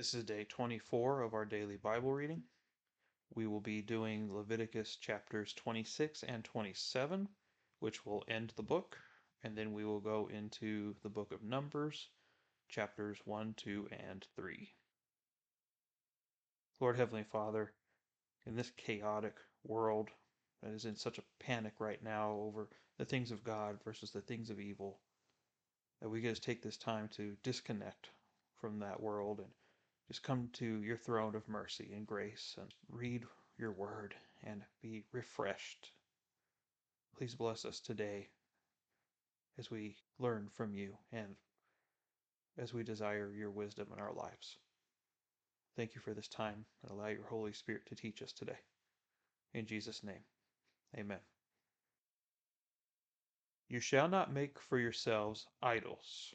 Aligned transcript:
This 0.00 0.14
is 0.14 0.24
day 0.24 0.44
24 0.44 1.20
of 1.20 1.34
our 1.34 1.44
daily 1.44 1.76
Bible 1.76 2.10
reading. 2.10 2.42
We 3.34 3.46
will 3.46 3.60
be 3.60 3.82
doing 3.82 4.34
Leviticus 4.34 4.96
chapters 4.96 5.52
26 5.52 6.22
and 6.22 6.42
27, 6.42 7.28
which 7.80 8.06
will 8.06 8.24
end 8.26 8.54
the 8.56 8.62
book, 8.62 8.96
and 9.42 9.54
then 9.54 9.74
we 9.74 9.84
will 9.84 10.00
go 10.00 10.30
into 10.32 10.94
the 11.02 11.10
book 11.10 11.32
of 11.32 11.42
Numbers, 11.42 12.08
chapters 12.70 13.18
1, 13.26 13.52
2, 13.58 13.88
and 14.08 14.26
3. 14.36 14.72
Lord 16.80 16.96
Heavenly 16.96 17.24
Father, 17.24 17.74
in 18.46 18.56
this 18.56 18.72
chaotic 18.78 19.36
world 19.64 20.08
that 20.62 20.72
is 20.72 20.86
in 20.86 20.96
such 20.96 21.18
a 21.18 21.24
panic 21.40 21.74
right 21.78 22.02
now 22.02 22.38
over 22.40 22.70
the 22.96 23.04
things 23.04 23.30
of 23.30 23.44
God 23.44 23.78
versus 23.84 24.12
the 24.12 24.22
things 24.22 24.48
of 24.48 24.60
evil, 24.60 25.02
that 26.00 26.08
we 26.08 26.22
just 26.22 26.42
take 26.42 26.62
this 26.62 26.78
time 26.78 27.10
to 27.16 27.36
disconnect 27.42 28.08
from 28.58 28.78
that 28.78 29.02
world 29.02 29.40
and 29.40 29.50
just 30.10 30.24
come 30.24 30.48
to 30.52 30.82
your 30.82 30.96
throne 30.96 31.36
of 31.36 31.48
mercy 31.48 31.92
and 31.94 32.04
grace 32.04 32.56
and 32.60 32.74
read 32.88 33.22
your 33.56 33.70
word 33.70 34.12
and 34.42 34.60
be 34.82 35.04
refreshed. 35.12 35.92
Please 37.16 37.36
bless 37.36 37.64
us 37.64 37.78
today 37.78 38.26
as 39.56 39.70
we 39.70 39.94
learn 40.18 40.48
from 40.52 40.74
you 40.74 40.94
and 41.12 41.36
as 42.58 42.74
we 42.74 42.82
desire 42.82 43.30
your 43.32 43.52
wisdom 43.52 43.86
in 43.94 44.00
our 44.00 44.12
lives. 44.12 44.56
Thank 45.76 45.94
you 45.94 46.00
for 46.00 46.12
this 46.12 46.26
time 46.26 46.64
and 46.82 46.90
allow 46.90 47.06
your 47.06 47.28
Holy 47.28 47.52
Spirit 47.52 47.86
to 47.86 47.94
teach 47.94 48.20
us 48.20 48.32
today. 48.32 48.58
In 49.54 49.64
Jesus' 49.64 50.02
name, 50.02 50.24
amen. 50.98 51.20
You 53.68 53.78
shall 53.78 54.08
not 54.08 54.34
make 54.34 54.58
for 54.58 54.80
yourselves 54.80 55.46
idols, 55.62 56.34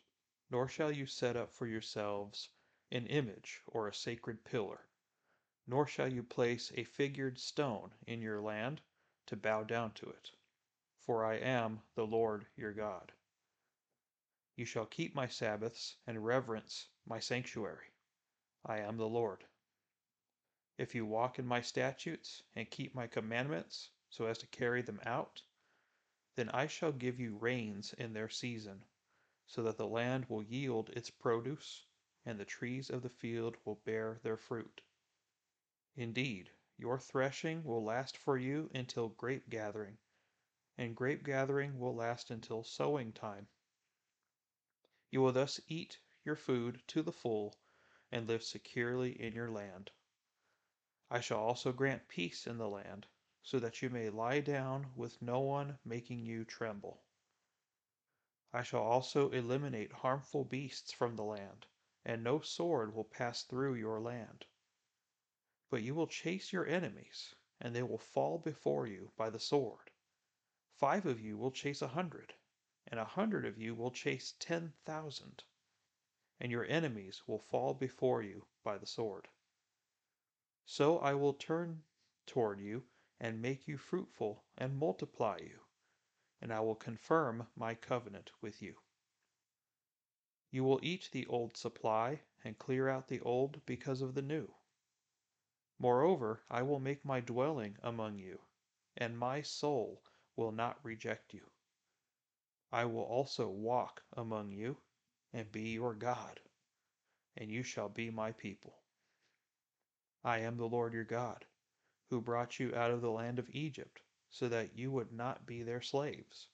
nor 0.50 0.70
shall 0.70 0.94
you 0.94 1.05
set 1.05 1.36
up 1.36 1.52
for 1.54 1.68
yourselves 1.68 2.48
an 2.92 3.08
image 3.08 3.62
or 3.68 3.88
a 3.88 3.94
sacred 3.94 4.44
pillar, 4.44 4.88
nor 5.68 5.88
shall 5.88 6.12
you 6.12 6.24
place 6.24 6.72
a 6.76 6.84
figured 6.84 7.40
stone 7.40 7.92
in 8.05 8.22
your 8.22 8.42
land 8.42 8.82
to 9.26 9.36
bow 9.36 9.64
down 9.64 9.92
to 9.92 10.10
it. 10.10 10.32
For 11.02 11.26
I 11.26 11.36
am 11.36 11.82
the 11.96 12.05
Lord 12.05 12.46
your 12.55 12.74
God. 12.74 13.12
You 14.55 14.66
shall 14.66 14.86
keep 14.86 15.14
my 15.14 15.27
Sabbaths 15.27 15.98
and 16.08 16.26
reverence 16.26 16.88
my 17.05 17.20
sanctuary. 17.20 17.92
I 18.66 18.80
am 18.80 18.98
the 18.98 19.08
Lord. 19.08 19.44
If 20.77 20.96
you 20.96 21.05
walk 21.05 21.40
in 21.40 21.46
my 21.46 21.62
statutes 21.62 22.44
and 22.55 22.70
keep 22.70 22.94
my 22.96 23.08
commandments 23.08 23.90
so 24.10 24.26
as 24.26 24.38
to 24.40 24.48
carry 24.48 24.82
them 24.82 25.02
out, 25.05 25.42
then 26.36 26.49
I 26.49 26.68
shall 26.68 26.92
give 26.92 27.20
you 27.20 27.38
rains 27.38 27.94
in 27.98 28.14
their 28.14 28.30
season, 28.30 28.84
so 29.48 29.64
that 29.64 29.77
the 29.77 29.88
land 29.88 30.26
will 30.30 30.44
yield 30.44 30.90
its 30.90 31.10
produce 31.10 31.85
and 32.27 32.40
the 32.40 32.45
trees 32.45 32.90
of 32.90 33.04
the 33.04 33.09
field 33.09 33.55
will 33.63 33.79
bear 33.85 34.20
their 34.23 34.35
fruit. 34.35 34.81
Indeed, 35.95 36.49
your 36.76 36.99
threshing 36.99 37.63
will 37.63 37.84
last 37.84 38.18
for 38.18 38.35
you 38.35 38.70
until 38.73 39.09
grape 39.09 39.48
gathering, 39.48 39.99
and 40.76 40.96
grape 40.96 41.23
gathering 41.23 41.79
will 41.79 41.96
last 41.96 42.31
until 42.31 42.63
sowing 42.63 43.13
time. 43.13 43.48
You 45.12 45.21
will 45.21 45.34
thus 45.34 45.62
eat 45.68 45.99
your 46.23 46.35
food 46.35 46.81
to 46.87 47.03
the 47.03 47.12
full 47.12 47.55
and 48.12 48.27
live 48.27 48.43
securely 48.43 49.21
in 49.21 49.34
your 49.34 49.51
land. 49.51 49.91
I 51.12 51.20
shall 51.20 51.40
also 51.40 51.71
grant 51.71 52.07
peace 52.07 52.48
in 52.48 52.57
the 52.57 52.68
land, 52.68 53.05
so 53.43 53.59
that 53.59 53.84
you 53.84 53.91
may 53.91 54.09
lie 54.09 54.40
down 54.40 54.87
with 54.96 55.21
no 55.21 55.41
one 55.41 55.77
making 55.85 56.26
you 56.26 56.43
tremble. 56.43 57.03
I 58.51 58.63
shall 58.63 58.81
also 58.81 59.29
eliminate 59.29 59.93
harmful 59.93 60.43
beasts 60.43 60.91
from 60.91 61.15
the 61.15 61.23
land 61.23 61.68
and 62.06 62.24
no 62.24 62.40
sword 62.40 62.94
will 62.94 63.04
pass 63.04 63.44
through 63.44 63.76
your 63.76 64.00
land. 64.00 64.46
But 65.72 65.81
you 65.81 65.96
will 65.96 66.08
chase 66.08 66.53
your 66.53 66.68
enemies, 66.68 67.34
and 67.59 67.75
they 67.75 67.84
will 67.84 67.98
fall 67.98 68.38
before 68.38 68.86
you 68.86 69.12
by 69.18 69.30
the 69.30 69.40
sword. 69.40 69.90
Five 70.80 71.06
of 71.06 71.20
you 71.20 71.38
will 71.38 71.52
chase 71.52 71.82
a 71.82 71.88
hundred, 71.88 72.34
and 72.88 73.00
a 73.00 73.06
hundred 73.06 73.46
of 73.46 73.58
you 73.58 73.74
will 73.74 73.92
chase 73.92 74.36
ten 74.40 74.74
thousand, 74.86 75.44
and 76.40 76.52
your 76.52 76.66
enemies 76.66 77.24
will 77.26 77.40
fall 77.40 77.74
before 77.74 78.22
you 78.22 78.46
by 78.64 78.78
the 78.78 78.86
sword. 78.86 79.28
So 80.66 81.00
I 81.00 81.14
will 81.14 81.34
turn 81.34 81.82
toward 82.28 82.60
you 82.60 82.84
and 83.20 83.42
make 83.42 83.68
you 83.68 83.78
fruitful 83.78 84.44
and 84.58 84.78
multiply 84.78 85.38
you, 85.40 85.60
and 86.42 86.52
I 86.54 86.60
will 86.60 86.76
confirm 86.76 87.48
my 87.56 87.74
covenant 87.74 88.32
with 88.42 88.62
you. 88.62 88.76
You 90.56 90.64
will 90.64 90.80
eat 90.82 91.10
the 91.12 91.26
old 91.26 91.58
supply 91.58 92.22
and 92.46 92.58
clear 92.58 92.88
out 92.88 93.10
the 93.10 93.20
old 93.20 93.60
because 93.66 94.02
of 94.02 94.14
the 94.14 94.22
new. 94.22 94.56
Moreover, 95.80 96.46
I 96.50 96.62
will 96.62 96.80
make 96.80 97.04
my 97.04 97.20
dwelling 97.20 97.78
among 97.84 98.20
you, 98.20 98.40
and 98.96 99.20
my 99.20 99.42
soul 99.42 100.02
will 100.38 100.54
not 100.54 100.80
reject 100.82 101.34
you. 101.34 101.52
I 102.72 102.86
will 102.86 103.04
also 103.04 103.50
walk 103.50 104.02
among 104.14 104.54
you 104.54 104.78
and 105.34 105.52
be 105.52 105.74
your 105.74 105.94
God, 105.94 106.40
and 107.36 107.52
you 107.52 107.62
shall 107.62 107.90
be 107.90 108.10
my 108.10 108.32
people. 108.32 108.78
I 110.24 110.38
am 110.38 110.56
the 110.56 110.70
Lord 110.70 110.94
your 110.94 111.04
God, 111.04 111.44
who 112.10 112.22
brought 112.22 112.62
you 112.62 112.74
out 112.74 112.92
of 112.92 113.02
the 113.02 113.12
land 113.12 113.40
of 113.40 113.50
Egypt, 113.50 114.00
so 114.30 114.48
that 114.48 114.78
you 114.78 114.90
would 114.90 115.12
not 115.12 115.46
be 115.46 115.64
their 115.64 115.82
slaves. 115.82 116.48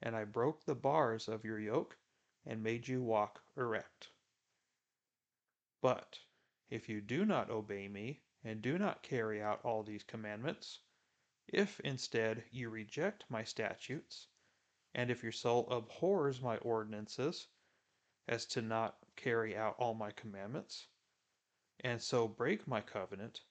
And 0.00 0.16
I 0.16 0.24
broke 0.24 0.64
the 0.64 0.74
bars 0.74 1.28
of 1.28 1.44
your 1.44 1.60
yoke 1.60 1.98
and 2.46 2.62
made 2.62 2.86
you 2.86 3.02
walk 3.02 3.42
erect. 3.56 4.08
But 5.80 6.20
if 6.70 6.88
you 6.88 7.00
do 7.00 7.24
not 7.24 7.50
obey 7.50 7.88
me 7.88 8.22
and 8.44 8.62
do 8.62 8.78
not 8.78 9.02
carry 9.02 9.42
out 9.42 9.64
all 9.64 9.82
these 9.82 10.04
commandments, 10.04 10.80
if 11.48 11.80
instead 11.80 12.44
you 12.50 12.70
reject 12.70 13.24
my 13.28 13.42
statutes, 13.42 14.28
and 14.94 15.10
if 15.10 15.22
your 15.22 15.32
soul 15.32 15.68
abhors 15.70 16.40
my 16.40 16.56
ordinances, 16.58 17.48
as 18.28 18.46
to 18.46 18.62
not 18.62 18.98
carry 19.16 19.56
out 19.56 19.76
all 19.78 19.94
my 19.94 20.10
commandments, 20.12 20.86
and 21.80 22.00
so 22.00 22.26
break 22.28 22.66
my 22.66 22.80
covenant, 22.80 23.42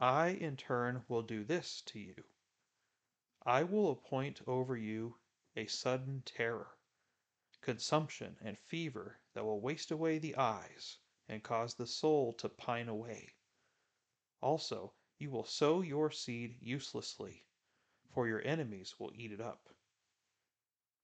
I 0.00 0.28
in 0.28 0.56
turn 0.56 1.04
will 1.08 1.22
do 1.22 1.44
this 1.44 1.82
to 1.86 1.98
you. 1.98 2.24
I 3.44 3.64
will 3.64 3.90
appoint 3.90 4.42
over 4.46 4.76
you 4.76 5.18
a 5.56 5.66
sudden 5.66 6.22
terror 6.22 6.76
consumption, 7.64 8.36
and 8.44 8.58
fever 8.58 9.18
that 9.32 9.42
will 9.42 9.60
waste 9.60 9.90
away 9.90 10.18
the 10.18 10.36
eyes 10.36 10.98
and 11.30 11.42
cause 11.42 11.74
the 11.74 11.86
soul 11.86 12.34
to 12.34 12.46
pine 12.46 12.88
away. 12.88 13.32
Also, 14.42 14.92
you 15.18 15.30
will 15.30 15.46
sow 15.46 15.80
your 15.80 16.10
seed 16.10 16.54
uselessly, 16.60 17.46
for 18.12 18.28
your 18.28 18.42
enemies 18.44 18.94
will 18.98 19.10
eat 19.14 19.32
it 19.32 19.40
up. 19.40 19.70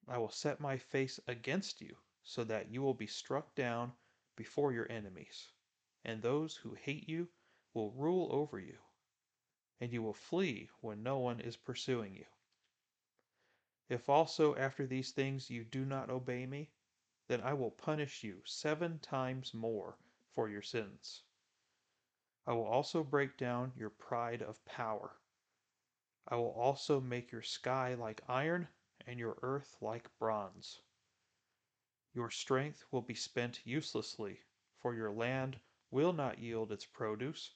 I 0.07 0.19
will 0.19 0.31
set 0.31 0.61
my 0.61 0.77
face 0.77 1.19
against 1.27 1.81
you, 1.81 1.97
so 2.23 2.45
that 2.45 2.71
you 2.71 2.83
will 2.83 2.93
be 2.93 3.07
struck 3.07 3.55
down 3.55 3.93
before 4.37 4.71
your 4.71 4.91
enemies, 4.93 5.53
and 6.05 6.21
those 6.21 6.57
who 6.57 6.75
hate 6.75 7.09
you 7.09 7.29
will 7.73 7.93
rule 7.93 8.29
over 8.31 8.59
you, 8.59 8.77
and 9.81 9.91
you 9.91 10.03
will 10.03 10.13
flee 10.13 10.69
when 10.83 11.03
no 11.03 11.19
one 11.19 11.41
is 11.41 11.57
pursuing 11.57 12.15
you. 12.15 12.27
If 13.91 14.09
also 14.09 14.55
after 14.55 14.87
these 14.87 15.11
things 15.11 15.51
you 15.51 15.65
do 15.65 15.85
not 15.85 16.11
obey 16.11 16.47
me, 16.47 16.71
then 17.27 17.41
I 17.41 17.55
will 17.55 17.73
punish 17.73 18.23
you 18.23 18.41
seven 18.45 19.01
times 19.01 19.53
more 19.53 19.99
for 20.33 20.49
your 20.49 20.63
sins. 20.63 21.25
I 22.47 22.53
will 22.53 22.67
also 22.67 23.03
break 23.03 23.37
down 23.37 23.73
your 23.77 23.91
pride 23.91 24.43
of 24.43 24.65
power. 24.65 25.17
I 26.29 26.37
will 26.37 26.53
also 26.53 27.01
make 27.01 27.33
your 27.33 27.43
sky 27.43 27.95
like 27.95 28.23
iron 28.29 28.69
and 29.09 29.19
your 29.19 29.37
earth 29.43 29.77
like 29.81 30.17
bronze. 30.21 30.81
Your 32.15 32.31
strength 32.31 32.85
will 32.93 33.03
be 33.03 33.15
spent 33.15 33.67
uselessly, 33.67 34.39
for 34.79 34.95
your 34.95 35.11
land 35.11 35.59
will 35.91 36.13
not 36.13 36.39
yield 36.39 36.71
its 36.71 36.87
produce, 36.87 37.55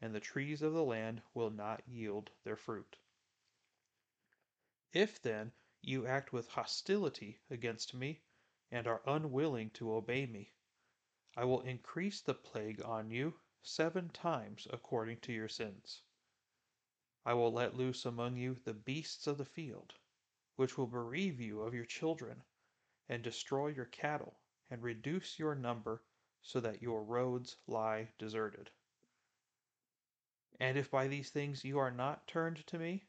and 0.00 0.12
the 0.12 0.18
trees 0.18 0.62
of 0.62 0.72
the 0.72 0.84
land 0.84 1.22
will 1.32 1.50
not 1.50 1.82
yield 1.86 2.32
their 2.42 2.56
fruit. 2.56 2.96
If 4.92 5.22
then 5.22 5.52
you 5.86 6.04
act 6.04 6.32
with 6.32 6.48
hostility 6.48 7.40
against 7.48 7.94
me, 7.94 8.20
and 8.72 8.88
are 8.88 9.02
unwilling 9.06 9.70
to 9.70 9.94
obey 9.94 10.26
me. 10.26 10.52
I 11.36 11.44
will 11.44 11.60
increase 11.60 12.20
the 12.20 12.34
plague 12.34 12.82
on 12.82 13.10
you 13.10 13.34
seven 13.62 14.08
times 14.08 14.66
according 14.70 15.20
to 15.20 15.32
your 15.32 15.48
sins. 15.48 16.02
I 17.24 17.34
will 17.34 17.52
let 17.52 17.76
loose 17.76 18.04
among 18.04 18.36
you 18.36 18.56
the 18.64 18.74
beasts 18.74 19.26
of 19.26 19.38
the 19.38 19.44
field, 19.44 19.94
which 20.56 20.76
will 20.76 20.88
bereave 20.88 21.40
you 21.40 21.60
of 21.60 21.74
your 21.74 21.84
children, 21.84 22.42
and 23.08 23.22
destroy 23.22 23.68
your 23.68 23.84
cattle, 23.86 24.40
and 24.70 24.82
reduce 24.82 25.38
your 25.38 25.54
number, 25.54 26.02
so 26.42 26.58
that 26.60 26.82
your 26.82 27.04
roads 27.04 27.56
lie 27.68 28.08
deserted. 28.18 28.70
And 30.58 30.76
if 30.76 30.90
by 30.90 31.06
these 31.06 31.30
things 31.30 31.64
you 31.64 31.78
are 31.78 31.90
not 31.90 32.26
turned 32.26 32.66
to 32.66 32.78
me, 32.78 33.04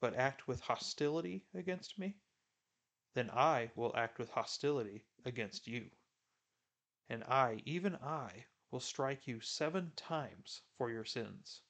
but 0.00 0.14
act 0.14 0.46
with 0.46 0.60
hostility 0.60 1.44
against 1.54 1.98
me, 1.98 2.16
then 3.14 3.30
I 3.30 3.70
will 3.74 3.96
act 3.96 4.18
with 4.18 4.30
hostility 4.30 5.06
against 5.24 5.66
you. 5.66 5.90
And 7.08 7.24
I, 7.24 7.62
even 7.64 7.96
I, 7.96 8.46
will 8.70 8.80
strike 8.80 9.26
you 9.26 9.40
seven 9.40 9.92
times 9.96 10.62
for 10.76 10.90
your 10.90 11.04
sins. 11.04 11.62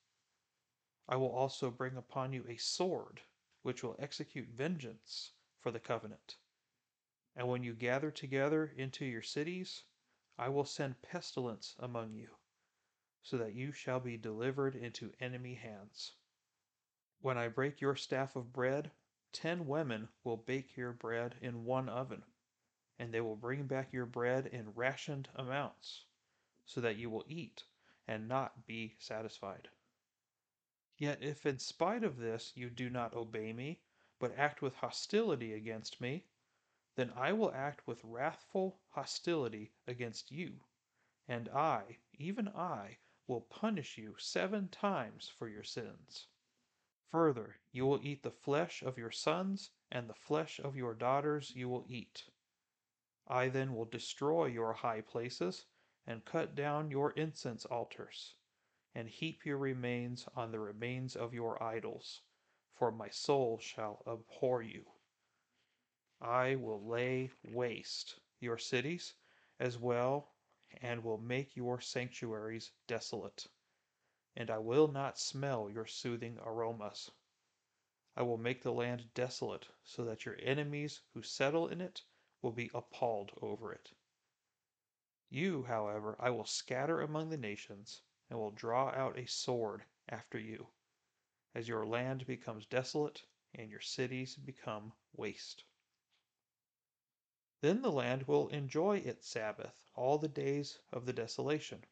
I 1.09 1.17
will 1.17 1.31
also 1.31 1.71
bring 1.71 1.97
upon 1.97 2.33
you 2.33 2.45
a 2.49 2.57
sword, 2.57 3.21
which 3.63 3.85
will 3.85 3.97
execute 3.99 4.49
vengeance 4.49 5.33
for 5.61 5.71
the 5.71 5.79
covenant. 5.79 6.37
And 7.37 7.49
when 7.49 7.63
you 7.63 7.75
gather 7.75 8.11
together 8.11 8.73
into 8.77 9.05
your 9.05 9.23
cities, 9.23 9.85
I 10.39 10.49
will 10.49 10.65
send 10.65 11.03
pestilence 11.03 11.77
among 11.79 12.15
you, 12.15 12.31
so 13.23 13.39
that 13.39 13.55
you 13.55 13.73
shall 13.73 14.01
be 14.01 14.17
delivered 14.17 14.75
into 14.75 15.13
enemy 15.21 15.55
hands. 15.55 16.15
When 17.21 17.39
I 17.39 17.49
break 17.49 17.81
your 17.81 17.97
staff 17.97 18.37
of 18.37 18.53
bread, 18.53 18.91
ten 19.33 19.67
women 19.67 20.11
will 20.23 20.37
bake 20.37 20.77
your 20.77 20.93
bread 20.93 21.39
in 21.41 21.65
one 21.65 21.89
oven, 21.89 22.25
and 22.99 23.13
they 23.13 23.23
will 23.23 23.37
bring 23.37 23.67
back 23.67 23.93
your 23.93 24.05
bread 24.05 24.47
in 24.47 24.75
rationed 24.75 25.31
amounts, 25.35 26.05
so 26.67 26.81
that 26.83 26.97
you 26.97 27.09
will 27.09 27.25
eat 27.27 27.65
and 28.07 28.29
not 28.29 28.67
be 28.67 28.97
satisfied. 28.99 29.69
Yet 30.99 31.23
if 31.23 31.47
in 31.47 31.59
spite 31.59 32.05
of 32.05 32.19
this 32.19 32.55
you 32.55 32.69
do 32.69 32.91
not 32.91 33.15
obey 33.15 33.53
me, 33.53 33.81
but 34.19 34.37
act 34.39 34.61
with 34.61 34.75
hostility 34.75 35.55
against 35.55 36.01
me, 36.01 36.27
then 36.97 37.13
I 37.17 37.33
will 37.33 37.53
act 37.53 37.87
with 37.87 38.05
wrathful 38.05 38.81
hostility 38.91 39.73
against 39.87 40.31
you, 40.31 40.61
and 41.27 41.49
I, 41.49 41.99
even 42.13 42.49
I, 42.49 42.99
will 43.27 43.41
punish 43.41 43.99
you 43.99 44.17
seven 44.19 44.69
times 44.69 45.29
for 45.29 45.49
your 45.49 45.65
sins. 45.65 46.27
Further, 47.11 47.57
you 47.73 47.87
will 47.87 48.01
eat 48.03 48.23
the 48.23 48.31
flesh 48.31 48.83
of 48.83 48.99
your 48.99 49.11
sons, 49.11 49.71
and 49.91 50.09
the 50.09 50.15
flesh 50.15 50.59
of 50.59 50.77
your 50.77 50.95
daughters 50.95 51.53
you 51.55 51.69
will 51.69 51.85
eat. 51.89 52.31
I 53.27 53.49
then 53.49 53.75
will 53.75 53.85
destroy 53.85 54.47
your 54.47 54.73
high 54.73 55.01
places, 55.01 55.67
and 56.07 56.25
cut 56.25 56.55
down 56.55 56.91
your 56.91 57.13
incense 57.13 57.65
altars 57.65 58.35
and 58.97 59.11
heap 59.11 59.45
your 59.45 59.59
remains 59.59 60.27
on 60.35 60.51
the 60.51 60.59
remains 60.59 61.17
of 61.17 61.35
your 61.35 61.63
idols, 61.63 62.23
for 62.73 62.91
my 62.91 63.11
soul 63.11 63.59
shall 63.59 64.03
abhor 64.07 64.63
you. 64.63 64.87
I 66.19 66.55
will 66.55 66.83
lay 66.83 67.31
waste 67.53 68.19
your 68.41 68.57
cities 68.57 69.13
as 69.61 69.77
well, 69.77 70.33
and 70.81 71.05
will 71.05 71.19
make 71.19 71.57
your 71.57 71.79
sanctuaries 71.79 72.71
desolate. 72.87 73.47
And 74.37 74.51
I 74.51 74.59
will 74.59 74.89
not 74.89 75.19
smell 75.19 75.71
your 75.71 75.87
soothing 75.87 76.39
aromas. 76.43 77.11
I 78.15 78.23
will 78.23 78.37
make 78.37 78.63
the 78.63 78.73
land 78.73 79.15
desolate, 79.15 79.69
so 79.83 80.05
that 80.05 80.27
your 80.27 80.37
enemies 80.43 81.01
who 81.15 81.23
settle 81.23 81.69
in 81.69 81.81
it 81.81 82.03
will 82.43 82.53
be 82.53 82.71
appalled 82.75 83.33
over 83.41 83.73
it. 83.73 83.93
You, 85.31 85.63
however, 85.65 86.17
I 86.21 86.31
will 86.31 86.45
scatter 86.45 87.01
among 87.01 87.31
the 87.31 87.37
nations 87.37 88.03
and 88.29 88.39
will 88.39 88.51
draw 88.51 88.91
out 88.91 89.19
a 89.19 89.27
sword 89.27 89.85
after 90.09 90.39
you, 90.39 90.69
as 91.55 91.67
your 91.69 91.87
land 91.87 92.27
becomes 92.27 92.67
desolate 92.67 93.23
and 93.55 93.71
your 93.71 93.81
cities 93.81 94.37
become 94.37 94.93
waste. 95.15 95.65
Then 97.63 97.81
the 97.81 97.91
land 97.91 98.29
will 98.29 98.49
enjoy 98.49 98.99
its 98.99 99.27
Sabbath 99.29 99.75
all 99.95 100.19
the 100.19 100.29
days 100.29 100.79
of 100.93 101.07
the 101.07 101.13
desolation, 101.13 101.85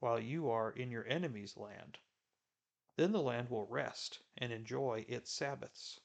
while 0.00 0.20
you 0.20 0.50
are 0.50 0.70
in 0.70 0.90
your 0.90 1.06
enemy's 1.06 1.56
land. 1.56 1.98
Then 2.96 3.12
the 3.12 3.22
land 3.22 3.50
will 3.50 3.66
rest 3.66 4.22
and 4.36 4.52
enjoy 4.52 5.04
its 5.08 5.32
Sabbaths. 5.32 6.00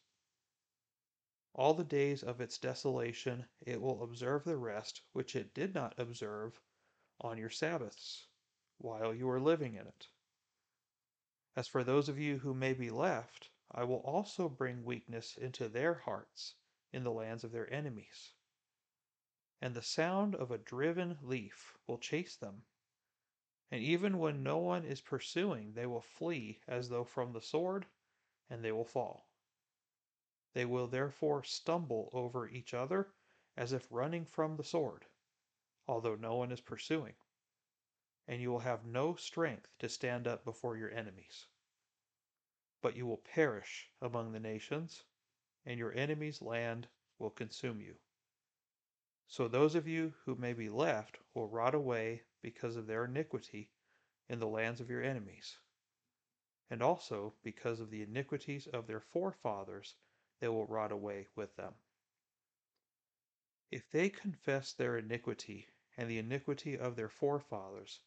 All 1.54 1.74
the 1.74 1.84
days 1.84 2.24
of 2.24 2.42
its 2.42 2.58
desolation 2.58 3.48
it 3.62 3.82
will 3.82 4.04
observe 4.04 4.44
the 4.44 4.58
rest 4.58 5.02
which 5.14 5.36
it 5.36 5.54
did 5.54 5.74
not 5.74 5.98
observe 6.00 6.60
on 7.22 7.38
your 7.38 7.50
Sabbaths 7.50 8.28
while 8.78 9.14
you 9.14 9.30
are 9.30 9.40
living 9.40 9.76
in 9.76 9.88
it. 9.88 10.08
As 11.56 11.68
for 11.68 11.84
those 11.84 12.08
of 12.08 12.18
you 12.18 12.40
who 12.40 12.54
may 12.54 12.74
be 12.74 12.90
left, 12.90 13.50
I 13.72 13.84
will 13.84 14.02
also 14.02 14.48
bring 14.48 14.84
weakness 14.84 15.36
into 15.36 15.68
their 15.68 15.96
hearts 15.96 16.56
in 16.94 17.04
the 17.04 17.12
lands 17.12 17.44
of 17.44 17.52
their 17.52 17.72
enemies. 17.74 18.34
And 19.62 19.76
the 19.76 19.84
sound 19.84 20.36
of 20.36 20.52
a 20.52 20.58
driven 20.58 21.18
leaf 21.22 21.78
will 21.86 21.98
chase 21.98 22.36
them. 22.36 22.64
And 23.72 23.82
even 23.82 24.18
when 24.18 24.44
no 24.44 24.58
one 24.58 24.84
is 24.84 25.02
pursuing, 25.02 25.74
they 25.74 25.86
will 25.86 26.02
flee 26.02 26.60
as 26.68 26.90
though 26.90 27.04
from 27.04 27.34
the 27.34 27.42
sword, 27.42 27.86
and 28.50 28.64
they 28.64 28.72
will 28.72 28.86
fall. 28.86 29.28
They 30.54 30.66
will 30.66 30.88
therefore 30.88 31.44
stumble 31.44 32.10
over 32.14 32.48
each 32.48 32.74
other 32.74 33.14
as 33.56 33.74
if 33.74 33.88
running 33.92 34.26
from 34.26 34.56
the 34.56 34.64
sword, 34.64 35.06
although 35.88 36.16
no 36.16 36.36
one 36.36 36.52
is 36.52 36.62
pursuing 36.62 37.14
and 38.30 38.40
you 38.40 38.52
will 38.52 38.60
have 38.60 38.86
no 38.86 39.16
strength 39.16 39.68
to 39.80 39.90
stand 39.90 40.28
up 40.28 40.46
before 40.46 40.78
your 40.78 40.92
enemies. 40.92 41.48
But 42.80 42.96
you 42.96 43.08
will 43.08 43.18
perish 43.18 43.90
among 44.04 44.32
the 44.32 44.40
nations, 44.40 45.04
and 45.66 45.80
your 45.80 45.92
enemies' 45.94 46.40
land 46.40 46.88
will 47.18 47.32
consume 47.32 47.82
you. 47.82 47.96
So 49.32 49.48
those 49.48 49.76
of 49.76 49.88
you 49.88 50.16
who 50.26 50.36
may 50.36 50.54
be 50.54 50.70
left 50.70 51.20
will 51.36 51.48
rot 51.48 51.76
away 51.76 52.24
because 52.42 52.76
of 52.76 52.88
their 52.88 53.06
iniquity 53.06 53.70
in 54.28 54.40
the 54.40 54.48
lands 54.48 54.82
of 54.82 54.90
your 54.90 55.04
enemies. 55.04 55.60
And 56.68 56.82
also 56.82 57.36
because 57.44 57.80
of 57.80 57.92
the 57.92 58.02
iniquities 58.02 58.66
of 58.66 58.88
their 58.88 59.00
forefathers, 59.00 59.96
they 60.40 60.48
will 60.48 60.66
rot 60.66 60.92
away 60.92 61.28
with 61.36 61.56
them. 61.56 61.76
If 63.70 63.92
they 63.92 64.10
confess 64.10 64.74
their 64.74 64.98
iniquity 64.98 65.70
and 65.96 66.10
the 66.10 66.18
iniquity 66.18 66.76
of 66.76 66.96
their 66.96 67.10
forefathers, 67.10 68.02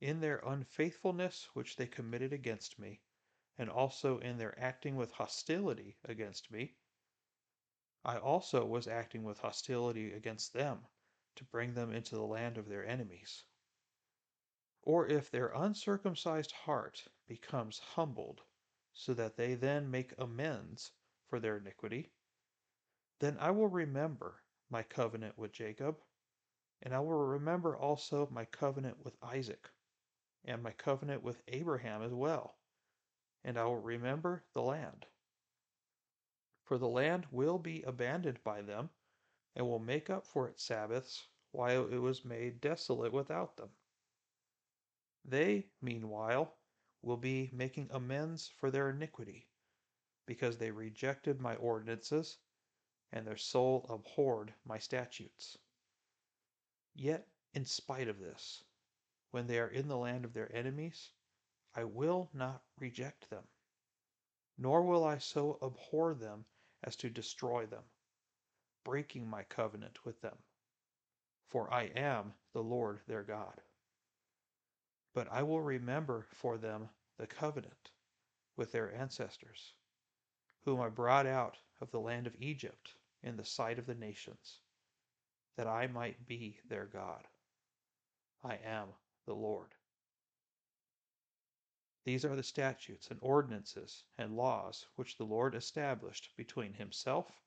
in 0.00 0.20
their 0.20 0.38
unfaithfulness 0.38 1.50
which 1.52 1.76
they 1.76 1.86
committed 1.86 2.32
against 2.32 2.78
me, 2.78 3.02
and 3.58 3.68
also 3.68 4.20
in 4.20 4.38
their 4.38 4.58
acting 4.58 4.96
with 4.96 5.12
hostility 5.12 5.98
against 6.04 6.50
me, 6.50 6.76
I 8.08 8.18
also 8.18 8.64
was 8.64 8.86
acting 8.86 9.24
with 9.24 9.40
hostility 9.40 10.12
against 10.12 10.52
them 10.52 10.86
to 11.34 11.44
bring 11.44 11.74
them 11.74 11.90
into 11.92 12.14
the 12.14 12.22
land 12.22 12.56
of 12.56 12.68
their 12.68 12.86
enemies. 12.86 13.42
Or 14.82 15.08
if 15.08 15.28
their 15.28 15.48
uncircumcised 15.48 16.52
heart 16.52 17.08
becomes 17.26 17.80
humbled, 17.80 18.42
so 18.92 19.12
that 19.14 19.36
they 19.36 19.56
then 19.56 19.90
make 19.90 20.14
amends 20.18 20.92
for 21.26 21.40
their 21.40 21.56
iniquity, 21.56 22.12
then 23.18 23.36
I 23.40 23.50
will 23.50 23.66
remember 23.66 24.40
my 24.70 24.84
covenant 24.84 25.36
with 25.36 25.50
Jacob, 25.50 26.00
and 26.82 26.94
I 26.94 27.00
will 27.00 27.26
remember 27.26 27.76
also 27.76 28.28
my 28.30 28.44
covenant 28.44 29.04
with 29.04 29.20
Isaac 29.20 29.68
and 30.44 30.62
my 30.62 30.70
covenant 30.70 31.24
with 31.24 31.42
Abraham 31.48 32.02
as 32.02 32.12
well, 32.14 32.56
and 33.42 33.58
I 33.58 33.64
will 33.64 33.80
remember 33.80 34.44
the 34.52 34.62
land. 34.62 35.06
For 36.66 36.78
the 36.78 36.88
land 36.88 37.26
will 37.30 37.58
be 37.58 37.84
abandoned 37.84 38.42
by 38.42 38.60
them, 38.60 38.90
and 39.54 39.68
will 39.68 39.78
make 39.78 40.10
up 40.10 40.26
for 40.26 40.48
its 40.48 40.64
Sabbaths 40.64 41.28
while 41.52 41.86
it 41.86 41.98
was 41.98 42.24
made 42.24 42.60
desolate 42.60 43.12
without 43.12 43.56
them. 43.56 43.70
They, 45.24 45.70
meanwhile, 45.80 46.58
will 47.02 47.18
be 47.18 47.50
making 47.52 47.92
amends 47.92 48.48
for 48.48 48.72
their 48.72 48.90
iniquity, 48.90 49.48
because 50.26 50.58
they 50.58 50.72
rejected 50.72 51.40
my 51.40 51.54
ordinances, 51.54 52.36
and 53.12 53.24
their 53.24 53.36
soul 53.36 53.86
abhorred 53.88 54.52
my 54.64 54.80
statutes. 54.80 55.56
Yet, 56.96 57.28
in 57.54 57.64
spite 57.64 58.08
of 58.08 58.18
this, 58.18 58.64
when 59.30 59.46
they 59.46 59.60
are 59.60 59.68
in 59.70 59.86
the 59.86 59.96
land 59.96 60.24
of 60.24 60.32
their 60.32 60.52
enemies, 60.52 61.12
I 61.76 61.84
will 61.84 62.28
not 62.32 62.64
reject 62.76 63.30
them, 63.30 63.46
nor 64.58 64.82
will 64.82 65.04
I 65.04 65.18
so 65.18 65.60
abhor 65.62 66.12
them 66.14 66.44
as 66.84 66.96
to 66.96 67.10
destroy 67.10 67.66
them, 67.66 67.82
breaking 68.84 69.28
my 69.28 69.42
covenant 69.44 70.04
with 70.04 70.20
them. 70.20 70.36
For 71.48 71.72
I 71.72 71.84
am 71.96 72.34
the 72.52 72.62
Lord 72.62 73.00
their 73.06 73.22
God. 73.22 73.60
But 75.14 75.28
I 75.30 75.42
will 75.42 75.62
remember 75.62 76.26
for 76.32 76.58
them 76.58 76.88
the 77.18 77.26
covenant 77.26 77.90
with 78.56 78.72
their 78.72 78.94
ancestors, 78.94 79.72
whom 80.64 80.80
I 80.80 80.88
brought 80.88 81.26
out 81.26 81.56
of 81.80 81.90
the 81.90 82.00
land 82.00 82.26
of 82.26 82.34
Egypt 82.40 82.94
in 83.22 83.36
the 83.36 83.44
sight 83.44 83.78
of 83.78 83.86
the 83.86 83.94
nations, 83.94 84.60
that 85.56 85.66
I 85.66 85.86
might 85.86 86.26
be 86.26 86.58
their 86.68 86.86
God. 86.86 87.22
I 88.44 88.58
am 88.64 88.88
the 89.26 89.34
Lord. 89.34 89.74
These 92.06 92.24
are 92.24 92.36
the 92.36 92.44
statutes 92.44 93.10
and 93.10 93.18
ordinances 93.20 94.04
and 94.16 94.36
laws 94.36 94.86
which 94.94 95.16
the 95.16 95.24
Lord 95.24 95.56
established 95.56 96.30
between 96.36 96.72
himself 96.74 97.42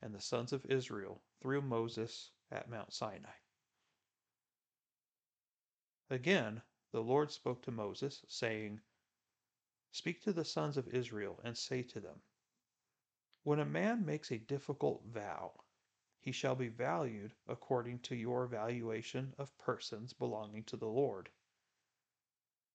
and 0.00 0.14
the 0.14 0.20
sons 0.20 0.52
of 0.52 0.64
Israel 0.66 1.20
through 1.40 1.62
Moses 1.62 2.30
at 2.48 2.70
Mount 2.70 2.92
Sinai. 2.92 3.34
Again, 6.08 6.62
the 6.92 7.02
Lord 7.02 7.32
spoke 7.32 7.62
to 7.62 7.72
Moses, 7.72 8.24
saying, 8.28 8.80
Speak 9.90 10.22
to 10.22 10.32
the 10.32 10.44
sons 10.44 10.76
of 10.76 10.86
Israel 10.94 11.40
and 11.42 11.58
say 11.58 11.82
to 11.82 11.98
them, 11.98 12.22
When 13.42 13.58
a 13.58 13.64
man 13.64 14.06
makes 14.06 14.30
a 14.30 14.38
difficult 14.38 15.02
vow, 15.06 15.64
he 16.20 16.30
shall 16.30 16.54
be 16.54 16.68
valued 16.68 17.34
according 17.48 17.98
to 18.00 18.14
your 18.14 18.46
valuation 18.46 19.34
of 19.36 19.58
persons 19.58 20.12
belonging 20.12 20.62
to 20.64 20.76
the 20.76 20.86
Lord. 20.86 21.28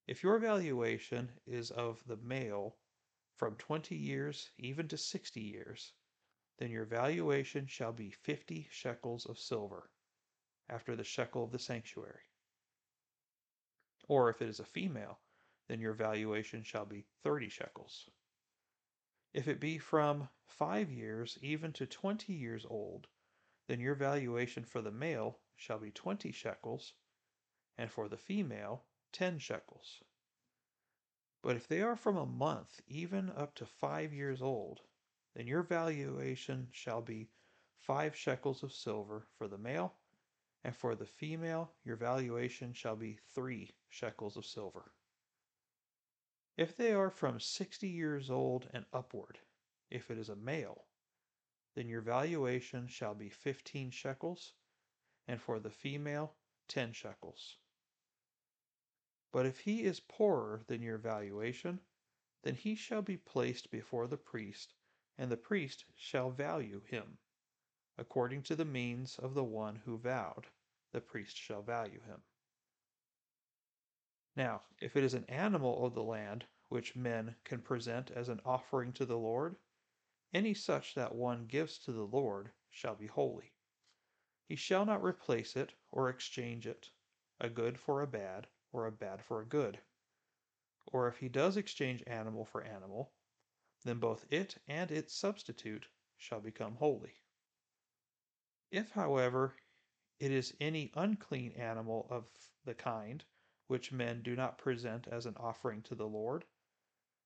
If 0.06 0.22
your 0.22 0.38
valuation 0.38 1.30
is 1.46 1.70
of 1.70 2.04
the 2.06 2.16
male 2.16 2.76
from 3.36 3.56
20 3.56 3.94
years 3.94 4.50
even 4.58 4.88
to 4.88 4.96
60 4.96 5.40
years, 5.40 5.92
then 6.58 6.70
your 6.70 6.84
valuation 6.84 7.66
shall 7.66 7.92
be 7.92 8.10
50 8.10 8.68
shekels 8.70 9.26
of 9.26 9.38
silver, 9.38 9.90
after 10.68 10.96
the 10.96 11.04
shekel 11.04 11.44
of 11.44 11.52
the 11.52 11.58
sanctuary. 11.58 12.28
Or 14.08 14.28
if 14.28 14.42
it 14.42 14.48
is 14.48 14.60
a 14.60 14.64
female, 14.64 15.20
then 15.68 15.80
your 15.80 15.94
valuation 15.94 16.64
shall 16.64 16.84
be 16.84 17.06
30 17.22 17.48
shekels. 17.48 18.10
If 19.32 19.48
it 19.48 19.60
be 19.60 19.78
from 19.78 20.28
5 20.46 20.90
years 20.90 21.38
even 21.40 21.72
to 21.74 21.86
20 21.86 22.32
years 22.32 22.66
old, 22.68 23.06
then 23.68 23.80
your 23.80 23.94
valuation 23.94 24.64
for 24.64 24.82
the 24.82 24.90
male 24.90 25.38
shall 25.56 25.78
be 25.78 25.92
20 25.92 26.32
shekels, 26.32 26.92
and 27.78 27.90
for 27.90 28.08
the 28.08 28.18
female 28.18 28.84
10 29.12 29.38
shekels. 29.38 30.02
But 31.42 31.56
if 31.56 31.66
they 31.68 31.82
are 31.82 31.96
from 31.96 32.16
a 32.16 32.26
month 32.26 32.80
even 32.86 33.30
up 33.30 33.54
to 33.56 33.66
5 33.66 34.12
years 34.12 34.40
old, 34.40 34.80
then 35.34 35.46
your 35.46 35.62
valuation 35.62 36.68
shall 36.70 37.02
be 37.02 37.30
5 37.80 38.14
shekels 38.14 38.62
of 38.62 38.72
silver 38.72 39.26
for 39.36 39.48
the 39.48 39.58
male, 39.58 39.94
and 40.62 40.74
for 40.76 40.94
the 40.94 41.06
female 41.06 41.72
your 41.84 41.96
valuation 41.96 42.72
shall 42.72 42.96
be 42.96 43.18
3 43.34 43.74
shekels 43.88 44.36
of 44.36 44.46
silver. 44.46 44.92
If 46.56 46.76
they 46.76 46.92
are 46.92 47.10
from 47.10 47.40
60 47.40 47.88
years 47.88 48.30
old 48.30 48.68
and 48.72 48.84
upward, 48.92 49.38
if 49.90 50.10
it 50.10 50.18
is 50.18 50.28
a 50.28 50.36
male, 50.36 50.84
then 51.74 51.88
your 51.88 52.02
valuation 52.02 52.86
shall 52.86 53.14
be 53.14 53.30
15 53.30 53.90
shekels, 53.90 54.52
and 55.26 55.40
for 55.40 55.58
the 55.58 55.70
female 55.70 56.34
10 56.68 56.92
shekels. 56.92 57.56
But 59.32 59.46
if 59.46 59.60
he 59.60 59.84
is 59.84 59.98
poorer 59.98 60.62
than 60.66 60.82
your 60.82 60.98
valuation, 60.98 61.80
then 62.42 62.54
he 62.54 62.74
shall 62.74 63.00
be 63.00 63.16
placed 63.16 63.70
before 63.70 64.06
the 64.06 64.18
priest, 64.18 64.74
and 65.16 65.30
the 65.30 65.38
priest 65.38 65.86
shall 65.96 66.30
value 66.30 66.82
him. 66.82 67.18
According 67.96 68.42
to 68.44 68.56
the 68.56 68.66
means 68.66 69.18
of 69.18 69.32
the 69.32 69.42
one 69.44 69.76
who 69.76 69.96
vowed, 69.96 70.48
the 70.92 71.00
priest 71.00 71.36
shall 71.36 71.62
value 71.62 72.02
him. 72.02 72.22
Now, 74.36 74.64
if 74.80 74.96
it 74.96 75.04
is 75.04 75.14
an 75.14 75.24
animal 75.26 75.86
of 75.86 75.94
the 75.94 76.02
land 76.02 76.46
which 76.68 76.94
men 76.94 77.36
can 77.44 77.62
present 77.62 78.10
as 78.10 78.28
an 78.28 78.40
offering 78.44 78.92
to 78.94 79.06
the 79.06 79.18
Lord, 79.18 79.56
any 80.34 80.52
such 80.52 80.94
that 80.94 81.14
one 81.14 81.46
gives 81.46 81.78
to 81.80 81.92
the 81.92 82.06
Lord 82.06 82.52
shall 82.70 82.94
be 82.94 83.06
holy. 83.06 83.52
He 84.46 84.56
shall 84.56 84.84
not 84.84 85.02
replace 85.02 85.56
it 85.56 85.72
or 85.90 86.10
exchange 86.10 86.66
it, 86.66 86.90
a 87.40 87.48
good 87.48 87.78
for 87.80 88.02
a 88.02 88.06
bad, 88.06 88.48
or 88.72 88.86
a 88.86 88.92
bad 88.92 89.22
for 89.22 89.40
a 89.40 89.46
good. 89.46 89.78
Or 90.86 91.08
if 91.08 91.18
he 91.18 91.28
does 91.28 91.56
exchange 91.56 92.02
animal 92.06 92.44
for 92.44 92.62
animal, 92.62 93.12
then 93.84 93.98
both 93.98 94.26
it 94.30 94.56
and 94.66 94.90
its 94.90 95.14
substitute 95.14 95.86
shall 96.16 96.40
become 96.40 96.76
holy. 96.76 97.14
If, 98.70 98.90
however, 98.92 99.54
it 100.18 100.30
is 100.30 100.54
any 100.60 100.92
unclean 100.94 101.52
animal 101.52 102.06
of 102.08 102.24
the 102.64 102.74
kind 102.74 103.24
which 103.66 103.92
men 103.92 104.22
do 104.22 104.36
not 104.36 104.58
present 104.58 105.08
as 105.08 105.26
an 105.26 105.36
offering 105.36 105.82
to 105.82 105.94
the 105.94 106.06
Lord, 106.06 106.44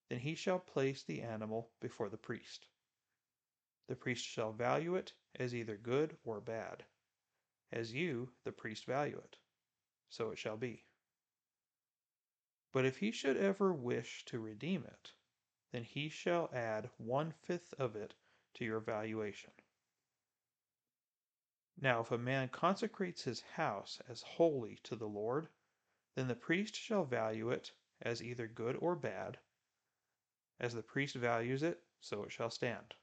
then 0.08 0.18
he 0.18 0.34
shall 0.34 0.58
place 0.58 1.02
the 1.02 1.22
animal 1.22 1.70
before 1.80 2.08
the 2.08 2.16
priest. 2.16 2.68
The 3.88 3.96
priest 3.96 4.24
shall 4.24 4.52
value 4.52 4.96
it 4.96 5.12
as 5.38 5.54
either 5.54 5.76
good 5.76 6.16
or 6.24 6.40
bad. 6.40 6.84
As 7.70 7.92
you, 7.92 8.30
the 8.44 8.52
priest, 8.52 8.84
value 8.86 9.18
it, 9.18 9.36
so 10.08 10.30
it 10.30 10.38
shall 10.38 10.56
be. 10.56 10.84
But 12.76 12.84
if 12.84 12.98
he 12.98 13.10
should 13.10 13.38
ever 13.38 13.72
wish 13.72 14.22
to 14.26 14.38
redeem 14.38 14.84
it, 14.84 15.14
then 15.72 15.82
he 15.82 16.10
shall 16.10 16.50
add 16.52 16.90
one 16.98 17.32
fifth 17.32 17.72
of 17.78 17.96
it 17.96 18.12
to 18.52 18.66
your 18.66 18.80
valuation. 18.80 19.52
Now, 21.80 22.02
if 22.02 22.10
a 22.10 22.18
man 22.18 22.50
consecrates 22.50 23.22
his 23.22 23.40
house 23.40 24.02
as 24.06 24.20
holy 24.20 24.76
to 24.82 24.94
the 24.94 25.08
Lord, 25.08 25.48
then 26.16 26.28
the 26.28 26.34
priest 26.34 26.74
shall 26.76 27.06
value 27.06 27.48
it 27.48 27.72
as 28.02 28.22
either 28.22 28.46
good 28.46 28.76
or 28.76 28.94
bad. 28.94 29.38
As 30.60 30.74
the 30.74 30.82
priest 30.82 31.14
values 31.14 31.62
it, 31.62 31.82
so 32.02 32.24
it 32.24 32.30
shall 32.30 32.50
stand. 32.50 32.94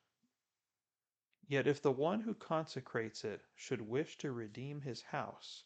Yet 1.47 1.65
if 1.65 1.81
the 1.81 1.91
one 1.91 2.21
who 2.21 2.35
consecrates 2.35 3.25
it 3.25 3.41
should 3.55 3.81
wish 3.81 4.19
to 4.19 4.31
redeem 4.31 4.81
his 4.81 5.01
house, 5.01 5.63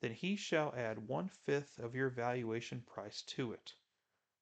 then 0.00 0.12
he 0.12 0.36
shall 0.36 0.74
add 0.74 1.08
one 1.08 1.28
fifth 1.28 1.78
of 1.78 1.94
your 1.94 2.08
valuation 2.08 2.80
price 2.82 3.22
to 3.22 3.52
it, 3.52 3.74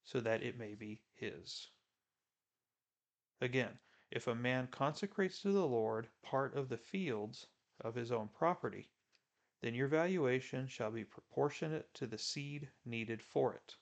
so 0.03 0.19
that 0.19 0.43
it 0.43 0.57
may 0.57 0.75
be 0.75 1.01
his. 1.15 1.69
Again, 3.41 3.79
if 4.11 4.27
a 4.27 4.35
man 4.35 4.67
consecrates 4.67 5.41
to 5.41 5.51
the 5.51 5.67
Lord 5.67 6.07
part 6.23 6.55
of 6.55 6.69
the 6.69 6.77
fields 6.77 7.47
of 7.81 7.95
his 7.95 8.11
own 8.11 8.29
property, 8.29 8.89
then 9.61 9.73
your 9.73 9.87
valuation 9.87 10.67
shall 10.67 10.91
be 10.91 11.03
proportionate 11.03 11.93
to 11.95 12.07
the 12.07 12.17
seed 12.17 12.69
needed 12.85 13.21
for 13.21 13.53
it. 13.53 13.75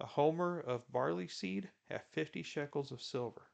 A 0.00 0.06
homer 0.06 0.60
of 0.60 0.90
barley 0.92 1.28
seed 1.28 1.68
hath 1.90 2.06
fifty 2.12 2.42
shekels 2.42 2.92
of 2.92 3.02
silver. 3.02 3.50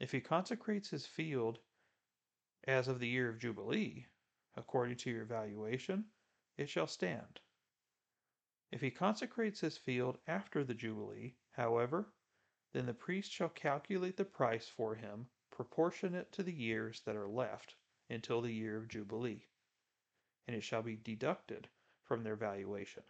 If 0.00 0.10
he 0.12 0.20
consecrates 0.20 0.88
his 0.88 1.06
field 1.06 1.58
as 2.66 2.88
of 2.88 2.98
the 2.98 3.08
year 3.08 3.28
of 3.28 3.38
Jubilee, 3.38 4.06
according 4.56 4.96
to 4.96 5.10
your 5.10 5.24
valuation, 5.24 6.04
it 6.56 6.68
shall 6.68 6.86
stand. 6.86 7.40
If 8.70 8.80
he 8.80 8.90
consecrates 8.90 9.60
his 9.60 9.78
field 9.78 10.18
after 10.26 10.64
the 10.64 10.74
Jubilee, 10.74 11.36
however, 11.52 12.12
then 12.72 12.86
the 12.86 12.94
priest 12.94 13.30
shall 13.30 13.48
calculate 13.48 14.16
the 14.16 14.24
price 14.24 14.68
for 14.68 14.94
him 14.94 15.28
proportionate 15.50 16.32
to 16.32 16.42
the 16.42 16.52
years 16.52 17.00
that 17.02 17.14
are 17.14 17.28
left 17.28 17.76
until 18.10 18.40
the 18.40 18.52
year 18.52 18.76
of 18.76 18.88
Jubilee, 18.88 19.46
and 20.46 20.56
it 20.56 20.62
shall 20.62 20.82
be 20.82 20.96
deducted 20.96 21.68
from 22.02 22.24
their 22.24 22.36
valuation. 22.36 23.04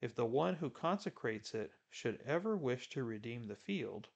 If 0.00 0.14
the 0.14 0.26
one 0.26 0.54
who 0.54 0.70
consecrates 0.70 1.54
it 1.54 1.72
should 1.90 2.20
ever 2.22 2.56
wish 2.56 2.88
to 2.90 3.04
redeem 3.04 3.46
the 3.46 3.54
field, 3.54 4.08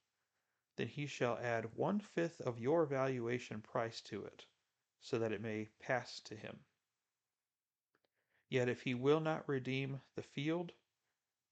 then 0.76 0.88
he 0.88 1.06
shall 1.06 1.38
add 1.38 1.76
one 1.76 2.00
fifth 2.00 2.40
of 2.40 2.58
your 2.58 2.86
valuation 2.86 3.60
price 3.60 4.00
to 4.02 4.24
it, 4.24 4.46
so 5.00 5.18
that 5.18 5.32
it 5.32 5.40
may 5.40 5.68
pass 5.80 6.20
to 6.20 6.34
him. 6.34 6.58
Yet 8.48 8.68
if 8.68 8.82
he 8.82 8.94
will 8.94 9.20
not 9.20 9.48
redeem 9.48 10.00
the 10.14 10.22
field, 10.22 10.72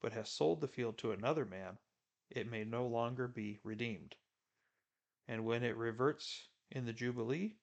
but 0.01 0.13
has 0.13 0.29
sold 0.31 0.61
the 0.61 0.69
field 0.69 0.99
to 0.99 1.13
another 1.13 1.45
man, 1.45 1.79
it 2.31 2.51
may 2.51 2.65
no 2.65 2.87
longer 2.87 3.29
be 3.29 3.59
redeemed. 3.63 4.15
And 5.27 5.45
when 5.45 5.63
it 5.63 5.77
reverts 5.77 6.49
in 6.71 6.85
the 6.85 6.93
Jubilee, 6.93 7.57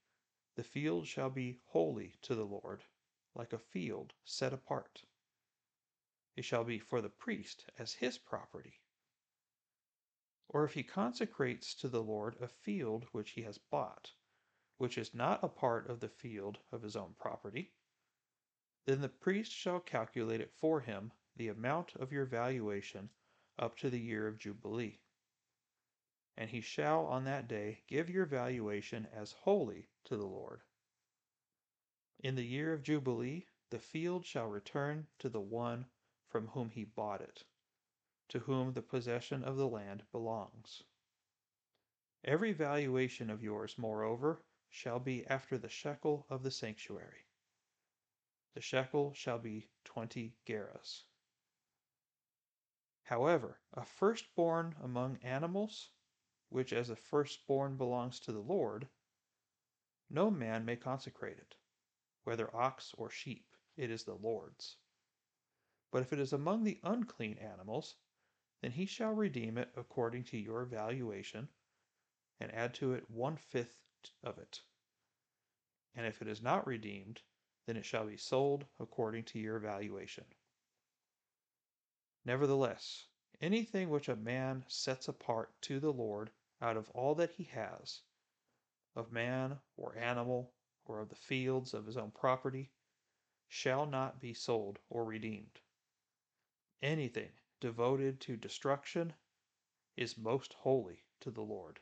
the 0.56 0.64
field 0.64 1.08
shall 1.08 1.30
be 1.30 1.60
holy 1.68 2.16
to 2.24 2.36
the 2.36 2.46
Lord, 2.46 2.84
like 3.36 3.54
a 3.54 3.60
field 3.60 4.14
set 4.26 4.54
apart. 4.54 5.04
It 6.36 6.44
shall 6.44 6.64
be 6.64 6.80
for 6.80 7.02
the 7.02 7.10
priest 7.10 7.66
as 7.78 7.94
his 7.94 8.18
property. 8.18 8.82
Or 10.50 10.66
if 10.66 10.74
he 10.74 10.84
consecrates 10.84 11.74
to 11.76 11.88
the 11.88 12.04
Lord 12.04 12.36
a 12.42 12.48
field 12.48 13.06
which 13.12 13.32
he 13.32 13.44
has 13.44 13.58
bought, 13.58 14.12
which 14.82 14.98
is 14.98 15.14
not 15.14 15.44
a 15.44 15.48
part 15.48 15.88
of 15.88 16.00
the 16.00 16.10
field 16.10 16.58
of 16.72 16.82
his 16.82 16.96
own 16.96 17.14
property, 17.20 17.72
then 18.88 19.00
the 19.00 19.08
priest 19.08 19.52
shall 19.52 19.80
calculate 19.80 20.42
it 20.42 20.52
for 20.52 20.82
him 20.82 21.12
the 21.36 21.50
amount 21.50 21.96
of 21.98 22.12
your 22.12 22.26
valuation 22.26 23.08
up 23.60 23.78
to 23.78 23.92
the 23.92 24.00
year 24.00 24.28
of 24.28 24.40
Jubilee. 24.40 24.98
And 26.36 26.50
he 26.50 26.62
shall 26.62 27.06
on 27.06 27.26
that 27.26 27.48
day 27.48 27.84
give 27.88 28.10
your 28.10 28.26
valuation 28.26 29.08
as 29.14 29.34
holy 29.44 29.88
to 30.06 30.18
the 30.18 30.26
Lord. 30.26 30.62
In 32.20 32.34
the 32.34 32.42
year 32.48 32.74
of 32.74 32.82
Jubilee, 32.82 33.46
the 33.70 33.78
field 33.78 34.26
shall 34.26 34.48
return 34.48 35.06
to 35.20 35.30
the 35.30 35.40
one 35.40 35.86
from 36.28 36.48
whom 36.48 36.72
he 36.72 36.86
bought 36.86 37.22
it, 37.22 37.44
to 38.30 38.40
whom 38.40 38.74
the 38.74 38.82
possession 38.82 39.44
of 39.44 39.58
the 39.58 39.68
land 39.68 40.02
belongs. 40.12 40.82
Every 42.26 42.52
valuation 42.52 43.30
of 43.30 43.44
yours, 43.44 43.76
moreover, 43.78 44.42
shall 44.72 45.00
be 45.00 45.28
after 45.28 45.58
the 45.58 45.70
shekel 45.70 46.26
of 46.30 46.44
the 46.44 46.50
sanctuary. 46.50 47.28
The 48.54 48.62
shekel 48.62 49.14
shall 49.14 49.38
be 49.38 49.68
twenty 49.84 50.38
gerahs. 50.46 51.04
However, 53.04 53.60
a 53.74 53.84
firstborn 53.84 54.76
among 54.82 55.18
animals, 55.18 55.90
which 56.50 56.72
as 56.72 56.90
a 56.90 56.96
firstborn 56.96 57.76
belongs 57.76 58.20
to 58.22 58.32
the 58.32 58.40
Lord, 58.40 58.88
no 60.10 60.32
man 60.32 60.64
may 60.64 60.78
consecrate 60.78 61.38
it, 61.38 61.56
whether 62.24 62.56
ox 62.56 62.94
or 62.98 63.10
sheep, 63.10 63.54
it 63.76 63.92
is 63.92 64.06
the 64.06 64.16
Lord's. 64.16 64.78
But 65.92 66.02
if 66.02 66.14
it 66.14 66.20
is 66.20 66.32
among 66.32 66.64
the 66.64 66.80
unclean 66.84 67.38
animals, 67.40 67.96
then 68.62 68.72
he 68.72 68.86
shall 68.86 69.12
redeem 69.12 69.58
it 69.58 69.70
according 69.76 70.24
to 70.26 70.38
your 70.38 70.64
valuation, 70.64 71.50
and 72.40 72.54
add 72.54 72.74
to 72.76 72.94
it 72.94 73.10
one 73.10 73.36
fifth 73.36 73.91
of 74.24 74.38
it. 74.38 74.62
And 75.96 76.06
if 76.06 76.22
it 76.22 76.28
is 76.28 76.42
not 76.42 76.66
redeemed, 76.66 77.22
then 77.66 77.78
it 77.78 77.86
shall 77.86 78.06
be 78.06 78.18
sold 78.18 78.66
according 78.80 79.26
to 79.26 79.40
your 79.40 79.60
valuation. 79.60 80.26
Nevertheless, 82.26 83.08
anything 83.40 83.90
which 83.90 84.10
a 84.10 84.16
man 84.16 84.64
sets 84.68 85.08
apart 85.08 85.54
to 85.62 85.80
the 85.80 85.94
Lord 85.94 86.32
out 86.62 86.78
of 86.78 86.90
all 86.92 87.16
that 87.16 87.32
he 87.32 87.44
has, 87.46 88.02
of 88.96 89.12
man 89.12 89.60
or 89.78 89.96
animal, 89.98 90.54
or 90.86 91.00
of 91.00 91.10
the 91.10 91.16
fields 91.16 91.74
of 91.74 91.86
his 91.86 91.98
own 91.98 92.12
property, 92.12 92.72
shall 93.48 93.86
not 93.86 94.20
be 94.20 94.34
sold 94.34 94.80
or 94.90 95.04
redeemed. 95.04 95.60
Anything 96.82 97.32
devoted 97.60 98.20
to 98.22 98.38
destruction 98.38 99.14
is 99.98 100.18
most 100.18 100.54
holy 100.54 101.04
to 101.20 101.32
the 101.32 101.42
Lord. 101.42 101.80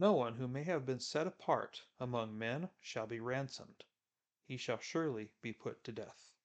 No 0.00 0.12
one 0.12 0.36
who 0.36 0.46
may 0.46 0.62
have 0.62 0.86
been 0.86 1.00
set 1.00 1.26
apart 1.26 1.82
among 1.98 2.38
men 2.38 2.70
shall 2.78 3.08
be 3.08 3.18
ransomed. 3.18 3.82
He 4.44 4.56
shall 4.56 4.78
surely 4.78 5.32
be 5.42 5.52
put 5.52 5.82
to 5.82 5.90
death. 5.90 6.36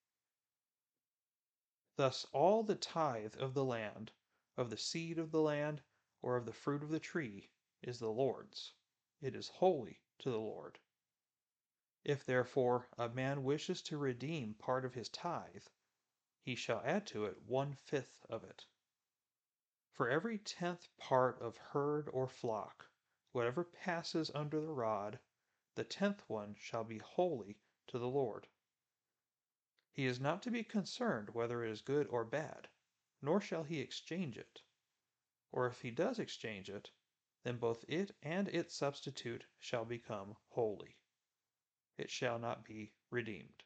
Thus 1.95 2.25
all 2.31 2.63
the 2.63 2.74
tithe 2.74 3.36
of 3.38 3.53
the 3.53 3.63
land, 3.63 4.12
of 4.57 4.72
the 4.72 4.77
seed 4.77 5.19
of 5.19 5.29
the 5.29 5.39
land, 5.39 5.83
or 6.19 6.36
of 6.36 6.48
the 6.48 6.51
fruit 6.51 6.81
of 6.81 6.89
the 6.89 7.00
tree, 7.00 7.51
is 7.83 8.00
the 8.00 8.10
Lord's. 8.10 8.74
It 9.22 9.36
is 9.36 9.50
holy 9.50 10.01
to 10.17 10.31
the 10.31 10.39
Lord. 10.39 10.79
If 12.03 12.25
therefore 12.25 12.89
a 12.98 13.07
man 13.07 13.43
wishes 13.43 13.83
to 13.83 14.00
redeem 14.00 14.55
part 14.55 14.83
of 14.83 14.95
his 14.95 15.10
tithe, 15.10 15.67
he 16.41 16.55
shall 16.55 16.81
add 16.83 17.05
to 17.05 17.25
it 17.25 17.43
one 17.43 17.75
fifth 17.75 18.25
of 18.31 18.43
it. 18.43 18.65
For 19.91 20.10
every 20.10 20.39
tenth 20.39 20.89
part 20.98 21.39
of 21.39 21.57
herd 21.57 22.10
or 22.10 22.27
flock, 22.27 22.89
whatever 23.34 23.63
passes 23.63 24.32
under 24.34 24.62
the 24.62 24.72
rod, 24.72 25.20
the 25.75 25.84
tenth 25.84 26.24
one 26.28 26.56
shall 26.58 26.84
be 26.84 27.00
holy 27.00 27.60
to 27.88 28.00
the 28.00 28.08
Lord. 28.08 28.48
He 29.92 30.06
is 30.06 30.20
not 30.20 30.42
to 30.44 30.52
be 30.52 30.63
concerned 30.63 31.30
whether 31.32 31.63
it 31.63 31.72
is 31.72 31.82
good 31.82 32.08
or 32.08 32.24
bad, 32.24 32.70
nor 33.22 33.42
shall 33.42 33.63
he 33.63 33.80
exchange 33.80 34.38
it. 34.38 34.62
Or 35.52 35.68
if 35.68 35.82
he 35.82 35.92
does 35.92 36.20
exchange 36.20 36.70
it, 36.70 36.90
then 37.44 37.58
both 37.58 37.84
it 37.88 38.16
and 38.22 38.48
its 38.48 38.75
substitute 38.75 39.46
shall 39.60 39.86
become 39.86 40.36
holy. 40.50 40.98
It 41.98 42.10
shall 42.10 42.40
not 42.40 42.63
be 42.63 42.94
redeemed. 43.10 43.63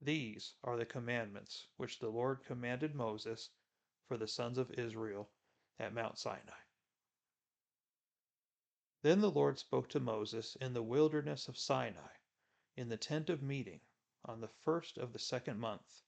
These 0.00 0.54
are 0.62 0.76
the 0.76 0.86
commandments 0.86 1.66
which 1.76 1.98
the 1.98 2.10
Lord 2.10 2.44
commanded 2.44 2.94
Moses 2.94 3.50
for 4.06 4.16
the 4.16 4.28
sons 4.28 4.58
of 4.58 4.70
Israel 4.72 5.30
at 5.78 5.94
Mount 5.94 6.18
Sinai. 6.18 6.65
Then 9.02 9.20
the 9.20 9.30
Lord 9.30 9.58
spoke 9.58 9.88
to 9.90 10.00
Moses 10.00 10.56
in 10.56 10.72
the 10.72 10.82
wilderness 10.82 11.48
of 11.48 11.58
Sinai 11.58 12.16
in 12.76 12.88
the 12.88 12.96
tent 12.96 13.28
of 13.28 13.42
meeting, 13.42 13.80
on 14.24 14.40
the 14.40 14.48
first 14.48 14.96
of 14.96 15.12
the 15.12 15.18
second 15.18 15.58
month, 15.58 16.02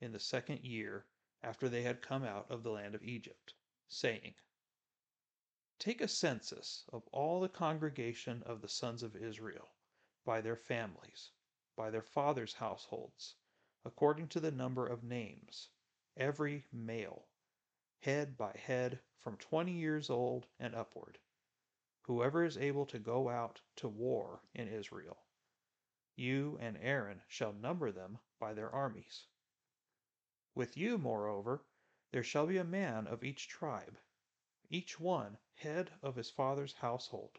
in 0.00 0.12
the 0.12 0.20
second 0.20 0.60
year 0.62 1.06
after 1.42 1.68
they 1.68 1.82
had 1.82 2.02
come 2.02 2.22
out 2.22 2.50
of 2.50 2.62
the 2.62 2.70
land 2.70 2.94
of 2.94 3.02
Egypt, 3.02 3.54
saying, 3.88 4.34
Take 5.78 6.00
a 6.00 6.08
census 6.08 6.84
of 6.92 7.06
all 7.08 7.40
the 7.40 7.48
congregation 7.48 8.42
of 8.42 8.60
the 8.60 8.68
sons 8.68 9.02
of 9.02 9.16
Israel, 9.16 9.74
by 10.24 10.40
their 10.40 10.56
families, 10.56 11.30
by 11.76 11.90
their 11.90 12.02
fathers' 12.02 12.54
households, 12.54 13.36
according 13.84 14.28
to 14.28 14.40
the 14.40 14.50
number 14.52 14.86
of 14.86 15.02
names, 15.02 15.70
every 16.16 16.66
male, 16.72 17.28
head 18.00 18.36
by 18.36 18.52
head, 18.52 19.00
from 19.18 19.36
twenty 19.38 19.72
years 19.72 20.10
old 20.10 20.46
and 20.58 20.74
upward, 20.74 21.18
whoever 22.04 22.44
is 22.44 22.58
able 22.58 22.84
to 22.84 22.98
go 22.98 23.28
out 23.28 23.60
to 23.76 23.88
war 23.88 24.40
in 24.54 24.68
Israel. 24.68 25.16
You 26.16 26.58
and 26.60 26.76
Aaron 26.80 27.22
shall 27.28 27.52
number 27.52 27.90
them 27.90 28.18
by 28.38 28.52
their 28.52 28.70
armies. 28.70 29.26
With 30.54 30.76
you, 30.76 30.98
moreover, 30.98 31.64
there 32.12 32.22
shall 32.22 32.46
be 32.46 32.58
a 32.58 32.64
man 32.64 33.06
of 33.06 33.24
each 33.24 33.48
tribe, 33.48 33.98
each 34.70 35.00
one 35.00 35.38
head 35.54 35.90
of 36.02 36.14
his 36.14 36.30
father's 36.30 36.74
household. 36.74 37.38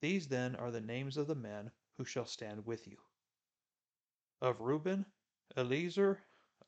These 0.00 0.28
then 0.28 0.54
are 0.56 0.70
the 0.70 0.80
names 0.80 1.16
of 1.16 1.26
the 1.26 1.34
men 1.34 1.70
who 1.96 2.04
shall 2.04 2.26
stand 2.26 2.66
with 2.66 2.86
you. 2.86 2.98
Of 4.40 4.60
Reuben, 4.60 5.06
Eliezer, 5.56 6.20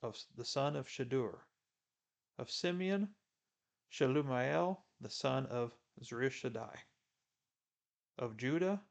of 0.02 0.16
the 0.36 0.44
son 0.44 0.76
of 0.76 0.88
Shedeur. 0.88 1.40
Of 2.38 2.50
Simeon, 2.50 3.14
Shelumiel, 3.90 4.78
the 5.00 5.10
son 5.10 5.46
of 5.46 5.76
Zurishaddai. 6.02 6.76
Of 8.18 8.36
Judah, 8.36 8.82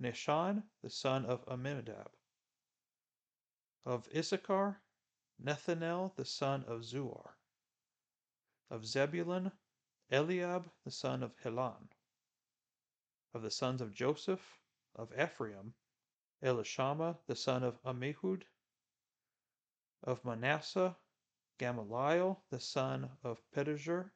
Nahshon 0.00 0.62
the 0.82 0.90
son 0.90 1.24
of 1.24 1.44
Amminadab. 1.48 2.10
Of 3.84 4.08
Issachar, 4.14 4.80
Nethanel 5.42 6.14
the 6.16 6.24
son 6.24 6.64
of 6.64 6.82
Zuar. 6.82 7.34
Of 8.70 8.86
Zebulun, 8.86 9.52
Eliab 10.10 10.70
the 10.84 10.90
son 10.90 11.22
of 11.22 11.34
Helon. 11.42 11.88
Of 13.32 13.42
the 13.42 13.50
sons 13.50 13.80
of 13.80 13.92
Joseph, 13.92 14.60
of 14.94 15.12
Ephraim, 15.18 15.74
Elishama 16.42 17.18
the 17.26 17.36
son 17.36 17.62
of 17.62 17.82
Ammihud. 17.82 18.42
Of 20.02 20.24
Manasseh, 20.24 20.96
Gamaliel 21.58 22.42
the 22.50 22.60
son 22.60 23.10
of 23.22 23.40
Pedahzur. 23.54 24.10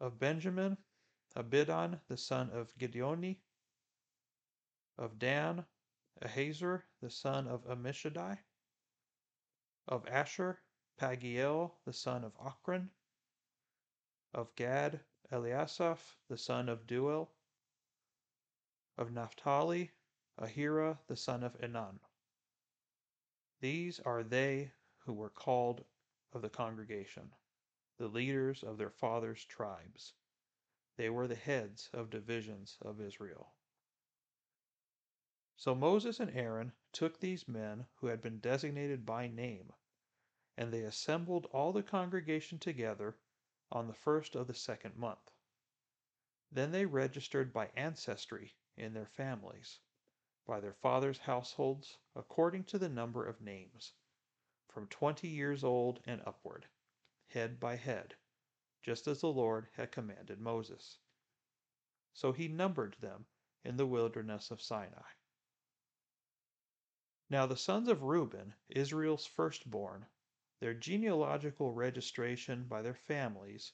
Of 0.00 0.18
Benjamin, 0.18 0.76
Abidan 1.36 2.00
the 2.08 2.16
son 2.16 2.50
of 2.50 2.76
Gideoni 2.78 3.38
of 4.98 5.18
Dan, 5.18 5.64
Ahiezer 6.20 6.82
the 7.00 7.10
son 7.10 7.46
of 7.46 7.64
Ammishaddai, 7.66 8.38
of 9.86 10.06
Asher, 10.08 10.60
Pagiel 11.00 11.70
the 11.84 11.92
son 11.92 12.24
of 12.24 12.36
Ochran, 12.38 12.88
of 14.34 14.54
Gad, 14.56 15.00
Eliasaph 15.30 16.16
the 16.28 16.36
son 16.36 16.68
of 16.68 16.86
Deuel, 16.86 17.28
of 18.96 19.12
Naphtali, 19.12 19.92
Ahira 20.40 20.98
the 21.06 21.16
son 21.16 21.44
of 21.44 21.56
Enan. 21.60 22.00
These 23.60 24.00
are 24.00 24.24
they 24.24 24.72
who 24.98 25.12
were 25.12 25.30
called 25.30 25.84
of 26.32 26.42
the 26.42 26.50
congregation, 26.50 27.30
the 27.98 28.08
leaders 28.08 28.62
of 28.62 28.78
their 28.78 28.90
fathers' 28.90 29.44
tribes. 29.44 30.14
They 30.96 31.10
were 31.10 31.26
the 31.28 31.34
heads 31.34 31.90
of 31.92 32.10
divisions 32.10 32.78
of 32.80 33.00
Israel. 33.00 33.52
So 35.56 35.74
Moses 35.74 36.20
and 36.20 36.30
Aaron 36.30 36.72
took 36.92 37.18
these 37.18 37.48
men 37.48 37.86
who 37.96 38.06
had 38.06 38.22
been 38.22 38.38
designated 38.38 39.04
by 39.04 39.26
name, 39.26 39.72
and 40.56 40.72
they 40.72 40.82
assembled 40.82 41.46
all 41.52 41.72
the 41.72 41.82
congregation 41.82 42.58
together 42.58 43.16
on 43.70 43.86
the 43.86 43.94
first 43.94 44.34
of 44.36 44.46
the 44.46 44.54
second 44.54 44.96
month. 44.96 45.32
Then 46.50 46.70
they 46.70 46.86
registered 46.86 47.52
by 47.52 47.70
ancestry 47.76 48.54
in 48.76 48.94
their 48.94 49.06
families, 49.06 49.80
by 50.46 50.60
their 50.60 50.72
fathers' 50.72 51.18
households, 51.18 51.98
according 52.14 52.64
to 52.64 52.78
the 52.78 52.88
number 52.88 53.26
of 53.26 53.40
names, 53.40 53.92
from 54.68 54.86
twenty 54.86 55.28
years 55.28 55.64
old 55.64 56.00
and 56.06 56.22
upward, 56.24 56.66
head 57.28 57.60
by 57.60 57.76
head, 57.76 58.14
just 58.82 59.06
as 59.06 59.20
the 59.20 59.28
Lord 59.28 59.68
had 59.74 59.92
commanded 59.92 60.40
Moses. 60.40 60.98
So 62.12 62.32
he 62.32 62.48
numbered 62.48 62.96
them 63.00 63.26
in 63.64 63.76
the 63.76 63.86
wilderness 63.86 64.50
of 64.50 64.62
Sinai. 64.62 65.10
Now 67.30 67.46
the 67.46 67.56
sons 67.56 67.88
of 67.88 68.02
Reuben, 68.02 68.54
Israel's 68.70 69.26
firstborn, 69.26 70.06
their 70.60 70.74
genealogical 70.74 71.72
registration 71.72 72.64
by 72.64 72.82
their 72.82 72.94
families, 72.94 73.72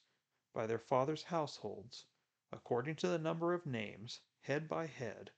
by 0.53 0.67
their 0.67 0.79
fathers' 0.79 1.23
households, 1.23 2.05
according 2.53 2.97
to 2.97 3.09
the 3.09 3.19
number 3.19 3.55
of 3.55 3.65
names, 3.65 4.21
head 4.41 4.69
by 4.69 4.87
head, 4.87 5.31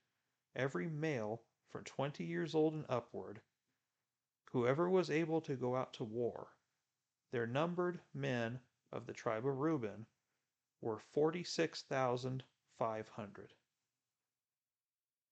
every 0.55 0.89
male 0.89 1.45
from 1.69 1.85
twenty 1.85 2.25
years 2.25 2.55
old 2.55 2.73
and 2.73 2.87
upward, 2.89 3.43
whoever 4.51 4.89
was 4.89 5.11
able 5.11 5.43
to 5.43 5.55
go 5.55 5.77
out 5.77 5.93
to 5.93 6.05
war, 6.05 6.56
their 7.33 7.47
numbered 7.47 8.01
men 8.15 8.61
of 8.93 9.07
the 9.07 9.13
tribe 9.13 9.47
of 9.47 9.59
Reuben 9.59 10.07
were 10.81 10.99
forty 10.99 11.45
six 11.45 11.83
thousand 11.83 12.45
five 12.79 13.09
hundred. 13.09 13.53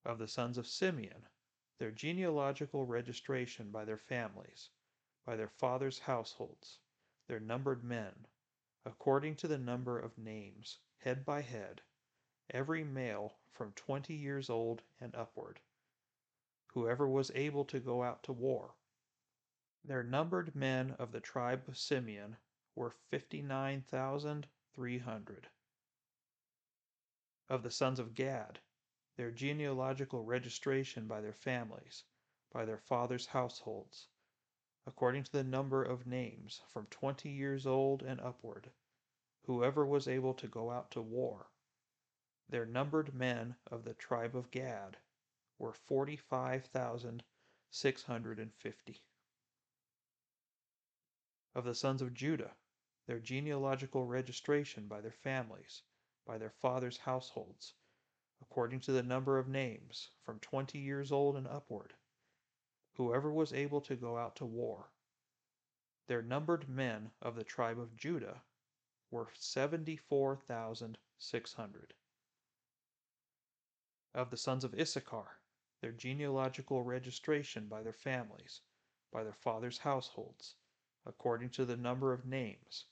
Of 0.05 0.19
the 0.19 0.27
sons 0.27 0.57
of 0.57 0.67
Simeon, 0.67 1.27
their 1.79 1.91
genealogical 1.91 2.85
registration 2.85 3.71
by 3.71 3.85
their 3.85 3.97
families, 3.97 4.69
by 5.25 5.35
their 5.35 5.49
fathers' 5.49 5.99
households, 5.99 6.79
their 7.27 7.39
numbered 7.39 7.83
men, 7.83 8.27
according 8.85 9.35
to 9.37 9.47
the 9.47 9.57
number 9.57 9.97
of 9.97 10.17
names, 10.17 10.77
head 10.97 11.25
by 11.25 11.41
head, 11.41 11.81
every 12.51 12.83
male 12.83 13.39
from 13.51 13.71
twenty 13.71 14.13
years 14.13 14.49
old 14.49 14.83
and 15.01 15.15
upward, 15.15 15.59
whoever 16.67 17.07
was 17.07 17.31
able 17.33 17.65
to 17.65 17.79
go 17.79 18.03
out 18.03 18.21
to 18.23 18.33
war. 18.33 18.74
Their 19.87 20.01
numbered 20.01 20.55
men 20.55 20.93
of 20.93 21.11
the 21.11 21.21
tribe 21.21 21.65
of 21.69 21.77
Simeon 21.77 22.37
were 22.73 22.89
fifty 22.89 23.43
nine 23.43 23.83
thousand 23.83 24.47
three 24.73 24.97
hundred. 24.97 25.47
Of 27.49 27.61
the 27.61 27.69
sons 27.69 27.99
of 27.99 28.15
Gad, 28.15 28.61
their 29.15 29.29
genealogical 29.29 30.23
registration 30.23 31.07
by 31.07 31.21
their 31.21 31.35
families, 31.35 32.03
by 32.51 32.65
their 32.65 32.79
fathers' 32.79 33.27
households, 33.27 34.07
according 34.87 35.23
to 35.25 35.31
the 35.31 35.43
number 35.43 35.83
of 35.83 36.07
names, 36.07 36.63
from 36.67 36.87
twenty 36.87 37.29
years 37.29 37.67
old 37.67 38.01
and 38.01 38.19
upward, 38.21 38.71
whoever 39.43 39.85
was 39.85 40.07
able 40.07 40.33
to 40.33 40.47
go 40.47 40.71
out 40.71 40.89
to 40.89 41.01
war. 41.03 41.51
Their 42.49 42.65
numbered 42.65 43.13
men 43.13 43.55
of 43.67 43.83
the 43.83 43.93
tribe 43.93 44.35
of 44.35 44.49
Gad 44.49 44.97
were 45.59 45.73
forty 45.73 46.15
five 46.15 46.65
thousand 46.65 47.23
six 47.69 48.01
hundred 48.01 48.39
and 48.39 48.51
fifty. 48.51 49.03
Of 51.55 51.63
the 51.63 51.73
sons 51.73 52.01
of 52.01 52.13
Judah, 52.13 52.57
their 53.05 53.21
genealogical 53.21 54.05
registration 54.05 54.89
by 54.89 54.99
their 54.99 55.13
families, 55.13 55.83
by 56.25 56.37
their 56.37 56.49
fathers' 56.49 56.97
households, 56.97 57.75
according 58.41 58.81
to 58.81 58.91
the 58.91 59.01
number 59.01 59.39
of 59.39 59.47
names, 59.47 60.09
from 60.21 60.41
twenty 60.41 60.79
years 60.79 61.13
old 61.13 61.37
and 61.37 61.47
upward, 61.47 61.95
whoever 62.95 63.31
was 63.31 63.53
able 63.53 63.79
to 63.79 63.95
go 63.95 64.17
out 64.17 64.35
to 64.35 64.45
war. 64.45 64.91
Their 66.07 66.21
numbered 66.21 66.67
men 66.67 67.13
of 67.21 67.35
the 67.35 67.45
tribe 67.45 67.79
of 67.79 67.95
Judah 67.95 68.43
were 69.09 69.31
74,600. 69.35 71.93
Of 74.13 74.29
the 74.29 74.35
sons 74.35 74.65
of 74.65 74.77
Issachar, 74.77 75.39
their 75.79 75.93
genealogical 75.93 76.83
registration 76.83 77.69
by 77.69 77.81
their 77.81 77.93
families, 77.93 78.59
by 79.09 79.23
their 79.23 79.31
fathers' 79.31 79.77
households, 79.77 80.57
according 81.05 81.49
to 81.49 81.65
the 81.65 81.77
number 81.77 82.11
of 82.11 82.25
names, 82.25 82.85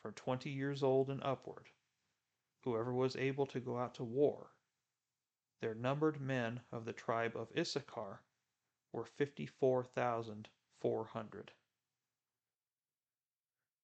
from 0.00 0.14
twenty 0.14 0.50
years 0.50 0.82
old 0.82 1.10
and 1.10 1.22
upward, 1.22 1.68
whoever 2.64 2.92
was 2.92 3.14
able 3.16 3.46
to 3.46 3.60
go 3.60 3.78
out 3.78 3.94
to 3.94 4.02
war. 4.02 4.50
Their 5.60 5.74
numbered 5.74 6.20
men 6.20 6.62
of 6.72 6.86
the 6.86 6.94
tribe 6.94 7.36
of 7.36 7.54
Issachar 7.54 8.22
were 8.92 9.04
54,400. 9.04 11.52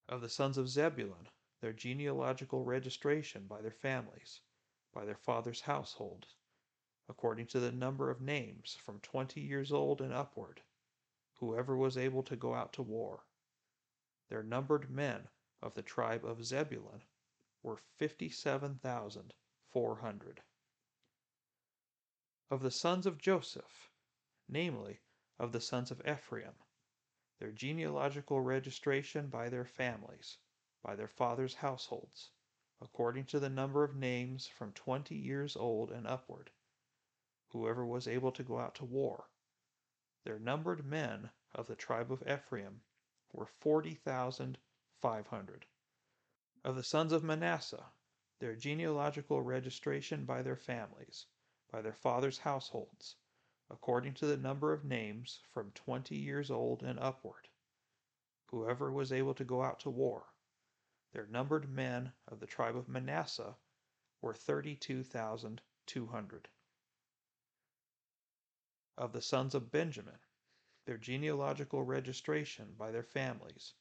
Of 0.08 0.20
the 0.20 0.28
sons 0.28 0.56
of 0.56 0.68
Zebulun, 0.68 1.28
their 1.60 1.72
genealogical 1.72 2.64
registration 2.64 3.46
by 3.46 3.60
their 3.60 3.70
families, 3.70 4.40
by 4.94 5.04
their 5.04 5.16
fathers' 5.16 5.60
households, 5.60 6.34
according 7.08 7.46
to 7.48 7.60
the 7.60 7.72
number 7.72 8.10
of 8.10 8.20
names, 8.20 8.78
from 8.84 9.00
twenty 9.00 9.42
years 9.42 9.70
old 9.70 10.00
and 10.00 10.12
upward, 10.12 10.62
whoever 11.34 11.76
was 11.76 11.96
able 11.96 12.22
to 12.22 12.36
go 12.36 12.54
out 12.54 12.72
to 12.72 12.82
war. 12.82 13.24
Their 14.28 14.42
numbered 14.42 14.90
men 14.90 15.28
of 15.62 15.74
the 15.74 15.84
tribe 15.84 16.24
of 16.24 16.44
Zebulun 16.44 17.04
were 17.62 17.76
57,400. 17.76 20.42
Of 22.50 22.60
the 22.60 22.72
sons 22.72 23.06
of 23.06 23.18
Joseph, 23.18 23.92
namely, 24.48 25.00
of 25.38 25.52
the 25.52 25.60
sons 25.60 25.92
of 25.92 26.04
Ephraim, 26.04 26.56
their 27.38 27.52
genealogical 27.52 28.40
registration 28.40 29.28
by 29.28 29.48
their 29.48 29.64
families, 29.64 30.38
by 30.82 30.96
their 30.96 31.06
fathers' 31.06 31.54
households, 31.54 32.32
according 32.80 33.26
to 33.26 33.38
the 33.38 33.48
number 33.48 33.84
of 33.84 33.94
names 33.94 34.48
from 34.48 34.72
twenty 34.72 35.14
years 35.14 35.54
old 35.54 35.92
and 35.92 36.04
upward, 36.04 36.50
whoever 37.50 37.86
was 37.86 38.08
able 38.08 38.32
to 38.32 38.42
go 38.42 38.58
out 38.58 38.74
to 38.74 38.84
war. 38.84 39.30
Their 40.24 40.40
numbered 40.40 40.84
men 40.84 41.30
of 41.54 41.68
the 41.68 41.76
tribe 41.76 42.10
of 42.10 42.26
Ephraim 42.26 42.82
were 43.32 43.46
forty 43.46 43.94
thousand 43.94 44.58
five 45.00 45.26
hundred. 45.26 45.66
Of 46.64 46.76
the 46.76 46.82
sons 46.82 47.12
of 47.12 47.24
Manasseh, 47.24 47.86
their 48.38 48.54
genealogical 48.54 49.42
registration 49.42 50.24
by 50.24 50.42
their 50.42 50.56
families, 50.56 51.26
by 51.70 51.82
their 51.82 51.94
fathers' 51.94 52.38
households, 52.38 53.16
according 53.70 54.14
to 54.14 54.26
the 54.26 54.36
number 54.36 54.72
of 54.72 54.84
names 54.84 55.40
from 55.52 55.70
twenty 55.72 56.16
years 56.16 56.50
old 56.50 56.82
and 56.82 56.98
upward, 56.98 57.48
whoever 58.46 58.92
was 58.92 59.12
able 59.12 59.34
to 59.34 59.44
go 59.44 59.62
out 59.62 59.80
to 59.80 59.90
war. 59.90 60.26
Their 61.12 61.26
numbered 61.26 61.68
men 61.68 62.12
of 62.28 62.40
the 62.40 62.46
tribe 62.46 62.76
of 62.76 62.88
Manasseh 62.88 63.56
were 64.20 64.34
32,200. 64.34 66.48
Of 68.98 69.12
the 69.12 69.22
sons 69.22 69.54
of 69.54 69.70
Benjamin, 69.70 70.18
their 70.86 70.96
genealogical 70.96 71.82
registration 71.82 72.72
by 72.78 72.92
their 72.92 73.02
families, 73.02 73.74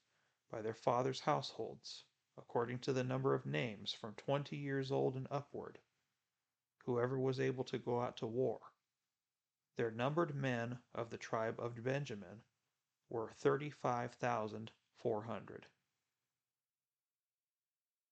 by 0.51 0.61
their 0.61 0.73
fathers' 0.73 1.21
households, 1.21 2.03
according 2.35 2.79
to 2.79 2.91
the 2.91 3.03
number 3.03 3.35
of 3.35 3.45
names 3.45 3.93
from 3.93 4.15
twenty 4.15 4.57
years 4.57 4.91
old 4.91 5.15
and 5.15 5.27
upward, 5.29 5.77
whoever 6.83 7.19
was 7.19 7.39
able 7.39 7.63
to 7.63 7.77
go 7.77 8.01
out 8.01 8.17
to 8.17 8.25
war. 8.25 8.59
Their 9.77 9.91
numbered 9.91 10.33
men 10.33 10.79
of 10.95 11.11
the 11.11 11.17
tribe 11.17 11.59
of 11.59 11.83
Benjamin 11.83 12.41
were 13.09 13.31
35,400. 13.33 15.67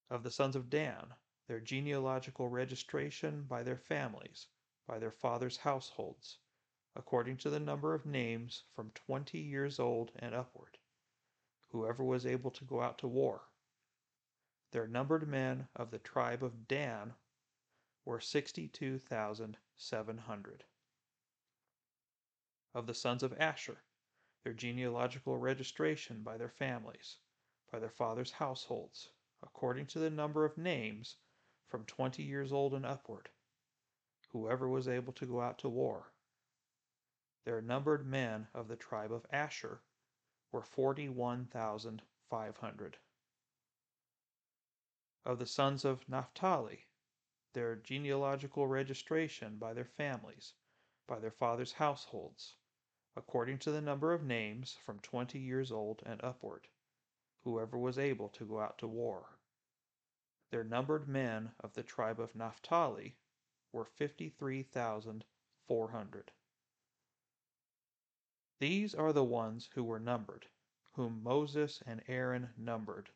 Of 0.09 0.23
the 0.23 0.31
sons 0.31 0.55
of 0.55 0.69
Dan, 0.69 1.15
their 1.47 1.59
genealogical 1.59 2.47
registration 2.47 3.45
by 3.45 3.63
their 3.63 3.77
families, 3.77 4.47
by 4.85 4.99
their 4.99 5.11
fathers' 5.11 5.57
households, 5.57 6.37
according 6.95 7.37
to 7.37 7.49
the 7.49 7.59
number 7.59 7.93
of 7.93 8.05
names 8.05 8.63
from 8.75 8.91
twenty 8.91 9.39
years 9.39 9.79
old 9.79 10.11
and 10.17 10.35
upward, 10.35 10.77
whoever 11.69 12.03
was 12.03 12.25
able 12.25 12.51
to 12.51 12.65
go 12.65 12.81
out 12.81 12.97
to 12.99 13.07
war. 13.07 13.41
Their 14.71 14.87
numbered 14.87 15.27
men 15.27 15.67
of 15.75 15.91
the 15.91 15.99
tribe 15.99 16.43
of 16.43 16.67
Dan 16.67 17.13
were 18.05 18.19
62,700. 18.19 20.63
Of 22.73 22.87
the 22.87 22.93
sons 22.93 23.23
of 23.23 23.39
Asher, 23.39 23.77
their 24.43 24.53
genealogical 24.53 25.37
registration 25.37 26.23
by 26.23 26.37
their 26.37 26.49
families, 26.49 27.17
by 27.71 27.79
their 27.79 27.89
fathers' 27.89 28.31
households, 28.31 29.09
according 29.41 29.87
to 29.87 29.99
the 29.99 30.09
number 30.09 30.45
of 30.45 30.57
names 30.57 31.17
from 31.69 31.85
twenty 31.85 32.23
years 32.23 32.53
old 32.53 32.73
and 32.73 32.85
upward, 32.85 33.29
whoever 34.31 34.67
was 34.67 34.87
able 34.87 35.13
to 35.13 35.25
go 35.25 35.41
out 35.41 35.59
to 35.59 35.69
war. 35.69 36.12
Their 37.45 37.61
numbered 37.61 38.05
men 38.05 38.47
of 38.53 38.69
the 38.69 38.77
tribe 38.77 39.11
of 39.11 39.25
Asher 39.29 39.83
were 40.53 40.61
41,500. 40.61 42.97
Of 45.25 45.39
the 45.39 45.45
sons 45.45 45.83
of 45.83 46.07
Naphtali, 46.07 46.87
their 47.51 47.75
genealogical 47.75 48.65
registration 48.67 49.57
by 49.57 49.73
their 49.73 49.83
families, 49.83 50.53
by 51.05 51.19
their 51.19 51.31
fathers' 51.31 51.73
households, 51.73 52.55
according 53.13 53.59
to 53.59 53.71
the 53.71 53.81
number 53.81 54.13
of 54.13 54.23
names 54.23 54.77
from 54.77 55.01
twenty 55.01 55.39
years 55.39 55.69
old 55.69 56.01
and 56.05 56.23
upward, 56.23 56.69
whoever 57.41 57.77
was 57.77 57.99
able 57.99 58.29
to 58.29 58.45
go 58.45 58.61
out 58.61 58.77
to 58.77 58.87
war. 58.87 59.37
Their 60.49 60.63
numbered 60.63 61.09
men 61.09 61.55
of 61.59 61.73
the 61.73 61.83
tribe 61.83 62.21
of 62.21 62.35
Naphtali 62.35 63.17
were 63.73 63.83
53,400. 63.83 66.31
These 68.63 68.95
are 68.95 69.11
the 69.11 69.25
ones 69.25 69.69
who 69.73 69.83
were 69.83 69.99
numbered, 69.99 70.47
whom 70.93 71.21
Moses 71.21 71.83
and 71.85 72.01
Aaron 72.07 72.53
numbered, 72.55 73.09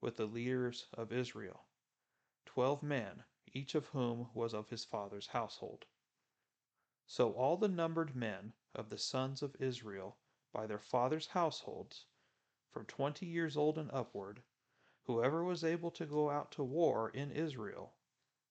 with 0.00 0.16
the 0.16 0.24
leaders 0.24 0.86
of 0.92 1.12
Israel, 1.12 1.64
twelve 2.46 2.80
men, 2.80 3.24
each 3.52 3.74
of 3.74 3.86
whom 3.86 4.30
was 4.34 4.54
of 4.54 4.68
his 4.68 4.84
father's 4.84 5.26
household. 5.26 5.86
So 7.08 7.32
all 7.32 7.56
the 7.56 7.66
numbered 7.66 8.14
men 8.14 8.52
of 8.72 8.88
the 8.88 8.96
sons 8.96 9.42
of 9.42 9.56
Israel 9.60 10.16
by 10.52 10.68
their 10.68 10.78
fathers' 10.78 11.26
households, 11.26 12.06
from 12.70 12.86
twenty 12.86 13.26
years 13.26 13.56
old 13.56 13.78
and 13.78 13.90
upward, 13.90 14.44
whoever 15.06 15.42
was 15.42 15.64
able 15.64 15.90
to 15.90 16.06
go 16.06 16.30
out 16.30 16.52
to 16.52 16.62
war 16.62 17.10
in 17.10 17.32
Israel, 17.32 17.96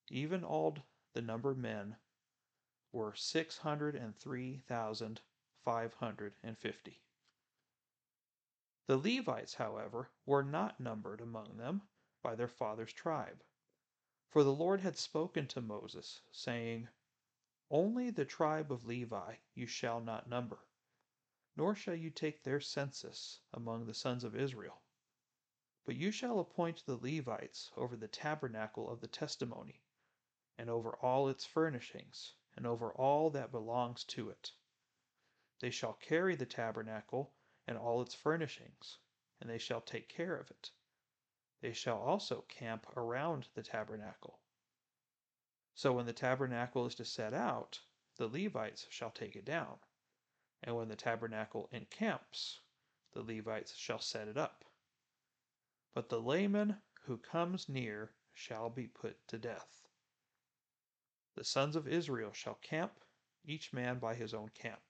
even 0.10 0.43
all 0.43 0.75
the 1.13 1.21
numbered 1.21 1.58
men, 1.58 1.95
were 2.91 3.15
six 3.15 3.60
hundred 3.60 3.95
and 3.95 4.17
three 4.17 4.58
thousand 4.67 5.21
550. 5.63 7.02
The 8.86 8.97
Levites, 8.97 9.54
however, 9.54 10.12
were 10.26 10.43
not 10.43 10.80
numbered 10.80 11.21
among 11.21 11.56
them 11.56 11.84
by 12.21 12.36
their 12.36 12.49
father's 12.49 12.91
tribe. 12.91 13.41
For 14.28 14.43
the 14.43 14.54
Lord 14.54 14.82
had 14.82 14.97
spoken 14.97 15.47
to 15.47 15.62
Moses, 15.62 16.21
saying, 16.32 16.89
Only 17.69 18.10
the 18.10 18.26
tribe 18.26 18.73
of 18.73 18.86
Levi 18.86 19.38
you 19.54 19.67
shall 19.67 20.02
not 20.02 20.28
number, 20.28 20.60
nor 21.56 21.76
shall 21.76 21.95
you 21.95 22.10
take 22.10 22.43
their 22.43 22.60
census 22.60 23.39
among 23.54 23.86
the 23.86 23.93
sons 23.93 24.26
of 24.26 24.36
Israel. 24.36 24.82
But 25.86 25.95
you 25.95 26.12
shall 26.12 26.39
appoint 26.39 26.86
the 26.86 26.97
Levites 26.97 27.71
over 27.78 27.95
the 27.95 28.08
tabernacle 28.08 28.89
of 28.89 28.99
the 28.99 29.08
testimony, 29.08 29.82
and 30.58 30.69
over 30.69 30.97
all 30.97 31.30
its 31.30 31.45
furnishings, 31.45 32.34
and 32.58 32.67
over 32.67 32.91
all 32.93 33.30
that 33.30 33.52
belongs 33.52 34.04
to 34.06 34.30
it. 34.30 34.52
They 35.63 35.69
shall 35.69 35.93
carry 35.93 36.36
the 36.36 36.45
tabernacle 36.45 37.32
and 37.65 37.78
all 37.78 38.02
its 38.02 38.13
furnishings, 38.13 38.97
and 39.39 39.49
they 39.49 39.58
shall 39.58 39.80
take 39.80 40.10
care 40.10 40.36
of 40.36 40.52
it. 40.52 40.71
They 41.62 41.71
shall 41.71 41.99
also 41.99 42.41
camp 42.49 42.86
around 42.97 43.47
the 43.54 43.63
tabernacle. 43.63 44.41
So 45.73 45.93
when 45.93 46.06
the 46.06 46.12
tabernacle 46.12 46.86
is 46.86 46.95
to 46.95 47.06
set 47.06 47.34
out, 47.34 47.80
the 48.17 48.28
Levites 48.28 48.88
shall 48.89 49.12
take 49.12 49.38
it 49.38 49.45
down. 49.45 49.78
And 50.63 50.76
when 50.76 50.89
the 50.89 50.97
tabernacle 50.97 51.69
encamps, 51.71 52.60
the 53.13 53.23
Levites 53.23 53.73
shall 53.73 53.99
set 53.99 54.28
it 54.28 54.38
up. 54.38 54.65
But 55.93 56.10
the 56.10 56.19
layman 56.19 56.82
who 57.06 57.15
comes 57.15 57.69
near 57.69 58.12
shall 58.34 58.69
be 58.69 58.88
put 58.88 59.26
to 59.30 59.38
death. 59.38 59.88
The 61.36 61.45
sons 61.45 61.78
of 61.78 61.88
Israel 61.88 62.34
shall 62.34 62.56
camp, 62.56 62.99
each 63.45 63.71
man 63.71 63.97
by 63.99 64.15
his 64.15 64.34
own 64.34 64.49
camp, 64.49 64.82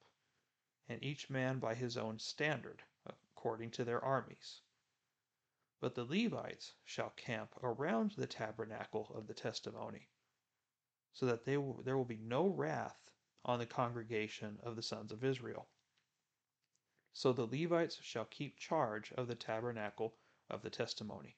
and 0.88 1.04
each 1.04 1.30
man 1.30 1.60
by 1.60 1.76
his 1.76 1.98
own 1.98 2.20
standard, 2.20 2.84
according 3.06 3.72
to 3.72 3.84
their 3.84 4.04
armies. 4.04 4.62
But 5.80 5.96
the 5.96 6.06
Levites 6.06 6.74
shall 6.86 7.10
camp 7.12 7.56
around 7.62 8.12
the 8.12 8.28
tabernacle 8.28 9.12
of 9.16 9.28
the 9.28 9.34
testimony, 9.34 10.10
so 11.12 11.26
that 11.26 11.46
will, 11.46 11.82
there 11.84 11.98
will 11.98 12.06
be 12.06 12.18
no 12.18 12.48
wrath 12.48 13.12
on 13.46 13.60
the 13.60 13.66
congregation 13.66 14.60
of 14.64 14.76
the 14.76 14.82
sons 14.82 15.12
of 15.12 15.24
Israel. 15.24 15.68
So 17.12 17.34
the 17.34 17.46
Levites 17.46 18.02
shall 18.02 18.26
keep 18.26 18.58
charge 18.58 19.12
of 19.14 19.28
the 19.28 19.36
tabernacle 19.36 20.16
of 20.50 20.62
the 20.62 20.70
testimony. 20.70 21.38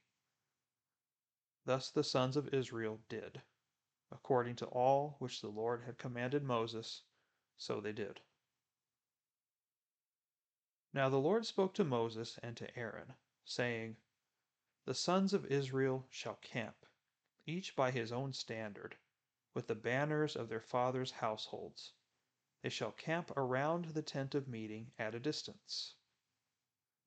Thus 1.66 1.90
the 1.90 2.04
sons 2.04 2.38
of 2.38 2.54
Israel 2.54 3.02
did, 3.10 3.42
according 4.12 4.56
to 4.58 4.68
all 4.68 5.16
which 5.20 5.42
the 5.42 5.50
Lord 5.50 5.84
had 5.84 5.98
commanded 5.98 6.44
Moses, 6.44 7.02
so 7.58 7.82
they 7.82 7.92
did. 7.92 8.22
Now 10.96 11.10
the 11.10 11.18
Lord 11.20 11.46
spoke 11.46 11.74
to 11.74 11.84
Moses 11.84 12.40
and 12.42 12.56
to 12.56 12.74
Aaron, 12.80 13.16
saying, 13.44 13.98
The 14.86 14.94
sons 14.94 15.34
of 15.34 15.46
Israel 15.48 16.08
shall 16.10 16.36
camp, 16.36 16.86
each 17.46 17.76
by 17.76 17.92
his 17.92 18.14
own 18.14 18.32
standard, 18.32 18.96
with 19.54 19.68
the 19.68 19.76
banners 19.76 20.38
of 20.38 20.48
their 20.48 20.62
fathers' 20.62 21.12
households. 21.12 21.92
They 22.62 22.70
shall 22.70 22.94
camp 22.94 23.30
around 23.36 23.88
the 23.88 24.02
tent 24.02 24.36
of 24.36 24.48
meeting 24.48 24.94
at 24.98 25.14
a 25.14 25.20
distance. 25.20 25.96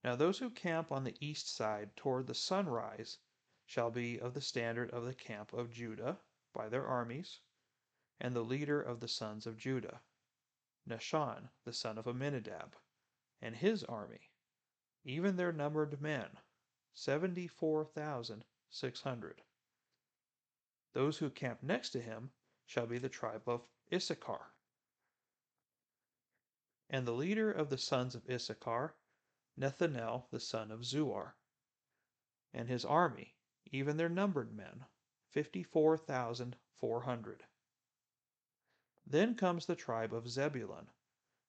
Now 0.04 0.16
those 0.16 0.38
who 0.38 0.50
camp 0.50 0.92
on 0.92 1.04
the 1.04 1.16
east 1.18 1.48
side 1.48 1.96
toward 1.96 2.26
the 2.26 2.34
sunrise 2.34 3.16
shall 3.64 3.90
be 3.90 4.20
of 4.20 4.34
the 4.34 4.42
standard 4.42 4.90
of 4.90 5.06
the 5.06 5.14
camp 5.14 5.54
of 5.54 5.70
Judah 5.72 6.20
by 6.52 6.68
their 6.68 6.86
armies, 6.86 7.40
and 8.20 8.36
the 8.36 8.44
leader 8.44 8.82
of 8.82 9.00
the 9.00 9.08
sons 9.08 9.46
of 9.46 9.56
Judah, 9.56 10.02
Nahshon 10.86 11.48
the 11.64 11.72
son 11.72 11.96
of 11.96 12.06
Amminadab, 12.06 12.76
and 13.40 13.54
his 13.54 13.84
army, 13.84 14.30
even 15.04 15.36
their 15.36 15.52
numbered 15.52 16.00
men, 16.00 16.28
seventy 16.94 17.46
four 17.46 17.84
thousand 17.84 18.44
six 18.70 19.00
hundred. 19.00 19.40
Those 20.92 21.18
who 21.18 21.30
camp 21.30 21.62
next 21.62 21.90
to 21.90 22.00
him 22.00 22.30
shall 22.66 22.86
be 22.86 22.98
the 22.98 23.08
tribe 23.08 23.42
of 23.46 23.62
Issachar. 23.92 24.52
And 26.90 27.06
the 27.06 27.12
leader 27.12 27.50
of 27.50 27.70
the 27.70 27.78
sons 27.78 28.14
of 28.14 28.28
Issachar, 28.28 28.94
Nethanel 29.58 30.24
the 30.30 30.40
son 30.40 30.70
of 30.70 30.84
Zuar, 30.84 31.32
and 32.54 32.68
his 32.68 32.84
army, 32.84 33.34
even 33.70 33.96
their 33.96 34.08
numbered 34.08 34.54
men, 34.56 34.84
fifty 35.30 35.62
four 35.62 35.96
thousand 35.96 36.56
four 36.80 37.02
hundred. 37.02 37.42
Then 39.06 39.34
comes 39.34 39.66
the 39.66 39.76
tribe 39.76 40.12
of 40.12 40.28
Zebulun, 40.28 40.88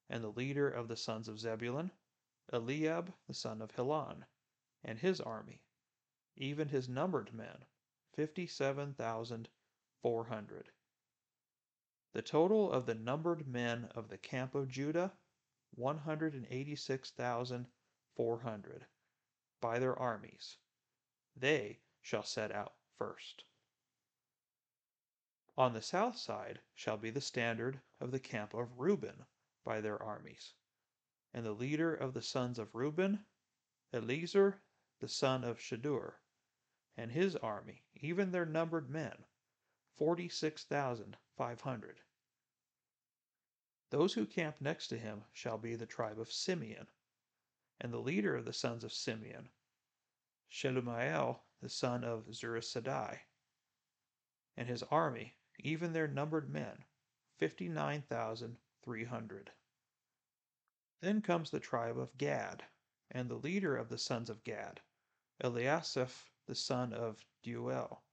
and 0.09 0.23
the 0.23 0.29
leader 0.29 0.67
of 0.69 0.87
the 0.87 0.97
sons 0.97 1.27
of 1.27 1.39
Zebulun, 1.39 1.91
Eliab 2.51 3.13
the 3.27 3.33
son 3.33 3.61
of 3.61 3.71
Helon, 3.71 4.25
and 4.83 4.97
his 4.97 5.21
army, 5.21 5.61
even 6.35 6.69
his 6.69 6.89
numbered 6.89 7.33
men, 7.33 7.65
fifty 8.13 8.47
seven 8.47 8.93
thousand 8.93 9.49
four 10.01 10.25
hundred. 10.25 10.71
The 12.13 12.23
total 12.23 12.71
of 12.71 12.87
the 12.87 12.95
numbered 12.95 13.47
men 13.47 13.85
of 13.93 14.09
the 14.09 14.17
camp 14.17 14.55
of 14.55 14.67
Judah, 14.67 15.13
one 15.75 15.99
hundred 15.99 16.33
and 16.33 16.47
eighty 16.49 16.75
six 16.75 17.11
thousand 17.11 17.67
four 18.15 18.39
hundred, 18.39 18.87
by 19.61 19.77
their 19.77 19.97
armies. 19.97 20.57
They 21.35 21.81
shall 22.01 22.23
set 22.23 22.51
out 22.51 22.73
first. 22.97 23.43
On 25.55 25.73
the 25.73 25.81
south 25.81 26.17
side 26.17 26.61
shall 26.73 26.97
be 26.97 27.11
the 27.11 27.21
standard 27.21 27.81
of 27.99 28.11
the 28.11 28.19
camp 28.19 28.53
of 28.53 28.79
Reuben 28.79 29.25
by 29.69 29.79
their 29.81 30.01
armies. 30.01 30.53
And 31.31 31.45
the 31.45 31.51
leader 31.51 31.93
of 31.93 32.15
the 32.15 32.23
sons 32.23 32.57
of 32.57 32.73
Reuben, 32.73 33.23
Eleazar, 33.93 34.63
the 34.99 35.07
son 35.07 35.43
of 35.43 35.59
Shedeur, 35.59 36.15
and 36.97 37.11
his 37.11 37.35
army, 37.35 37.83
even 37.93 38.31
their 38.31 38.47
numbered 38.47 38.89
men, 38.89 39.25
46,500. 39.95 42.01
Those 43.91 44.15
who 44.15 44.25
camp 44.25 44.55
next 44.59 44.87
to 44.87 44.97
him 44.97 45.25
shall 45.33 45.59
be 45.59 45.75
the 45.75 45.85
tribe 45.85 46.19
of 46.19 46.31
Simeon. 46.31 46.87
And 47.79 47.93
the 47.93 47.99
leader 47.99 48.35
of 48.35 48.45
the 48.45 48.53
sons 48.53 48.83
of 48.83 48.91
Simeon, 48.91 49.49
Shelumiel, 50.49 51.41
the 51.61 51.69
son 51.69 52.03
of 52.03 52.31
Zurishaddai, 52.31 53.19
and 54.57 54.67
his 54.67 54.81
army, 54.89 55.35
even 55.59 55.93
their 55.93 56.07
numbered 56.07 56.49
men, 56.49 56.85
59,300. 57.37 59.51
Then 61.01 61.21
comes 61.21 61.49
the 61.49 61.61
tribe 61.61 61.97
of 61.97 62.17
Gad, 62.17 62.65
and 63.09 63.29
the 63.29 63.35
leader 63.35 63.77
of 63.77 63.87
the 63.87 63.97
sons 63.97 64.29
of 64.29 64.43
Gad, 64.43 64.81
Eliasaph 65.41 66.25
the 66.45 66.55
son 66.55 66.91
of 66.91 67.25
Deuel, 67.41 68.03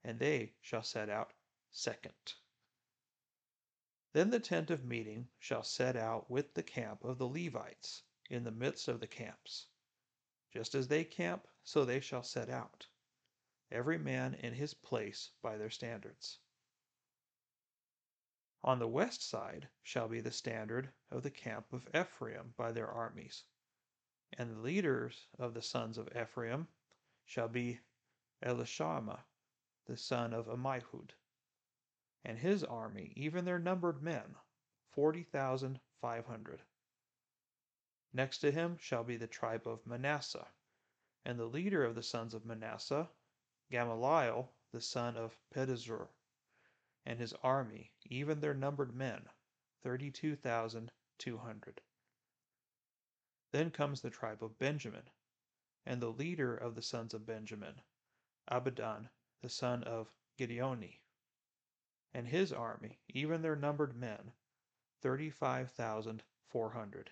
and 0.06 0.20
they 0.20 0.56
shall 0.62 0.84
set 0.84 1.10
out 1.10 1.34
second. 1.70 2.36
Then 4.16 4.30
the 4.30 4.40
tent 4.40 4.72
of 4.72 4.86
meeting 4.86 5.28
shall 5.40 5.62
set 5.64 5.98
out 5.98 6.32
with 6.32 6.54
the 6.54 6.64
camp 6.64 7.04
of 7.04 7.18
the 7.18 7.28
Levites 7.28 8.04
in 8.30 8.46
the 8.46 8.50
midst 8.50 8.88
of 8.88 9.02
the 9.02 9.10
camps. 9.10 9.68
Just 10.54 10.74
as 10.74 10.88
they 10.88 11.04
camp, 11.04 11.50
so 11.66 11.84
they 11.84 12.00
shall 12.00 12.24
set 12.24 12.50
out, 12.50 12.88
every 13.70 13.98
man 13.98 14.34
in 14.36 14.54
his 14.54 14.74
place 14.74 15.32
by 15.42 15.58
their 15.58 15.70
standards. 15.70 16.40
On 18.64 18.80
the 18.80 18.88
west 18.88 19.22
side 19.22 19.68
shall 19.84 20.08
be 20.08 20.22
the 20.22 20.32
standard 20.32 20.94
of 21.12 21.22
the 21.22 21.30
camp 21.30 21.74
of 21.74 21.90
Ephraim 21.94 22.54
by 22.56 22.72
their 22.72 22.88
armies 22.90 23.44
and 24.32 24.50
the 24.50 24.60
leaders 24.62 25.28
of 25.38 25.54
the 25.54 25.62
sons 25.62 25.98
of 25.98 26.08
Ephraim 26.16 26.70
shall 27.26 27.50
be 27.50 27.82
Elishama, 28.42 29.26
the 29.88 29.98
son 29.98 30.34
of 30.34 30.48
Ammihud, 30.48 31.10
and 32.26 32.40
his 32.40 32.64
army, 32.64 33.14
even 33.16 33.46
their 33.46 33.60
numbered 33.60 34.02
men, 34.02 34.36
forty 34.92 35.22
thousand 35.22 35.80
five 36.02 36.26
hundred. 36.26 36.64
Next 38.12 38.40
to 38.40 38.52
him 38.52 38.78
shall 38.80 39.04
be 39.04 39.16
the 39.16 39.28
tribe 39.28 39.68
of 39.68 39.86
Manasseh, 39.86 40.48
and 41.24 41.38
the 41.38 41.46
leader 41.46 41.86
of 41.86 41.94
the 41.94 42.02
sons 42.02 42.34
of 42.34 42.46
Manasseh, 42.46 43.10
Gamaliel, 43.70 44.52
the 44.72 44.82
son 44.82 45.16
of 45.16 45.38
Pedahzur, 45.54 46.08
and 47.06 47.20
his 47.20 47.34
army, 47.44 47.92
even 48.06 48.40
their 48.40 48.54
numbered 48.56 48.96
men, 48.96 49.22
thirty-two 49.84 50.36
thousand 50.36 50.92
two 51.20 51.38
hundred. 51.38 51.80
Then 53.52 53.70
comes 53.70 54.02
the 54.02 54.10
tribe 54.10 54.44
of 54.44 54.58
Benjamin, 54.58 55.04
and 55.86 56.02
the 56.02 56.10
leader 56.10 56.56
of 56.56 56.74
the 56.74 56.82
sons 56.82 57.14
of 57.14 57.26
Benjamin, 57.28 57.76
Abidan, 58.50 59.10
the 59.42 59.50
son 59.50 59.84
of 59.84 60.12
Gideoni, 60.40 61.00
and 62.16 62.30
his 62.30 62.54
army, 62.54 62.98
even 63.10 63.42
their 63.42 63.58
numbered 63.58 63.94
men, 63.94 64.32
thirty 65.02 65.30
five 65.30 65.70
thousand 65.72 66.24
four 66.48 66.72
hundred. 66.72 67.12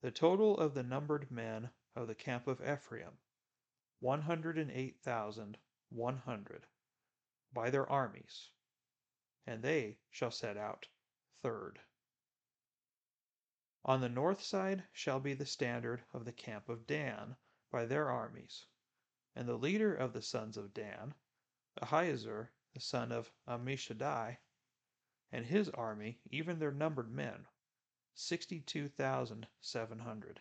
The 0.00 0.10
total 0.10 0.56
of 0.56 0.72
the 0.72 0.82
numbered 0.82 1.30
men 1.30 1.68
of 1.94 2.08
the 2.08 2.14
camp 2.14 2.46
of 2.46 2.62
Ephraim, 2.62 3.18
one 3.98 4.22
hundred 4.22 4.56
and 4.56 4.70
eight 4.70 5.02
thousand 5.02 5.58
one 5.90 6.16
hundred, 6.16 6.66
by 7.52 7.68
their 7.68 7.86
armies, 7.86 8.48
and 9.46 9.62
they 9.62 9.98
shall 10.08 10.30
set 10.30 10.56
out 10.56 10.88
third. 11.42 11.78
On 13.84 14.00
the 14.00 14.08
north 14.08 14.42
side 14.42 14.84
shall 14.90 15.20
be 15.20 15.34
the 15.34 15.44
standard 15.44 16.02
of 16.14 16.24
the 16.24 16.32
camp 16.32 16.70
of 16.70 16.86
Dan 16.86 17.36
by 17.70 17.84
their 17.84 18.08
armies, 18.08 18.64
and 19.36 19.46
the 19.46 19.58
leader 19.58 19.94
of 19.94 20.14
the 20.14 20.22
sons 20.22 20.56
of 20.56 20.72
Dan, 20.72 21.12
Ahiezer 21.82 22.48
the 22.74 22.80
son 22.80 23.10
of 23.10 23.32
Ammishaddai, 23.48 24.36
and 25.32 25.46
his 25.46 25.68
army, 25.70 26.20
even 26.30 26.58
their 26.58 26.70
numbered 26.70 27.10
men, 27.10 27.46
sixty-two 28.14 28.88
thousand 28.88 29.48
seven 29.60 29.98
hundred. 29.98 30.40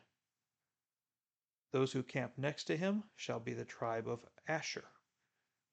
Those 1.72 1.94
who 1.94 2.04
camp 2.04 2.38
next 2.38 2.66
to 2.66 2.78
him 2.78 3.04
shall 3.16 3.40
be 3.40 3.54
the 3.54 3.66
tribe 3.66 4.08
of 4.08 4.26
Asher, 4.48 4.90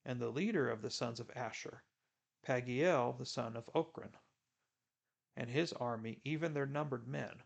and 0.05 0.19
the 0.19 0.29
leader 0.29 0.69
of 0.69 0.81
the 0.81 0.91
sons 0.91 1.19
of 1.19 1.31
Asher, 1.35 1.83
Pagiel 2.43 3.17
the 3.17 3.25
son 3.25 3.57
of 3.57 3.69
Ochran, 3.73 4.13
and 5.35 5.49
his 5.49 5.73
army, 5.73 6.21
even 6.23 6.53
their 6.53 6.65
numbered 6.65 7.07
men, 7.07 7.43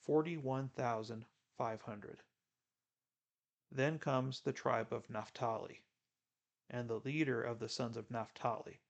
41,500. 0.00 2.22
Then 3.70 3.98
comes 3.98 4.40
the 4.40 4.52
tribe 4.52 4.92
of 4.92 5.08
Naphtali, 5.08 5.84
and 6.72 6.88
the 6.88 7.00
leader 7.00 7.42
of 7.42 7.58
the 7.58 7.68
sons 7.68 7.96
of 7.96 8.10
Naphtali, 8.10 8.80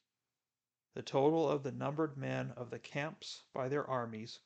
The 0.92 1.02
total 1.02 1.48
of 1.48 1.62
the 1.62 1.72
numbered 1.72 2.18
men 2.18 2.50
of 2.50 2.68
the 2.68 2.78
camps 2.78 3.44
by 3.54 3.66
their 3.66 3.88
armies, 3.88 4.40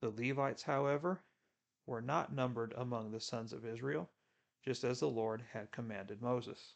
The 0.00 0.10
Levites, 0.10 0.64
however, 0.64 1.22
were 1.86 2.02
not 2.02 2.34
numbered 2.34 2.74
among 2.76 3.10
the 3.10 3.20
sons 3.20 3.54
of 3.54 3.64
Israel, 3.64 4.10
just 4.60 4.84
as 4.84 5.00
the 5.00 5.08
Lord 5.08 5.40
had 5.52 5.72
commanded 5.72 6.20
Moses. 6.20 6.74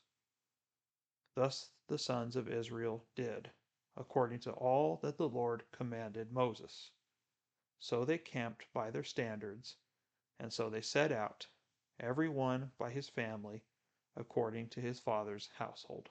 Thus 1.35 1.73
the 1.89 1.99
sons 1.99 2.37
of 2.37 2.49
Israel 2.49 3.05
did, 3.15 3.51
according 3.99 4.41
to 4.41 4.53
all 4.53 4.97
that 5.03 5.19
the 5.19 5.29
Lord 5.29 5.71
commanded 5.73 6.33
Moses. 6.33 6.93
So 7.79 8.07
they 8.07 8.17
camped 8.17 8.73
by 8.73 8.91
their 8.91 9.05
standards, 9.05 9.77
and 10.39 10.51
so 10.51 10.71
they 10.71 10.81
set 10.81 11.13
out, 11.13 11.49
every 12.01 12.29
one 12.29 12.71
by 12.79 12.91
his 12.91 13.09
family, 13.09 13.63
according 14.17 14.69
to 14.69 14.81
his 14.81 15.01
father's 15.01 15.49
household. 15.59 16.09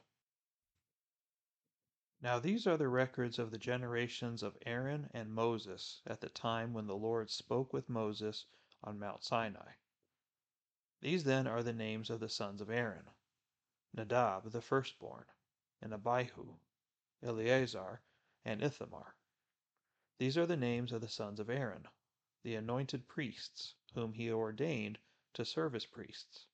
Now 2.21 2.39
these 2.39 2.65
are 2.65 2.78
the 2.78 2.88
records 2.88 3.38
of 3.38 3.52
the 3.52 3.58
generations 3.58 4.41
of 4.41 4.58
Aaron 4.65 5.10
and 5.13 5.34
Moses 5.34 6.02
at 6.08 6.21
the 6.21 6.30
time 6.30 6.74
when 6.74 6.88
the 6.88 6.95
Lord 6.95 7.30
spoke 7.30 7.71
with 7.74 7.89
Moses 7.89 8.45
on 8.84 9.00
Mount 9.00 9.24
Sinai. 9.24 9.74
These 11.02 11.24
then 11.24 11.45
are 11.45 11.62
the 11.62 11.74
names 11.74 12.10
of 12.10 12.19
the 12.19 12.30
sons 12.30 12.62
of 12.62 12.69
Aaron 12.69 13.10
Nadab 13.93 14.52
the 14.52 14.62
firstborn, 14.62 15.26
and 15.82 15.93
Abihu, 15.93 16.58
Eleazar, 17.24 18.02
and 18.43 18.62
Ithamar. 18.62 19.15
These 20.17 20.38
are 20.38 20.45
the 20.45 20.58
names 20.58 20.91
of 20.91 21.02
the 21.02 21.08
sons 21.08 21.39
of 21.39 21.50
Aaron, 21.50 21.88
the 22.43 22.56
anointed 22.56 23.08
priests, 23.08 23.76
whom 23.93 24.13
he 24.13 24.32
ordained 24.32 25.00
to 25.36 25.45
serve 25.45 25.76
as 25.76 25.86
priests. 25.86 26.48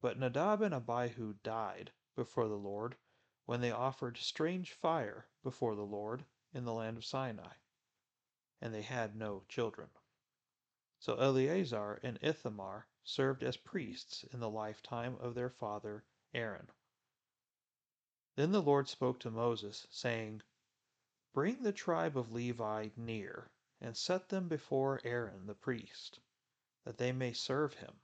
But 0.00 0.18
Nadab 0.18 0.60
and 0.60 0.74
Abihu 0.74 1.34
died 1.42 1.92
before 2.16 2.48
the 2.48 2.54
Lord 2.54 2.96
when 3.46 3.60
they 3.60 3.70
offered 3.70 4.16
strange 4.16 4.72
fire 4.72 5.26
before 5.42 5.74
the 5.74 5.82
Lord 5.82 6.24
in 6.52 6.64
the 6.64 6.72
land 6.72 6.96
of 6.96 7.04
Sinai, 7.04 7.54
and 8.60 8.74
they 8.74 8.82
had 8.82 9.16
no 9.16 9.44
children. 9.48 9.88
So 10.98 11.16
Eleazar 11.16 12.00
and 12.02 12.18
Ithamar 12.22 12.86
served 13.02 13.42
as 13.42 13.56
priests 13.56 14.24
in 14.32 14.40
the 14.40 14.48
lifetime 14.48 15.16
of 15.20 15.34
their 15.34 15.50
father 15.50 16.04
Aaron. 16.32 16.70
Then 18.36 18.52
the 18.52 18.62
Lord 18.62 18.88
spoke 18.88 19.20
to 19.20 19.30
Moses, 19.30 19.86
saying, 19.90 20.42
Bring 21.32 21.62
the 21.62 21.72
tribe 21.72 22.16
of 22.16 22.32
Levi 22.32 22.88
near, 22.96 23.50
and 23.80 23.96
set 23.96 24.28
them 24.28 24.48
before 24.48 25.00
Aaron 25.04 25.46
the 25.46 25.54
priest, 25.54 26.20
that 26.84 26.98
they 26.98 27.12
may 27.12 27.32
serve 27.32 27.74
him. 27.74 28.00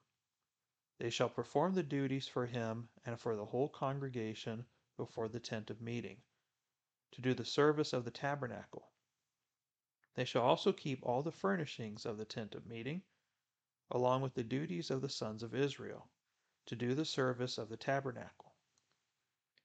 They 0.98 1.10
shall 1.10 1.28
perform 1.28 1.74
the 1.74 1.82
duties 1.82 2.28
for 2.28 2.46
him 2.46 2.88
and 3.04 3.18
for 3.18 3.36
the 3.36 3.46
whole 3.46 3.68
congregation 3.68 4.66
before 4.96 5.28
the 5.28 5.40
tent 5.40 5.70
of 5.70 5.80
meeting, 5.80 6.22
to 7.12 7.22
do 7.22 7.32
the 7.32 7.44
service 7.44 7.92
of 7.92 8.04
the 8.04 8.10
tabernacle. 8.10 8.90
They 10.14 10.24
shall 10.24 10.42
also 10.42 10.72
keep 10.72 11.02
all 11.02 11.22
the 11.22 11.32
furnishings 11.32 12.04
of 12.04 12.18
the 12.18 12.24
tent 12.24 12.54
of 12.54 12.66
meeting, 12.66 13.02
along 13.90 14.22
with 14.22 14.34
the 14.34 14.44
duties 14.44 14.90
of 14.90 15.00
the 15.00 15.08
sons 15.08 15.42
of 15.42 15.54
Israel, 15.54 16.10
to 16.66 16.76
do 16.76 16.94
the 16.94 17.04
service 17.04 17.58
of 17.58 17.68
the 17.68 17.76
tabernacle. 17.76 18.54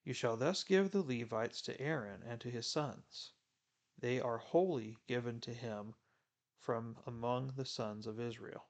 You 0.04 0.14
shall 0.14 0.38
thus 0.38 0.64
give 0.64 0.92
the 0.92 1.02
Levites 1.02 1.62
to 1.64 1.82
Aaron 1.82 2.22
and 2.24 2.40
to 2.42 2.50
his 2.50 2.68
sons. 2.68 3.34
They 3.98 4.22
are 4.22 4.38
wholly 4.38 5.00
given 5.08 5.42
to 5.42 5.54
him 5.54 5.96
from 6.60 6.98
among 7.06 7.54
the 7.56 7.66
sons 7.66 8.08
of 8.08 8.20
Israel. 8.20 8.66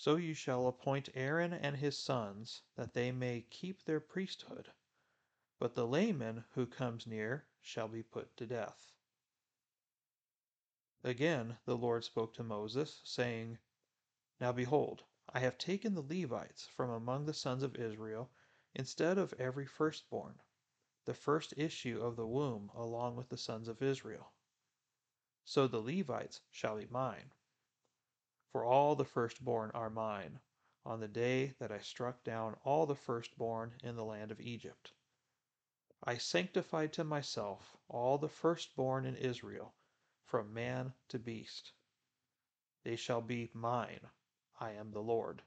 So 0.00 0.16
you 0.16 0.32
shall 0.32 0.66
appoint 0.66 1.10
Aaron 1.12 1.52
and 1.52 1.76
his 1.76 1.98
sons, 1.98 2.62
that 2.74 2.94
they 2.94 3.12
may 3.12 3.42
keep 3.42 3.84
their 3.84 4.00
priesthood 4.00 4.72
but 5.58 5.74
the 5.74 5.86
layman 5.86 6.42
who 6.54 6.64
comes 6.64 7.06
near 7.06 7.44
shall 7.60 7.86
be 7.86 8.02
put 8.02 8.34
to 8.38 8.46
death. 8.46 8.92
Again 11.04 11.58
the 11.66 11.76
Lord 11.76 12.02
spoke 12.02 12.32
to 12.36 12.42
Moses, 12.42 13.02
saying, 13.04 13.58
Now 14.40 14.52
behold, 14.52 15.04
I 15.28 15.40
have 15.40 15.58
taken 15.58 15.94
the 15.94 16.00
Levites 16.00 16.64
from 16.64 16.88
among 16.88 17.26
the 17.26 17.34
sons 17.34 17.62
of 17.62 17.76
Israel 17.76 18.30
instead 18.74 19.18
of 19.18 19.34
every 19.34 19.66
firstborn, 19.66 20.40
the 21.04 21.12
first 21.12 21.52
issue 21.58 22.00
of 22.00 22.16
the 22.16 22.26
womb 22.26 22.70
along 22.74 23.16
with 23.16 23.28
the 23.28 23.36
sons 23.36 23.68
of 23.68 23.82
Israel. 23.82 24.32
So 25.44 25.66
the 25.66 25.82
Levites 25.82 26.40
shall 26.50 26.78
be 26.78 26.86
mine. 26.86 27.34
For 28.52 28.64
all 28.64 28.96
the 28.96 29.04
firstborn 29.04 29.70
are 29.74 29.90
mine, 29.90 30.40
on 30.84 30.98
the 30.98 31.08
day 31.08 31.54
that 31.60 31.70
I 31.70 31.78
struck 31.78 32.24
down 32.24 32.56
all 32.64 32.84
the 32.84 32.96
firstborn 32.96 33.78
in 33.82 33.94
the 33.94 34.04
land 34.04 34.32
of 34.32 34.40
Egypt. 34.40 34.92
I 36.02 36.16
sanctified 36.18 36.92
to 36.94 37.04
myself 37.04 37.76
all 37.88 38.18
the 38.18 38.28
firstborn 38.28 39.04
in 39.04 39.16
Israel, 39.16 39.74
from 40.24 40.52
man 40.52 40.94
to 41.08 41.18
beast. 41.18 41.72
They 42.82 42.96
shall 42.96 43.20
be 43.20 43.50
mine. 43.52 44.08
I 44.58 44.72
am 44.72 44.90
the 44.90 45.02
Lord. 45.02 45.42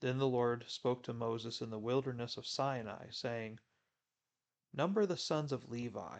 Then 0.00 0.18
the 0.18 0.28
Lord 0.28 0.68
spoke 0.68 1.02
to 1.04 1.14
Moses 1.14 1.62
in 1.62 1.70
the 1.70 1.78
wilderness 1.78 2.36
of 2.36 2.46
Sinai, 2.46 3.08
saying, 3.10 3.60
Number 4.74 5.06
the 5.06 5.16
sons 5.16 5.52
of 5.52 5.70
Levi 5.70 6.18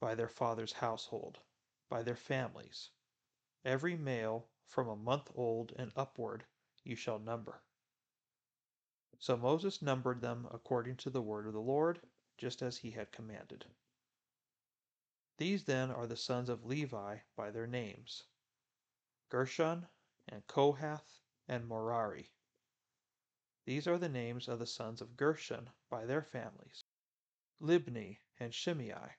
by 0.00 0.14
their 0.14 0.28
father's 0.28 0.72
household, 0.72 1.38
by 1.90 2.02
their 2.02 2.16
families. 2.16 2.90
Every 3.64 3.96
male 3.96 4.48
from 4.66 4.88
a 4.88 4.96
month 4.96 5.30
old 5.34 5.72
and 5.76 5.92
upward 5.96 6.44
you 6.84 6.94
shall 6.94 7.18
number. 7.18 7.62
So 9.18 9.36
Moses 9.36 9.82
numbered 9.82 10.20
them 10.20 10.46
according 10.52 10.96
to 10.98 11.10
the 11.10 11.22
word 11.22 11.46
of 11.46 11.52
the 11.52 11.60
Lord, 11.60 12.00
just 12.36 12.62
as 12.62 12.78
he 12.78 12.92
had 12.92 13.10
commanded. 13.10 13.66
These 15.38 15.64
then 15.64 15.90
are 15.90 16.06
the 16.06 16.16
sons 16.16 16.48
of 16.48 16.64
Levi 16.64 17.18
by 17.36 17.50
their 17.50 17.66
names 17.66 18.24
Gershon, 19.28 19.88
and 20.28 20.46
Kohath, 20.46 21.20
and 21.48 21.68
Merari. 21.68 22.30
These 23.64 23.86
are 23.86 23.98
the 23.98 24.08
names 24.08 24.48
of 24.48 24.58
the 24.58 24.66
sons 24.66 25.00
of 25.00 25.16
Gershon 25.16 25.70
by 25.90 26.06
their 26.06 26.22
families 26.22 26.84
Libni 27.60 28.18
and 28.38 28.54
Shimei. 28.54 29.16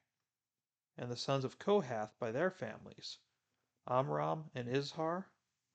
And 0.98 1.12
the 1.12 1.18
sons 1.18 1.44
of 1.44 1.60
Kohath 1.60 2.18
by 2.20 2.32
their 2.32 2.52
families 2.52 3.20
Amram 3.90 4.52
and 4.54 4.68
Izhar, 4.68 5.26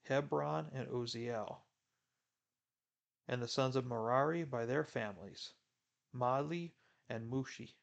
Hebron 0.03 0.69
and 0.73 0.87
Uzziel 0.87 1.61
and 3.27 3.41
the 3.41 3.47
sons 3.47 3.75
of 3.75 3.85
Merari 3.85 4.43
by 4.43 4.65
their 4.65 4.83
families, 4.83 5.53
Mahli 6.13 6.71
and 7.09 7.29
Mushi. 7.29 7.73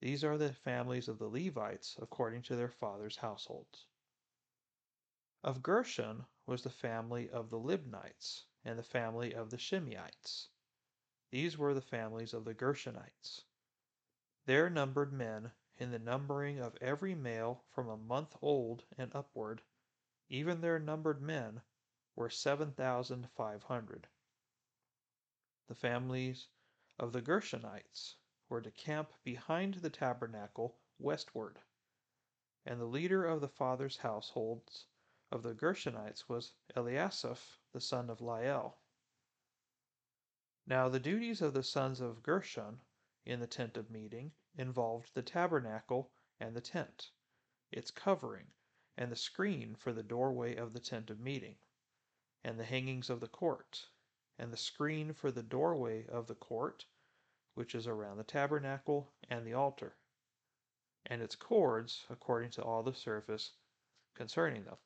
These 0.00 0.24
are 0.24 0.36
the 0.36 0.52
families 0.52 1.08
of 1.08 1.18
the 1.18 1.28
Levites 1.28 1.96
according 2.02 2.42
to 2.42 2.56
their 2.56 2.68
fathers' 2.68 3.16
households. 3.16 3.86
Of 5.42 5.62
Gershon 5.62 6.26
was 6.46 6.62
the 6.62 6.70
family 6.70 7.30
of 7.30 7.48
the 7.50 7.58
Libnites 7.58 8.44
and 8.64 8.78
the 8.78 8.82
family 8.82 9.34
of 9.34 9.50
the 9.50 9.58
Shimeites. 9.58 10.48
These 11.30 11.56
were 11.56 11.74
the 11.74 11.80
families 11.80 12.34
of 12.34 12.44
the 12.44 12.54
Gershonites. 12.54 13.44
Their 14.44 14.68
numbered 14.68 15.12
men 15.12 15.52
in 15.78 15.90
the 15.90 15.98
numbering 15.98 16.58
of 16.58 16.74
every 16.80 17.14
male 17.14 17.62
from 17.70 17.88
a 17.88 17.96
month 17.96 18.34
old 18.40 18.84
and 18.96 19.14
upward, 19.14 19.60
even 20.28 20.60
their 20.60 20.78
numbered 20.78 21.20
men 21.20 21.60
were 22.14 22.30
7,500. 22.30 24.08
The 25.66 25.74
families 25.74 26.48
of 26.98 27.12
the 27.12 27.20
Gershonites 27.20 28.14
were 28.48 28.62
to 28.62 28.70
camp 28.70 29.12
behind 29.22 29.74
the 29.74 29.90
tabernacle 29.90 30.78
westward, 30.98 31.58
and 32.64 32.80
the 32.80 32.86
leader 32.86 33.26
of 33.26 33.42
the 33.42 33.48
fathers' 33.48 33.98
households 33.98 34.86
of 35.30 35.42
the 35.42 35.54
Gershonites 35.54 36.28
was 36.28 36.54
Eliasaph 36.74 37.58
the 37.72 37.80
son 37.80 38.08
of 38.08 38.22
Lael. 38.22 38.78
Now 40.66 40.88
the 40.88 41.00
duties 41.00 41.42
of 41.42 41.52
the 41.52 41.62
sons 41.62 42.00
of 42.00 42.22
Gershon 42.22 42.80
in 43.26 43.40
the 43.40 43.46
tent 43.46 43.76
of 43.76 43.90
meeting 43.90 44.32
involved 44.58 45.10
the 45.12 45.22
tabernacle 45.22 46.10
and 46.40 46.56
the 46.56 46.60
tent, 46.60 47.10
its 47.70 47.90
covering, 47.90 48.46
and 48.96 49.12
the 49.12 49.16
screen 49.16 49.74
for 49.74 49.92
the 49.92 50.02
doorway 50.02 50.56
of 50.56 50.72
the 50.72 50.80
tent 50.80 51.10
of 51.10 51.20
meeting, 51.20 51.56
and 52.42 52.58
the 52.58 52.64
hangings 52.64 53.10
of 53.10 53.20
the 53.20 53.28
court, 53.28 53.86
and 54.38 54.50
the 54.50 54.56
screen 54.56 55.12
for 55.12 55.30
the 55.30 55.42
doorway 55.42 56.06
of 56.06 56.26
the 56.26 56.34
court, 56.34 56.86
which 57.54 57.74
is 57.74 57.86
around 57.86 58.16
the 58.16 58.24
tabernacle 58.24 59.12
and 59.28 59.46
the 59.46 59.52
altar, 59.52 59.96
and 61.04 61.20
its 61.20 61.36
cords 61.36 62.06
according 62.08 62.50
to 62.50 62.62
all 62.62 62.82
the 62.82 62.94
service 62.94 63.52
concerning 64.14 64.64
them. 64.64 64.78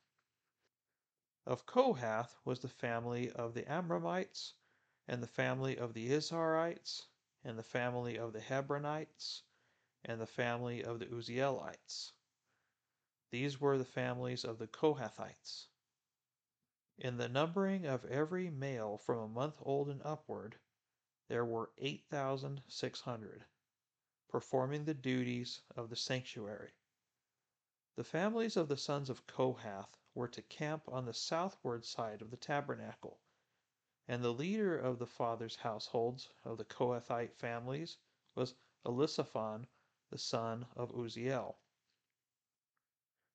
Of 1.46 1.64
Kohath 1.64 2.36
was 2.44 2.60
the 2.60 2.68
family 2.68 3.30
of 3.30 3.54
the 3.54 3.62
Amramites, 3.62 4.54
and 5.06 5.22
the 5.22 5.28
family 5.28 5.78
of 5.78 5.94
the 5.94 6.10
Izharites, 6.10 7.06
and 7.44 7.58
the 7.58 7.62
family 7.62 8.18
of 8.18 8.32
the 8.32 8.40
Hebronites, 8.40 9.42
and 10.04 10.20
the 10.20 10.26
family 10.26 10.82
of 10.82 10.98
the 10.98 11.06
Uzzielites. 11.06 12.12
These 13.30 13.60
were 13.60 13.78
the 13.78 13.84
families 13.84 14.44
of 14.44 14.58
the 14.58 14.66
Kohathites. 14.66 15.68
In 16.98 17.16
the 17.16 17.28
numbering 17.28 17.86
of 17.86 18.04
every 18.06 18.50
male 18.50 18.98
from 18.98 19.18
a 19.18 19.28
month 19.28 19.56
old 19.60 19.88
and 19.88 20.02
upward, 20.02 20.58
there 21.28 21.44
were 21.44 21.70
8,600, 21.78 23.44
performing 24.28 24.84
the 24.84 24.94
duties 24.94 25.62
of 25.76 25.90
the 25.90 25.96
sanctuary. 25.96 26.72
The 27.96 28.04
families 28.04 28.56
of 28.56 28.68
the 28.68 28.76
sons 28.76 29.10
of 29.10 29.26
Kohath 29.26 29.96
were 30.14 30.28
to 30.28 30.42
camp 30.42 30.88
on 30.88 31.04
the 31.04 31.14
southward 31.14 31.84
side 31.84 32.22
of 32.22 32.30
the 32.30 32.36
tabernacle, 32.36 33.20
and 34.08 34.24
the 34.24 34.32
leader 34.32 34.76
of 34.76 34.98
the 34.98 35.06
fathers' 35.06 35.56
households 35.56 36.30
of 36.42 36.58
the 36.58 36.64
Kohathite 36.64 37.34
families 37.34 37.98
was 38.34 38.54
Elizaphan, 38.84 39.66
the 40.10 40.18
son 40.18 40.66
of 40.74 40.90
Uzziel. 40.90 41.56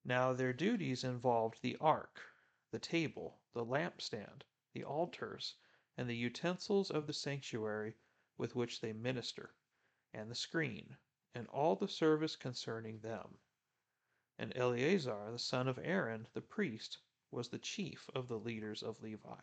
Now 0.03 0.33
their 0.33 0.53
duties 0.53 1.03
involved 1.03 1.61
the 1.61 1.77
ark, 1.77 2.21
the 2.71 2.79
table, 2.79 3.39
the 3.53 3.65
lampstand, 3.65 4.43
the 4.73 4.83
altars, 4.83 5.55
and 5.97 6.09
the 6.09 6.17
utensils 6.17 6.91
of 6.91 7.07
the 7.07 7.13
sanctuary 7.13 7.95
with 8.37 8.55
which 8.55 8.81
they 8.81 8.91
minister, 8.91 9.55
and 10.13 10.29
the 10.29 10.35
screen, 10.35 10.97
and 11.33 11.47
all 11.47 11.75
the 11.77 11.87
service 11.87 12.35
concerning 12.35 12.99
them. 12.99 13.37
And 14.37 14.51
Eleazar, 14.55 15.31
the 15.31 15.39
son 15.39 15.69
of 15.69 15.79
Aaron, 15.81 16.27
the 16.33 16.41
priest, 16.41 16.99
was 17.31 17.47
the 17.47 17.57
chief 17.57 18.09
of 18.13 18.27
the 18.27 18.37
leaders 18.39 18.83
of 18.83 19.01
Levi, 19.01 19.41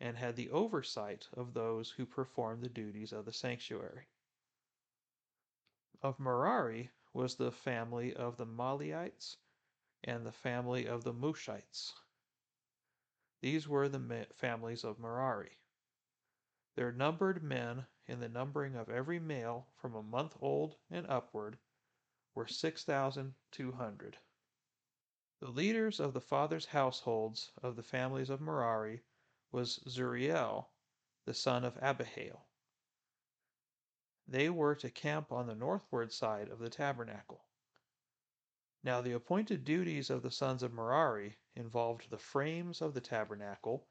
and 0.00 0.16
had 0.16 0.34
the 0.34 0.50
oversight 0.50 1.28
of 1.32 1.54
those 1.54 1.92
who 1.92 2.04
performed 2.04 2.62
the 2.62 2.68
duties 2.68 3.12
of 3.12 3.24
the 3.24 3.32
sanctuary. 3.32 4.08
Of 6.02 6.20
Merari 6.20 6.90
was 7.14 7.36
the 7.36 7.50
family 7.50 8.14
of 8.14 8.36
the 8.36 8.44
Mahlites 8.44 9.38
and 10.04 10.26
the 10.26 10.32
family 10.32 10.86
of 10.86 11.02
the 11.02 11.14
Mushites. 11.14 11.94
These 13.40 13.66
were 13.66 13.88
the 13.88 14.26
families 14.34 14.84
of 14.84 14.98
Merari. 14.98 15.58
Their 16.74 16.92
numbered 16.92 17.42
men 17.42 17.86
in 18.06 18.20
the 18.20 18.28
numbering 18.28 18.76
of 18.76 18.90
every 18.90 19.18
male 19.18 19.68
from 19.76 19.94
a 19.94 20.02
month 20.02 20.36
old 20.40 20.76
and 20.90 21.06
upward 21.06 21.58
were 22.34 22.46
6,200. 22.46 24.18
The 25.40 25.48
leaders 25.48 26.00
of 26.00 26.12
the 26.12 26.20
fathers' 26.20 26.66
households 26.66 27.52
of 27.62 27.76
the 27.76 27.82
families 27.82 28.28
of 28.28 28.40
Merari 28.40 29.04
was 29.52 29.78
Zuriel, 29.88 30.68
the 31.24 31.34
son 31.34 31.64
of 31.64 31.78
Abihail. 31.80 32.47
They 34.30 34.50
were 34.50 34.74
to 34.74 34.90
camp 34.90 35.32
on 35.32 35.46
the 35.46 35.54
northward 35.54 36.12
side 36.12 36.50
of 36.50 36.58
the 36.58 36.68
tabernacle. 36.68 37.46
Now 38.82 39.00
the 39.00 39.12
appointed 39.12 39.64
duties 39.64 40.10
of 40.10 40.20
the 40.20 40.30
sons 40.30 40.62
of 40.62 40.70
Merari 40.70 41.38
involved 41.54 42.10
the 42.10 42.18
frames 42.18 42.82
of 42.82 42.92
the 42.92 43.00
tabernacle, 43.00 43.88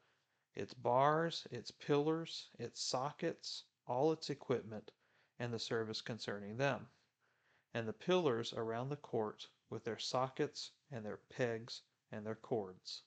its 0.54 0.74
bars, 0.74 1.48
its 1.50 1.72
pillars, 1.72 2.50
its 2.56 2.80
sockets, 2.80 3.64
all 3.84 4.12
its 4.12 4.30
equipment, 4.30 4.92
and 5.40 5.52
the 5.52 5.58
service 5.58 6.00
concerning 6.00 6.56
them, 6.56 6.88
and 7.74 7.88
the 7.88 7.92
pillars 7.92 8.52
around 8.52 8.90
the 8.90 8.96
court 8.96 9.48
with 9.68 9.82
their 9.82 9.98
sockets 9.98 10.70
and 10.88 11.04
their 11.04 11.16
pegs 11.16 11.82
and 12.12 12.24
their 12.24 12.36
cords. 12.36 13.02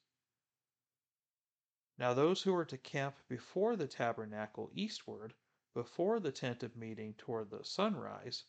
Now 1.98 2.14
those 2.14 2.42
who 2.44 2.52
were 2.52 2.66
to 2.66 2.78
camp 2.78 3.16
before 3.30 3.78
the 3.78 3.88
tabernacle 3.88 4.70
eastward 4.74 5.34
before 5.74 6.20
the 6.20 6.32
tent 6.32 6.64
of 6.64 6.76
meeting 6.76 7.14
toward 7.14 7.50
the 7.50 7.64
sunrise 7.64 8.44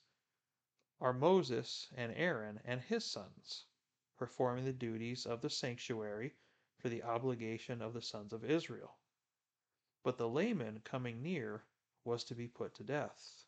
are 1.00 1.12
Moses 1.12 1.88
and 1.94 2.12
Aaron 2.16 2.60
and 2.64 2.80
his 2.80 3.04
sons, 3.04 3.66
performing 4.16 4.64
the 4.64 4.72
duties 4.72 5.24
of 5.26 5.40
the 5.40 5.50
sanctuary 5.50 6.34
for 6.78 6.88
the 6.88 7.02
obligation 7.02 7.80
of 7.80 7.92
the 7.92 8.02
sons 8.02 8.32
of 8.32 8.44
Israel. 8.44 8.96
But 10.02 10.18
the 10.18 10.28
layman 10.28 10.80
coming 10.80 11.22
near 11.22 11.64
was 12.04 12.24
to 12.24 12.34
be 12.34 12.48
put 12.48 12.74
to 12.74 12.84
death. 12.84 13.44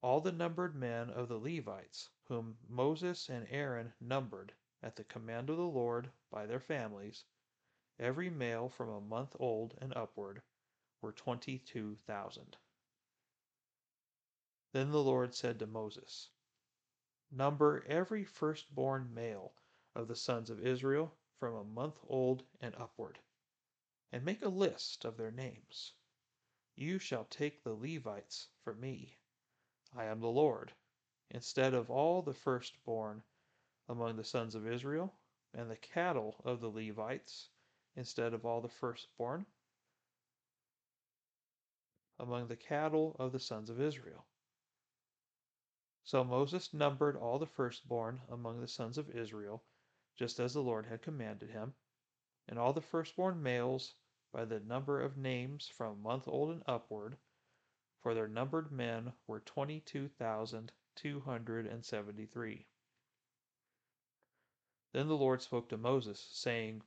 All 0.00 0.20
the 0.20 0.32
numbered 0.32 0.74
men 0.74 1.10
of 1.10 1.28
the 1.28 1.38
Levites, 1.38 2.08
whom 2.28 2.56
Moses 2.68 3.28
and 3.28 3.46
Aaron 3.50 3.92
numbered 4.00 4.54
at 4.82 4.96
the 4.96 5.04
command 5.04 5.50
of 5.50 5.56
the 5.56 5.62
Lord 5.62 6.10
by 6.30 6.46
their 6.46 6.60
families, 6.60 7.24
every 7.98 8.30
male 8.30 8.68
from 8.68 8.88
a 8.88 9.00
month 9.00 9.36
old 9.38 9.76
and 9.80 9.94
upward, 9.96 10.40
were 11.00 11.12
22,000. 11.12 12.56
Then 14.72 14.90
the 14.90 15.02
Lord 15.02 15.34
said 15.34 15.58
to 15.58 15.66
Moses, 15.66 16.30
Number 17.30 17.84
every 17.86 18.24
firstborn 18.24 19.14
male 19.14 19.54
of 19.94 20.08
the 20.08 20.16
sons 20.16 20.50
of 20.50 20.66
Israel 20.66 21.14
from 21.38 21.54
a 21.54 21.64
month 21.64 21.98
old 22.06 22.44
and 22.60 22.74
upward, 22.74 23.18
and 24.12 24.24
make 24.24 24.42
a 24.42 24.48
list 24.48 25.04
of 25.04 25.16
their 25.16 25.30
names. 25.30 25.92
You 26.74 26.98
shall 26.98 27.24
take 27.24 27.62
the 27.62 27.74
Levites 27.74 28.48
for 28.62 28.74
me. 28.74 29.18
I 29.94 30.04
am 30.04 30.20
the 30.20 30.28
Lord, 30.28 30.72
instead 31.30 31.74
of 31.74 31.90
all 31.90 32.22
the 32.22 32.34
firstborn 32.34 33.22
among 33.88 34.16
the 34.16 34.24
sons 34.24 34.54
of 34.54 34.66
Israel, 34.66 35.14
and 35.54 35.70
the 35.70 35.76
cattle 35.76 36.40
of 36.44 36.60
the 36.60 36.70
Levites, 36.70 37.50
instead 37.96 38.34
of 38.34 38.44
all 38.44 38.60
the 38.60 38.68
firstborn 38.68 39.46
among 42.18 42.48
the 42.48 42.56
cattle 42.56 43.16
of 43.18 43.32
the 43.32 43.40
sons 43.40 43.70
of 43.70 43.80
Israel. 43.80 44.26
So 46.04 46.24
Moses 46.24 46.72
numbered 46.72 47.16
all 47.16 47.38
the 47.38 47.46
firstborn 47.46 48.20
among 48.30 48.60
the 48.60 48.68
sons 48.68 48.96
of 48.98 49.10
Israel, 49.10 49.62
just 50.18 50.40
as 50.40 50.54
the 50.54 50.62
Lord 50.62 50.86
had 50.86 51.02
commanded 51.02 51.50
him, 51.50 51.74
and 52.48 52.58
all 52.58 52.72
the 52.72 52.80
firstborn 52.80 53.42
males 53.42 53.94
by 54.32 54.44
the 54.44 54.60
number 54.60 55.00
of 55.00 55.16
names 55.16 55.70
from 55.76 55.92
a 55.92 56.08
month 56.08 56.26
old 56.26 56.50
and 56.50 56.62
upward, 56.66 57.16
for 58.02 58.14
their 58.14 58.28
numbered 58.28 58.72
men 58.72 59.12
were 59.26 59.40
twenty 59.40 59.80
two 59.80 60.08
thousand 60.08 60.72
two 60.96 61.20
hundred 61.20 61.66
and 61.66 61.84
seventy 61.84 62.26
three. 62.26 62.66
Then 64.92 65.08
the 65.08 65.16
Lord 65.16 65.42
spoke 65.42 65.68
to 65.68 65.76
Moses, 65.76 66.26
saying, 66.32 66.82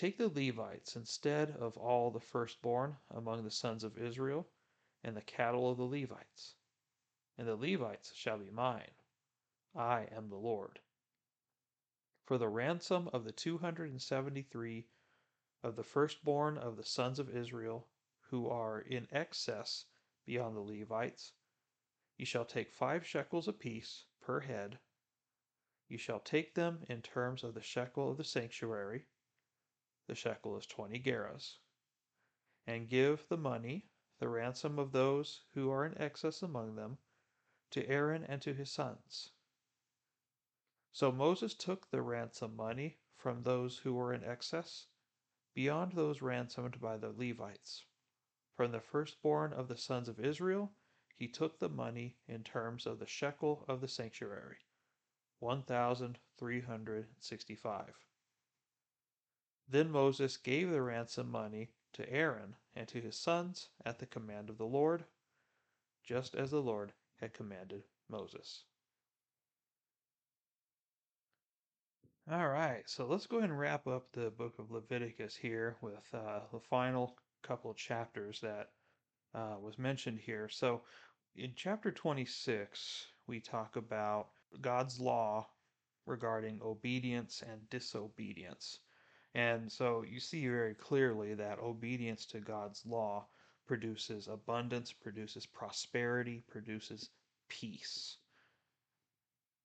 Take 0.00 0.16
the 0.16 0.30
Levites 0.30 0.96
instead 0.96 1.50
of 1.50 1.76
all 1.76 2.10
the 2.10 2.20
firstborn 2.20 2.96
among 3.10 3.44
the 3.44 3.50
sons 3.50 3.84
of 3.84 3.98
Israel, 3.98 4.48
and 5.04 5.14
the 5.14 5.20
cattle 5.20 5.70
of 5.70 5.76
the 5.76 5.84
Levites. 5.84 6.54
And 7.36 7.46
the 7.46 7.54
Levites 7.54 8.14
shall 8.14 8.38
be 8.38 8.50
mine. 8.50 8.92
I 9.74 10.08
am 10.10 10.30
the 10.30 10.38
Lord. 10.38 10.80
For 12.24 12.38
the 12.38 12.48
ransom 12.48 13.10
of 13.12 13.24
the 13.24 13.30
two 13.30 13.58
hundred 13.58 13.90
and 13.90 14.00
seventy 14.00 14.40
three 14.40 14.88
of 15.62 15.76
the 15.76 15.84
firstborn 15.84 16.56
of 16.56 16.78
the 16.78 16.84
sons 16.86 17.18
of 17.18 17.28
Israel, 17.28 17.86
who 18.30 18.48
are 18.48 18.80
in 18.80 19.06
excess 19.12 19.84
beyond 20.24 20.56
the 20.56 20.60
Levites, 20.60 21.34
ye 22.16 22.24
shall 22.24 22.46
take 22.46 22.72
five 22.72 23.06
shekels 23.06 23.48
apiece 23.48 24.06
per 24.22 24.40
head. 24.40 24.78
You 25.88 25.98
shall 25.98 26.20
take 26.20 26.54
them 26.54 26.86
in 26.88 27.02
terms 27.02 27.44
of 27.44 27.52
the 27.52 27.60
shekel 27.60 28.10
of 28.10 28.16
the 28.16 28.24
sanctuary 28.24 29.04
the 30.10 30.16
shekel 30.16 30.58
is 30.58 30.66
twenty 30.66 30.98
gerahs, 30.98 31.58
and 32.66 32.88
give 32.88 33.28
the 33.28 33.36
money, 33.36 33.86
the 34.18 34.28
ransom 34.28 34.76
of 34.76 34.90
those 34.90 35.42
who 35.54 35.70
are 35.70 35.86
in 35.86 35.96
excess 35.98 36.42
among 36.42 36.74
them, 36.74 36.98
to 37.70 37.88
Aaron 37.88 38.24
and 38.24 38.42
to 38.42 38.52
his 38.52 38.72
sons. 38.72 39.30
So 40.90 41.12
Moses 41.12 41.54
took 41.54 41.88
the 41.88 42.02
ransom 42.02 42.56
money 42.56 42.98
from 43.16 43.44
those 43.44 43.78
who 43.78 43.94
were 43.94 44.12
in 44.12 44.24
excess, 44.24 44.88
beyond 45.54 45.92
those 45.92 46.20
ransomed 46.20 46.80
by 46.80 46.96
the 46.96 47.12
Levites. 47.12 47.84
From 48.56 48.72
the 48.72 48.80
firstborn 48.80 49.52
of 49.52 49.68
the 49.68 49.76
sons 49.76 50.08
of 50.08 50.18
Israel, 50.18 50.72
he 51.14 51.28
took 51.28 51.60
the 51.60 51.68
money 51.68 52.16
in 52.26 52.42
terms 52.42 52.84
of 52.84 52.98
the 52.98 53.06
shekel 53.06 53.64
of 53.68 53.80
the 53.80 53.86
sanctuary, 53.86 54.58
1,365. 55.38 58.09
Then 59.70 59.92
Moses 59.92 60.36
gave 60.36 60.68
the 60.68 60.82
ransom 60.82 61.30
money 61.30 61.70
to 61.92 62.10
Aaron 62.10 62.56
and 62.74 62.88
to 62.88 63.00
his 63.00 63.16
sons 63.16 63.68
at 63.86 64.00
the 64.00 64.06
command 64.06 64.50
of 64.50 64.58
the 64.58 64.66
Lord, 64.66 65.04
just 66.02 66.34
as 66.34 66.50
the 66.50 66.60
Lord 66.60 66.92
had 67.20 67.32
commanded 67.32 67.84
Moses. 68.08 68.64
All 72.28 72.48
right, 72.48 72.82
so 72.88 73.06
let's 73.06 73.28
go 73.28 73.38
ahead 73.38 73.50
and 73.50 73.58
wrap 73.58 73.86
up 73.86 74.10
the 74.10 74.30
book 74.30 74.58
of 74.58 74.72
Leviticus 74.72 75.36
here 75.36 75.76
with 75.80 76.04
uh, 76.12 76.40
the 76.52 76.60
final 76.60 77.16
couple 77.42 77.70
of 77.70 77.76
chapters 77.76 78.40
that 78.40 78.70
uh, 79.34 79.54
was 79.60 79.78
mentioned 79.78 80.18
here. 80.18 80.48
So 80.48 80.82
in 81.36 81.52
chapter 81.54 81.92
26, 81.92 83.06
we 83.28 83.38
talk 83.38 83.76
about 83.76 84.30
God's 84.60 84.98
law 84.98 85.48
regarding 86.06 86.60
obedience 86.60 87.42
and 87.48 87.70
disobedience. 87.70 88.80
And 89.34 89.70
so 89.70 90.04
you 90.08 90.18
see 90.18 90.46
very 90.46 90.74
clearly 90.74 91.34
that 91.34 91.60
obedience 91.60 92.26
to 92.26 92.40
God's 92.40 92.84
law 92.84 93.26
produces 93.66 94.26
abundance, 94.26 94.92
produces 94.92 95.46
prosperity, 95.46 96.42
produces 96.48 97.10
peace. 97.48 98.16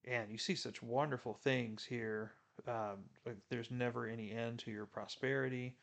And 0.06 0.32
you 0.32 0.38
see 0.38 0.54
such 0.54 0.84
wonderful 0.84 1.34
things 1.34 1.84
here. 1.84 2.34
Um, 2.68 3.06
like 3.26 3.38
there's 3.50 3.72
never 3.72 4.06
any 4.06 4.32
end 4.32 4.60
to 4.60 4.72
your 4.72 4.86
prosperity. 4.86 5.76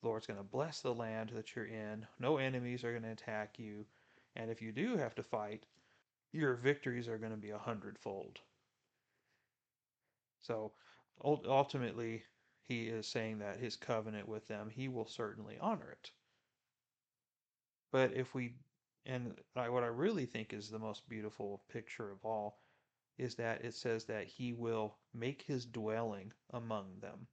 The 0.00 0.08
Lord's 0.08 0.26
going 0.26 0.38
to 0.38 0.44
bless 0.44 0.80
the 0.80 0.94
land 0.94 1.32
that 1.34 1.54
you're 1.54 1.66
in. 1.66 2.06
No 2.20 2.36
enemies 2.36 2.84
are 2.84 2.92
going 2.92 3.02
to 3.02 3.10
attack 3.10 3.58
you. 3.58 3.84
And 4.36 4.50
if 4.50 4.62
you 4.62 4.72
do 4.72 4.96
have 4.96 5.14
to 5.16 5.22
fight, 5.22 5.66
your 6.32 6.54
victories 6.54 7.08
are 7.08 7.18
going 7.18 7.32
to 7.32 7.38
be 7.38 7.50
a 7.50 7.58
hundredfold. 7.58 8.38
So 10.40 10.72
ultimately, 11.24 12.22
he 12.68 12.84
is 12.84 13.06
saying 13.06 13.38
that 13.38 13.58
his 13.58 13.76
covenant 13.76 14.28
with 14.28 14.46
them, 14.48 14.70
he 14.70 14.88
will 14.88 15.06
certainly 15.06 15.58
honor 15.60 15.90
it. 15.90 16.10
But 17.90 18.12
if 18.14 18.34
we, 18.34 18.54
and 19.04 19.34
I, 19.54 19.68
what 19.68 19.82
I 19.82 19.88
really 19.88 20.26
think 20.26 20.52
is 20.52 20.70
the 20.70 20.78
most 20.78 21.08
beautiful 21.08 21.62
picture 21.70 22.10
of 22.10 22.24
all, 22.24 22.60
is 23.18 23.34
that 23.34 23.64
it 23.64 23.74
says 23.74 24.04
that 24.06 24.26
he 24.26 24.52
will 24.52 24.96
make 25.12 25.42
his 25.42 25.66
dwelling 25.66 26.32
among 26.50 27.00
them, 27.00 27.26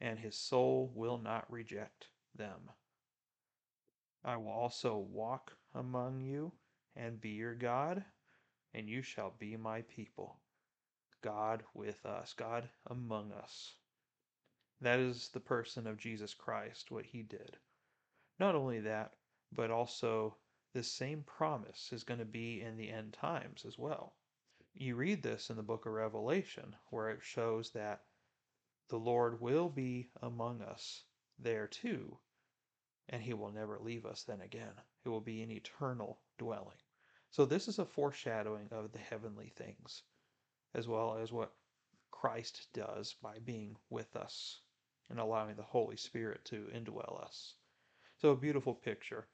and 0.00 0.18
his 0.18 0.36
soul 0.36 0.90
will 0.94 1.18
not 1.18 1.50
reject 1.50 2.08
them. 2.34 2.70
I 4.24 4.36
will 4.36 4.50
also 4.50 4.96
walk 4.96 5.52
among 5.74 6.20
you 6.20 6.52
and 6.96 7.20
be 7.20 7.30
your 7.30 7.54
God, 7.54 8.04
and 8.72 8.88
you 8.88 9.02
shall 9.02 9.34
be 9.38 9.56
my 9.56 9.82
people. 9.82 10.40
God 11.22 11.62
with 11.74 12.04
us, 12.04 12.34
God 12.36 12.68
among 12.88 13.32
us. 13.32 13.76
That 14.84 14.98
is 14.98 15.30
the 15.30 15.40
person 15.40 15.86
of 15.86 15.96
Jesus 15.96 16.34
Christ, 16.34 16.90
what 16.90 17.06
he 17.06 17.22
did. 17.22 17.56
Not 18.38 18.54
only 18.54 18.80
that, 18.80 19.16
but 19.50 19.70
also 19.70 20.36
this 20.74 20.92
same 20.92 21.22
promise 21.22 21.90
is 21.90 22.04
going 22.04 22.18
to 22.18 22.26
be 22.26 22.60
in 22.60 22.76
the 22.76 22.90
end 22.90 23.14
times 23.14 23.64
as 23.64 23.78
well. 23.78 24.14
You 24.74 24.94
read 24.96 25.22
this 25.22 25.48
in 25.48 25.56
the 25.56 25.62
book 25.62 25.86
of 25.86 25.92
Revelation, 25.92 26.76
where 26.90 27.08
it 27.08 27.22
shows 27.22 27.70
that 27.70 28.04
the 28.88 28.98
Lord 28.98 29.40
will 29.40 29.70
be 29.70 30.10
among 30.20 30.60
us 30.60 31.04
there 31.38 31.66
too, 31.66 32.18
and 33.08 33.22
he 33.22 33.32
will 33.32 33.52
never 33.52 33.78
leave 33.78 34.04
us 34.04 34.24
then 34.24 34.42
again. 34.42 34.74
It 35.06 35.08
will 35.08 35.22
be 35.22 35.40
an 35.40 35.50
eternal 35.50 36.20
dwelling. 36.36 36.82
So, 37.30 37.46
this 37.46 37.68
is 37.68 37.78
a 37.78 37.86
foreshadowing 37.86 38.68
of 38.70 38.92
the 38.92 38.98
heavenly 38.98 39.48
things, 39.56 40.02
as 40.74 40.86
well 40.86 41.16
as 41.16 41.32
what 41.32 41.54
Christ 42.10 42.68
does 42.74 43.14
by 43.14 43.38
being 43.38 43.78
with 43.88 44.14
us 44.14 44.60
and 45.10 45.18
allowing 45.18 45.56
the 45.56 45.62
Holy 45.62 45.96
Spirit 45.96 46.44
to 46.46 46.68
indwell 46.74 47.22
us. 47.24 47.54
So, 48.18 48.30
a 48.30 48.36
beautiful 48.36 48.74
picture, 48.74 49.26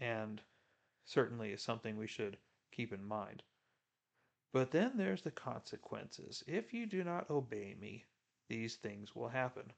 and 0.00 0.40
certainly 1.04 1.52
is 1.52 1.62
something 1.62 1.96
we 1.96 2.06
should 2.06 2.38
keep 2.70 2.92
in 2.92 3.04
mind. 3.04 3.42
But 4.52 4.70
then 4.70 4.92
there's 4.96 5.22
the 5.22 5.30
consequences. 5.30 6.44
If 6.46 6.74
you 6.74 6.86
do 6.86 7.04
not 7.04 7.30
obey 7.30 7.74
me, 7.78 8.04
these 8.48 8.76
things 8.76 9.14
will 9.14 9.28
happen. 9.28 9.72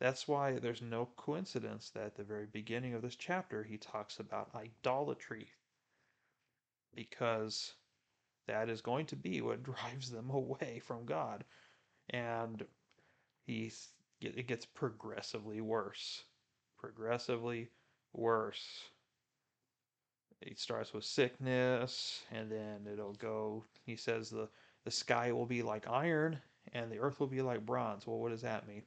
That's 0.00 0.28
why 0.28 0.58
there's 0.58 0.80
no 0.80 1.06
coincidence 1.16 1.90
that 1.90 2.06
at 2.06 2.16
the 2.16 2.24
very 2.24 2.46
beginning 2.46 2.94
of 2.94 3.02
this 3.02 3.16
chapter 3.16 3.64
he 3.64 3.76
talks 3.76 4.20
about 4.20 4.54
idolatry, 4.54 5.48
because 6.94 7.74
that 8.46 8.68
is 8.68 8.80
going 8.80 9.06
to 9.06 9.16
be 9.16 9.40
what 9.40 9.62
drives 9.62 10.10
them 10.10 10.30
away 10.30 10.80
from 10.80 11.04
God. 11.04 11.44
And 12.10 12.64
he's 13.44 13.88
it 14.20 14.46
gets 14.46 14.66
progressively 14.66 15.60
worse. 15.60 16.24
Progressively 16.78 17.68
worse. 18.12 18.64
It 20.40 20.58
starts 20.58 20.92
with 20.92 21.04
sickness, 21.04 22.22
and 22.30 22.50
then 22.50 22.86
it'll 22.90 23.14
go. 23.14 23.64
He 23.84 23.96
says 23.96 24.30
the 24.30 24.48
the 24.84 24.90
sky 24.90 25.32
will 25.32 25.46
be 25.46 25.62
like 25.62 25.88
iron, 25.88 26.38
and 26.72 26.90
the 26.90 26.98
earth 26.98 27.20
will 27.20 27.26
be 27.26 27.42
like 27.42 27.66
bronze. 27.66 28.06
Well, 28.06 28.18
what 28.18 28.30
does 28.30 28.42
that 28.42 28.68
mean? 28.68 28.82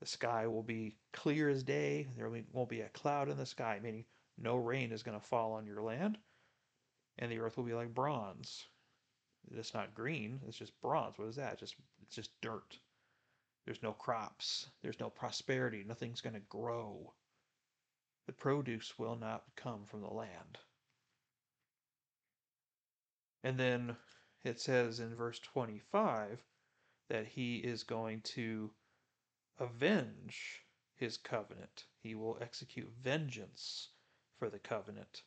The 0.00 0.06
sky 0.06 0.46
will 0.46 0.62
be 0.62 0.96
clear 1.12 1.48
as 1.48 1.62
day. 1.62 2.08
There 2.16 2.30
won't 2.52 2.68
be 2.68 2.80
a 2.80 2.88
cloud 2.88 3.28
in 3.28 3.36
the 3.36 3.46
sky, 3.46 3.80
meaning 3.82 4.04
no 4.36 4.56
rain 4.56 4.92
is 4.92 5.02
going 5.02 5.18
to 5.18 5.24
fall 5.24 5.52
on 5.52 5.66
your 5.66 5.82
land. 5.82 6.18
And 7.18 7.30
the 7.30 7.40
earth 7.40 7.56
will 7.56 7.64
be 7.64 7.74
like 7.74 7.94
bronze. 7.94 8.66
It's 9.50 9.74
not 9.74 9.94
green. 9.94 10.40
It's 10.46 10.58
just 10.58 10.80
bronze. 10.80 11.18
What 11.18 11.28
is 11.28 11.36
that? 11.36 11.58
Just 11.58 11.74
it's 12.02 12.16
just 12.16 12.30
dirt. 12.40 12.78
There's 13.68 13.82
no 13.82 13.92
crops. 13.92 14.70
There's 14.80 14.98
no 14.98 15.10
prosperity. 15.10 15.84
Nothing's 15.86 16.22
going 16.22 16.32
to 16.32 16.40
grow. 16.40 17.12
The 18.24 18.32
produce 18.32 18.98
will 18.98 19.14
not 19.14 19.44
come 19.56 19.84
from 19.84 20.00
the 20.00 20.08
land. 20.08 20.56
And 23.44 23.60
then 23.60 23.94
it 24.42 24.58
says 24.58 25.00
in 25.00 25.14
verse 25.14 25.38
25 25.40 26.42
that 27.10 27.26
he 27.26 27.56
is 27.56 27.82
going 27.82 28.22
to 28.22 28.70
avenge 29.58 30.64
his 30.96 31.18
covenant. 31.18 31.84
He 32.02 32.14
will 32.14 32.38
execute 32.40 32.90
vengeance 33.02 33.90
for 34.38 34.48
the 34.48 34.60
covenant. 34.60 35.24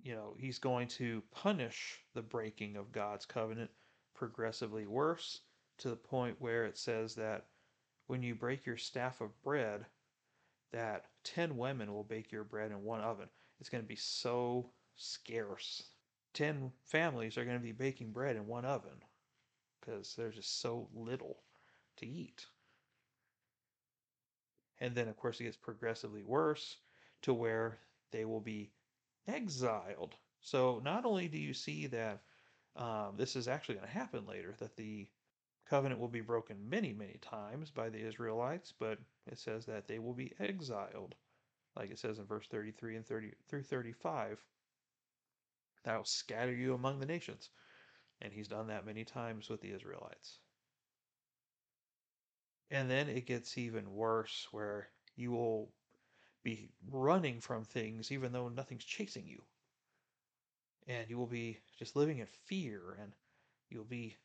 You 0.00 0.14
know, 0.14 0.36
he's 0.38 0.60
going 0.60 0.86
to 0.90 1.24
punish 1.32 2.04
the 2.14 2.22
breaking 2.22 2.76
of 2.76 2.92
God's 2.92 3.26
covenant 3.26 3.72
progressively 4.14 4.86
worse 4.86 5.40
to 5.82 5.90
the 5.90 5.96
point 5.96 6.40
where 6.40 6.64
it 6.64 6.78
says 6.78 7.16
that 7.16 7.46
when 8.06 8.22
you 8.22 8.36
break 8.36 8.64
your 8.64 8.76
staff 8.76 9.20
of 9.20 9.42
bread, 9.42 9.84
that 10.72 11.06
10 11.24 11.56
women 11.56 11.92
will 11.92 12.04
bake 12.04 12.30
your 12.30 12.44
bread 12.44 12.70
in 12.70 12.84
one 12.84 13.00
oven. 13.00 13.28
It's 13.58 13.68
going 13.68 13.82
to 13.82 13.88
be 13.88 13.96
so 13.96 14.70
scarce. 14.94 15.82
10 16.34 16.70
families 16.84 17.36
are 17.36 17.44
going 17.44 17.58
to 17.58 17.62
be 17.62 17.72
baking 17.72 18.12
bread 18.12 18.36
in 18.36 18.46
one 18.46 18.64
oven 18.64 19.02
because 19.80 20.14
there's 20.14 20.36
just 20.36 20.60
so 20.60 20.88
little 20.94 21.38
to 21.96 22.06
eat. 22.06 22.46
And 24.80 24.94
then, 24.94 25.08
of 25.08 25.16
course, 25.16 25.40
it 25.40 25.44
gets 25.44 25.56
progressively 25.56 26.22
worse 26.22 26.76
to 27.22 27.34
where 27.34 27.78
they 28.12 28.24
will 28.24 28.40
be 28.40 28.70
exiled. 29.26 30.14
So, 30.40 30.80
not 30.84 31.04
only 31.04 31.28
do 31.28 31.38
you 31.38 31.54
see 31.54 31.88
that 31.88 32.20
um, 32.76 33.14
this 33.16 33.36
is 33.36 33.48
actually 33.48 33.76
going 33.76 33.86
to 33.86 33.92
happen 33.92 34.26
later, 34.26 34.54
that 34.58 34.76
the 34.76 35.08
covenant 35.72 35.98
will 35.98 36.06
be 36.06 36.20
broken 36.20 36.68
many, 36.68 36.92
many 36.92 37.16
times 37.22 37.70
by 37.70 37.88
the 37.88 37.98
Israelites, 37.98 38.74
but 38.78 38.98
it 39.26 39.38
says 39.38 39.64
that 39.64 39.88
they 39.88 39.98
will 39.98 40.12
be 40.12 40.34
exiled, 40.38 41.14
like 41.74 41.90
it 41.90 41.98
says 41.98 42.18
in 42.18 42.26
verse 42.26 42.46
33 42.46 42.96
and 42.96 43.06
30 43.06 43.32
through 43.48 43.62
35. 43.62 44.38
I 45.86 45.96
will 45.96 46.04
scatter 46.04 46.52
you 46.52 46.74
among 46.74 47.00
the 47.00 47.06
nations. 47.06 47.48
And 48.20 48.34
he's 48.34 48.48
done 48.48 48.66
that 48.66 48.84
many 48.84 49.02
times 49.02 49.48
with 49.48 49.62
the 49.62 49.72
Israelites. 49.72 50.40
And 52.70 52.90
then 52.90 53.08
it 53.08 53.24
gets 53.24 53.56
even 53.56 53.94
worse 53.94 54.48
where 54.50 54.88
you 55.16 55.30
will 55.30 55.72
be 56.44 56.68
running 56.90 57.40
from 57.40 57.64
things 57.64 58.12
even 58.12 58.30
though 58.30 58.50
nothing's 58.50 58.84
chasing 58.84 59.26
you. 59.26 59.40
And 60.86 61.08
you 61.08 61.16
will 61.16 61.26
be 61.26 61.60
just 61.78 61.96
living 61.96 62.18
in 62.18 62.26
fear 62.44 62.98
and 63.00 63.12
you'll 63.70 63.84
be 63.84 64.18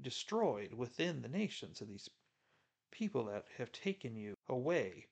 destroyed 0.00 0.72
within 0.72 1.20
the 1.20 1.28
nations 1.28 1.80
of 1.80 1.88
these 1.88 2.08
people 2.90 3.24
that 3.26 3.44
have 3.58 3.72
taken 3.72 4.16
you 4.16 4.34
away. 4.48 5.06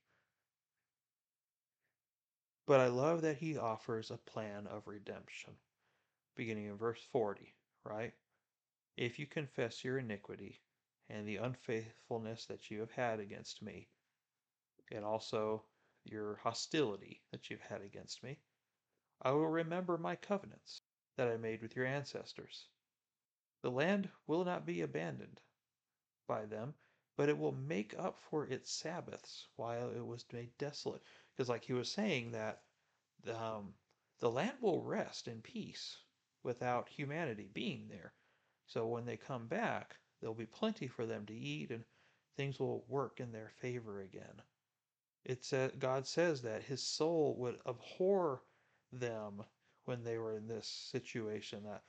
But 2.67 2.81
I 2.81 2.87
love 2.87 3.23
that 3.23 3.39
he 3.39 3.57
offers 3.57 4.11
a 4.11 4.17
plan 4.17 4.67
of 4.67 4.87
redemption, 4.87 5.55
beginning 6.37 6.67
in 6.67 6.77
verse 6.77 7.03
40, 7.13 7.55
right? 7.85 8.13
If 8.97 9.19
you 9.19 9.27
confess 9.27 9.83
your 9.83 9.99
iniquity 9.99 10.61
and 11.09 11.27
the 11.27 11.37
unfaithfulness 11.37 12.47
that 12.47 12.71
you 12.71 12.81
have 12.81 12.93
had 12.93 13.19
against 13.19 13.63
me, 13.63 13.89
and 14.93 15.05
also 15.05 15.65
your 16.05 16.37
hostility 16.37 17.23
that 17.33 17.51
you've 17.51 17.61
had 17.61 17.83
against 17.83 18.23
me, 18.23 18.39
I 19.23 19.33
will 19.33 19.49
remember 19.49 19.99
my 19.99 20.17
covenants 20.17 20.83
that 21.17 21.29
I 21.29 21.37
made 21.37 21.63
with 21.63 21.77
your 21.77 21.87
ancestors 21.87 22.69
the 23.63 23.71
land 23.71 24.09
will 24.27 24.45
not 24.45 24.67
be 24.67 24.81
abandoned 24.81 25.41
by 26.27 26.47
them, 26.47 26.75
but 27.17 27.29
it 27.29 27.39
will 27.39 27.53
make 27.53 27.95
up 27.99 28.19
for 28.31 28.47
its 28.47 28.71
Sabbaths 28.73 29.49
while 29.57 29.91
it 29.91 30.07
was 30.07 30.25
made 30.33 30.57
desolate. 30.59 31.03
Because, 31.33 31.49
like 31.49 31.65
he 31.65 31.73
was 31.73 31.91
saying, 31.91 32.33
that 32.33 32.63
um, 33.29 33.75
the 34.21 34.31
land 34.31 34.57
will 34.61 34.83
rest 34.83 35.29
in 35.29 35.43
peace 35.43 35.99
without 36.43 36.89
humanity 36.89 37.49
being 37.53 37.89
there. 37.89 38.13
So 38.67 38.87
when 38.87 39.05
they 39.05 39.17
come 39.17 39.47
back, 39.47 39.97
there'll 40.21 40.35
be 40.35 40.47
plenty 40.47 40.87
for 40.87 41.07
them 41.07 41.27
to 41.27 41.35
eat 41.35 41.71
and 41.71 41.85
things 42.37 42.59
will 42.59 42.85
work 42.89 43.21
in 43.21 43.33
their 43.33 43.51
favor 43.61 44.01
again. 44.01 44.43
It 45.25 45.45
says 45.45 45.73
God 45.79 46.07
says 46.07 46.43
that 46.43 46.63
his 46.63 46.83
soul 46.83 47.37
would 47.39 47.59
abhor 47.67 48.43
them 48.93 49.43
when 49.85 50.05
they 50.05 50.19
were 50.19 50.37
in 50.37 50.47
this 50.47 50.67
situation 50.67 51.65
that 51.65 51.83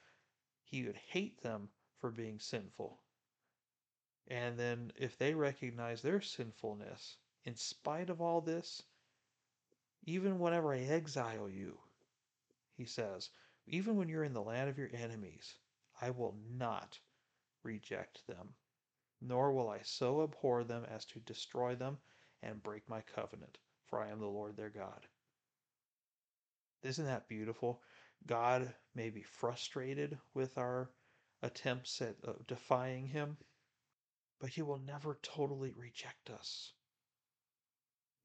he 0.71 0.83
would 0.83 0.95
hate 0.95 1.43
them 1.43 1.67
for 1.99 2.09
being 2.09 2.39
sinful. 2.39 2.97
And 4.29 4.57
then 4.57 4.93
if 4.95 5.17
they 5.17 5.33
recognize 5.33 6.01
their 6.01 6.21
sinfulness, 6.21 7.17
in 7.43 7.55
spite 7.55 8.09
of 8.09 8.21
all 8.21 8.39
this, 8.39 8.81
even 10.05 10.39
whenever 10.39 10.73
I 10.73 10.79
exile 10.79 11.49
you, 11.49 11.77
he 12.77 12.85
says, 12.85 13.29
even 13.67 13.97
when 13.97 14.07
you're 14.07 14.23
in 14.23 14.33
the 14.33 14.41
land 14.41 14.69
of 14.69 14.77
your 14.77 14.89
enemies, 14.93 15.55
I 16.01 16.09
will 16.11 16.35
not 16.57 16.97
reject 17.63 18.25
them, 18.27 18.53
nor 19.21 19.51
will 19.51 19.69
I 19.69 19.81
so 19.83 20.23
abhor 20.23 20.63
them 20.63 20.85
as 20.85 21.03
to 21.07 21.19
destroy 21.19 21.75
them 21.75 21.97
and 22.41 22.63
break 22.63 22.87
my 22.87 23.01
covenant, 23.01 23.57
for 23.87 23.99
I 23.99 24.09
am 24.09 24.19
the 24.19 24.25
Lord 24.25 24.55
their 24.55 24.69
God. 24.69 25.05
Isn't 26.81 27.05
that 27.05 27.27
beautiful? 27.27 27.81
God 28.27 28.73
may 28.93 29.09
be 29.09 29.23
frustrated 29.23 30.17
with 30.33 30.57
our 30.57 30.91
attempts 31.41 32.01
at 32.01 32.15
uh, 32.27 32.33
defying 32.47 33.07
him, 33.07 33.37
but 34.39 34.49
he 34.49 34.61
will 34.61 34.79
never 34.79 35.17
totally 35.23 35.73
reject 35.75 36.29
us. 36.29 36.73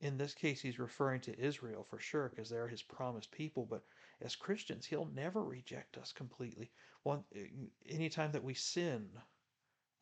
In 0.00 0.18
this 0.18 0.34
case, 0.34 0.60
he's 0.60 0.78
referring 0.78 1.22
to 1.22 1.38
Israel 1.40 1.82
for 1.82 1.98
sure, 1.98 2.28
because 2.28 2.50
they're 2.50 2.68
his 2.68 2.82
promised 2.82 3.30
people. 3.30 3.64
But 3.64 3.82
as 4.20 4.36
Christians, 4.36 4.84
he'll 4.84 5.10
never 5.14 5.42
reject 5.42 5.96
us 5.96 6.12
completely. 6.12 6.70
One, 7.02 7.24
eh, 7.34 7.46
anytime 7.88 8.32
that 8.32 8.44
we 8.44 8.54
sin 8.54 9.08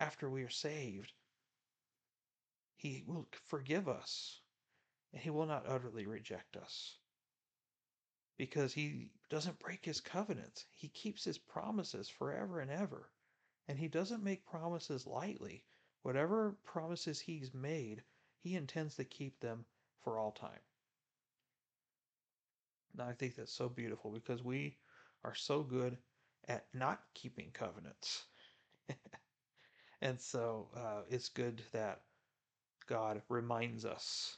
after 0.01 0.29
we 0.29 0.43
are 0.43 0.51
saved, 0.51 1.13
he 2.77 3.05
will 3.07 3.29
forgive 3.47 3.89
us, 3.89 4.41
and 5.13 5.23
he 5.23 5.31
will 5.31 5.47
not 5.47 5.69
utterly 5.69 6.07
reject 6.07 6.57
us 6.57 6.99
because 8.37 8.73
he 8.73 9.11
doesn't 9.31 9.59
break 9.59 9.85
his 9.85 10.01
covenants. 10.01 10.67
He 10.75 10.89
keeps 10.89 11.25
his 11.25 11.39
promises 11.39 12.09
forever 12.09 12.61
and 12.61 12.71
ever. 12.71 13.11
And 13.69 13.79
he 13.79 13.89
doesn't 13.89 14.23
make 14.25 14.45
promises 14.45 15.07
lightly. 15.07 15.65
Whatever 16.03 16.57
promises 16.65 17.21
he's 17.21 17.55
made, 17.55 18.03
he 18.41 18.57
intends 18.57 18.97
to 18.97 19.05
keep 19.05 19.41
them 19.41 19.65
for 20.03 20.19
all 20.19 20.33
time. 20.33 20.61
Now, 22.95 23.09
I 23.09 23.13
think 23.13 23.35
that's 23.35 23.53
so 23.53 23.69
beautiful 23.69 24.11
because 24.11 24.45
we 24.45 24.77
are 25.25 25.35
so 25.35 25.63
good 25.63 25.97
at 26.49 26.67
not 26.75 27.01
keeping 27.15 27.51
covenants. 27.53 28.25
and 30.03 30.21
so 30.21 30.69
uh, 30.77 31.03
it's 31.09 31.29
good 31.29 31.63
that 31.73 32.03
God 32.87 33.23
reminds 33.29 33.85
us. 33.85 34.37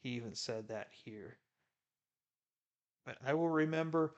He 0.00 0.10
even 0.10 0.34
said 0.34 0.68
that 0.68 0.88
here 0.90 1.36
but 3.04 3.18
I 3.24 3.34
will 3.34 3.48
remember 3.48 4.14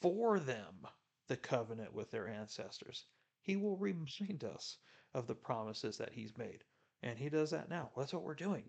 for 0.00 0.38
them 0.38 0.86
the 1.28 1.36
covenant 1.36 1.94
with 1.94 2.10
their 2.10 2.28
ancestors. 2.28 3.04
He 3.42 3.56
will 3.56 3.76
remind 3.76 4.44
us 4.44 4.78
of 5.14 5.26
the 5.26 5.34
promises 5.34 5.96
that 5.98 6.12
he's 6.12 6.36
made. 6.36 6.64
And 7.02 7.18
he 7.18 7.28
does 7.28 7.50
that 7.50 7.70
now. 7.70 7.90
That's 7.96 8.12
what 8.12 8.22
we're 8.22 8.34
doing. 8.34 8.64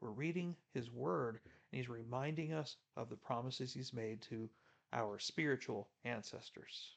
We're 0.00 0.10
reading 0.12 0.56
his 0.72 0.90
word, 0.90 1.40
and 1.44 1.78
he's 1.78 1.88
reminding 1.88 2.52
us 2.52 2.76
of 2.96 3.10
the 3.10 3.16
promises 3.16 3.72
he's 3.72 3.92
made 3.92 4.22
to 4.22 4.48
our 4.92 5.18
spiritual 5.18 5.90
ancestors. 6.04 6.96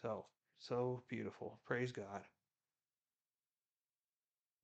So, 0.00 0.26
so 0.58 1.02
beautiful. 1.08 1.60
Praise 1.66 1.92
God. 1.92 2.22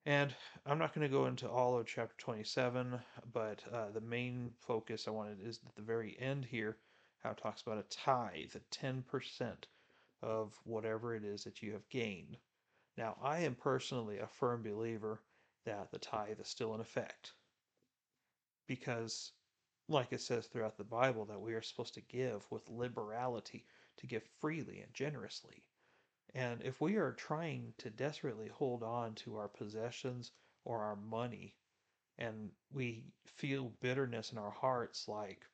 And 0.04 0.34
I'm 0.66 0.78
not 0.78 0.94
going 0.94 1.06
to 1.08 1.16
go 1.16 1.26
into 1.26 1.48
all 1.48 1.78
of 1.78 1.86
chapter 1.86 2.16
27, 2.18 3.00
but 3.32 3.62
uh, 3.72 3.90
the 3.90 4.00
main 4.00 4.52
focus 4.58 5.06
I 5.06 5.12
wanted 5.12 5.40
is 5.40 5.60
at 5.64 5.76
the 5.76 5.82
very 5.82 6.18
end 6.18 6.44
here, 6.44 6.76
how 7.22 7.30
it 7.30 7.36
talks 7.36 7.62
about 7.62 7.78
a 7.78 7.84
tithe, 7.84 8.56
a 8.56 8.60
10% 8.74 9.54
of 10.20 10.58
whatever 10.64 11.14
it 11.14 11.24
is 11.24 11.44
that 11.44 11.62
you 11.62 11.72
have 11.72 11.88
gained. 11.88 12.36
Now, 12.96 13.16
I 13.22 13.40
am 13.40 13.54
personally 13.54 14.18
a 14.18 14.26
firm 14.26 14.64
believer 14.64 15.22
that 15.64 15.92
the 15.92 16.00
tithe 16.00 16.40
is 16.40 16.48
still 16.48 16.74
in 16.74 16.80
effect. 16.80 17.32
Because, 18.66 19.30
like 19.88 20.12
it 20.12 20.20
says 20.20 20.46
throughout 20.46 20.76
the 20.76 20.84
Bible, 20.84 21.26
that 21.26 21.40
we 21.40 21.54
are 21.54 21.62
supposed 21.62 21.94
to 21.94 22.00
give 22.00 22.44
with 22.50 22.68
liberality, 22.68 23.66
to 23.98 24.08
give 24.08 24.24
freely 24.40 24.80
and 24.80 24.92
generously. 24.94 25.62
And 26.34 26.62
if 26.62 26.80
we 26.80 26.96
are 26.96 27.12
trying 27.12 27.74
to 27.78 27.90
desperately 27.90 28.48
hold 28.48 28.82
on 28.82 29.14
to 29.16 29.36
our 29.36 29.48
possessions 29.48 30.32
or 30.64 30.82
our 30.82 30.96
money, 30.96 31.56
and 32.18 32.50
we 32.72 33.04
feel 33.26 33.72
bitterness 33.80 34.32
in 34.32 34.38
our 34.38 34.50
hearts 34.50 35.08
like, 35.08 35.46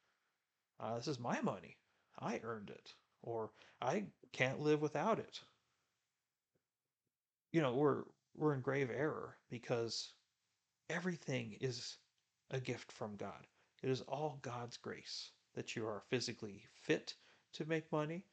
uh, 0.81 0.97
this 0.97 1.09
is 1.09 1.19
my 1.19 1.41
money, 1.41 1.77
I 2.19 2.41
earned 2.45 2.71
it, 2.71 2.95
or 3.23 3.51
I 3.81 4.05
can't 4.33 4.61
live 4.61 4.81
without 4.81 5.19
it, 5.19 5.41
you 7.53 7.63
know, 7.63 7.75
we're 7.75 8.05
we're 8.37 8.55
in 8.55 8.61
grave 8.61 8.91
error 8.91 9.37
because 9.51 10.13
everything 10.91 11.57
is 11.61 11.97
a 12.51 12.61
gift 12.61 12.93
from 12.93 13.17
God. 13.17 13.47
It 13.83 13.91
is 13.91 14.03
all 14.03 14.39
God's 14.43 14.77
grace 14.77 15.31
that 15.55 15.75
you 15.75 15.87
are 15.87 16.03
physically 16.11 16.65
fit 16.75 17.15
to 17.55 17.65
make 17.65 17.91
money, 17.91 18.25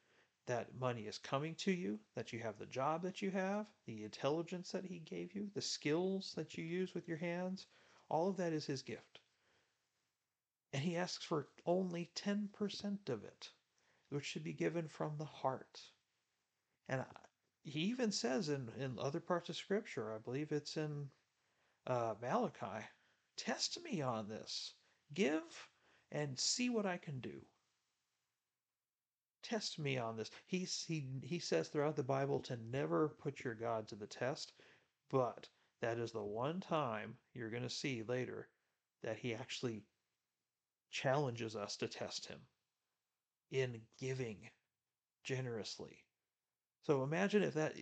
that 0.48 0.76
money 0.80 1.08
is 1.08 1.18
coming 1.18 1.56
to 1.56 1.72
you, 1.72 2.00
that 2.14 2.32
you 2.32 2.40
have 2.40 2.58
the 2.60 2.66
job 2.66 3.02
that 3.02 3.22
you 3.22 3.32
have, 3.32 3.66
the 3.86 4.04
intelligence 4.04 4.72
that 4.72 4.86
He 4.86 5.00
gave 5.00 5.34
you, 5.34 5.50
the 5.54 5.62
skills 5.62 6.34
that 6.36 6.58
you 6.58 6.64
use 6.64 6.94
with 6.94 7.08
your 7.08 7.18
hands, 7.18 7.66
all 8.10 8.30
of 8.30 8.38
that 8.38 8.54
is 8.54 8.66
His 8.66 8.84
gift. 8.84 9.20
And 10.72 10.84
He 10.84 10.98
asks 10.98 11.26
for 11.26 11.48
only 11.66 12.12
10% 12.16 13.10
of 13.10 13.24
it, 13.24 13.50
which 14.10 14.26
should 14.26 14.44
be 14.44 14.54
given 14.54 14.88
from 14.88 15.18
the 15.18 15.26
heart. 15.26 15.82
And 16.88 17.04
He 17.64 17.82
even 17.86 18.12
says 18.12 18.50
in, 18.50 18.70
in 18.78 19.00
other 19.00 19.20
parts 19.20 19.50
of 19.50 19.56
Scripture, 19.56 20.14
I 20.14 20.20
believe 20.20 20.52
it's 20.52 20.78
in 20.78 21.10
uh, 21.88 22.14
Malachi, 22.22 22.86
test 23.38 23.82
me 23.84 24.02
on 24.02 24.28
this. 24.28 24.74
Give 25.14 25.44
and 26.12 26.40
see 26.40 26.70
what 26.70 26.86
I 26.86 26.98
can 26.98 27.20
do 27.20 27.42
test 29.46 29.78
me 29.78 29.98
on 29.98 30.18
this. 30.18 30.32
He, 30.48 30.68
he, 30.88 31.08
he 31.22 31.40
says 31.40 31.68
throughout 31.68 31.96
the 31.96 32.04
Bible 32.04 32.40
to 32.42 32.58
never 32.72 33.10
put 33.10 33.44
your 33.44 33.54
God 33.54 33.88
to 33.90 33.96
the 33.96 34.08
test, 34.08 34.54
but 35.10 35.48
that 35.82 36.00
is 36.00 36.12
the 36.12 36.24
one 36.24 36.60
time 36.60 37.16
you're 37.34 37.52
going 37.52 37.64
to 37.64 37.70
see 37.70 38.04
later 38.04 38.50
that 39.04 39.18
he 39.18 39.36
actually 39.36 39.84
challenges 40.90 41.56
us 41.56 41.78
to 41.78 41.88
test 41.88 42.26
him 42.26 42.40
in 43.52 43.82
giving 44.00 44.50
generously. 45.24 46.04
So 46.82 47.04
imagine 47.04 47.44
if 47.44 47.54
that, 47.54 47.76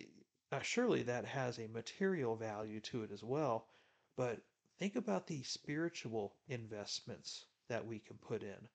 uh, 0.52 0.60
surely 0.60 1.02
that 1.04 1.24
has 1.24 1.58
a 1.58 1.68
material 1.68 2.36
value 2.36 2.80
to 2.80 3.02
it 3.04 3.10
as 3.10 3.22
well, 3.22 3.68
but 4.16 4.38
think 4.78 4.96
about 4.96 5.26
the 5.26 5.42
spiritual 5.42 6.34
investments 6.48 7.46
that 7.68 7.86
we 7.86 7.98
can 7.98 8.16
put 8.18 8.42
in 8.42 8.68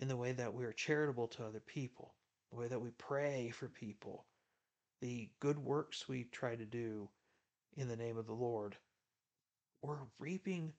in 0.00 0.08
the 0.08 0.16
way 0.16 0.32
that 0.32 0.54
we're 0.54 0.72
charitable 0.72 1.28
to 1.28 1.44
other 1.44 1.60
people, 1.60 2.14
the 2.50 2.56
way 2.56 2.66
that 2.66 2.80
we 2.80 2.88
pray 2.92 3.50
for 3.50 3.68
people, 3.68 4.24
the 5.02 5.28
good 5.40 5.58
works 5.58 6.08
we 6.08 6.24
try 6.24 6.56
to 6.56 6.64
do 6.64 7.06
in 7.76 7.86
the 7.86 7.96
name 7.96 8.16
of 8.16 8.26
the 8.26 8.32
Lord, 8.32 8.76
we're 9.82 9.98
reaping 10.18 10.72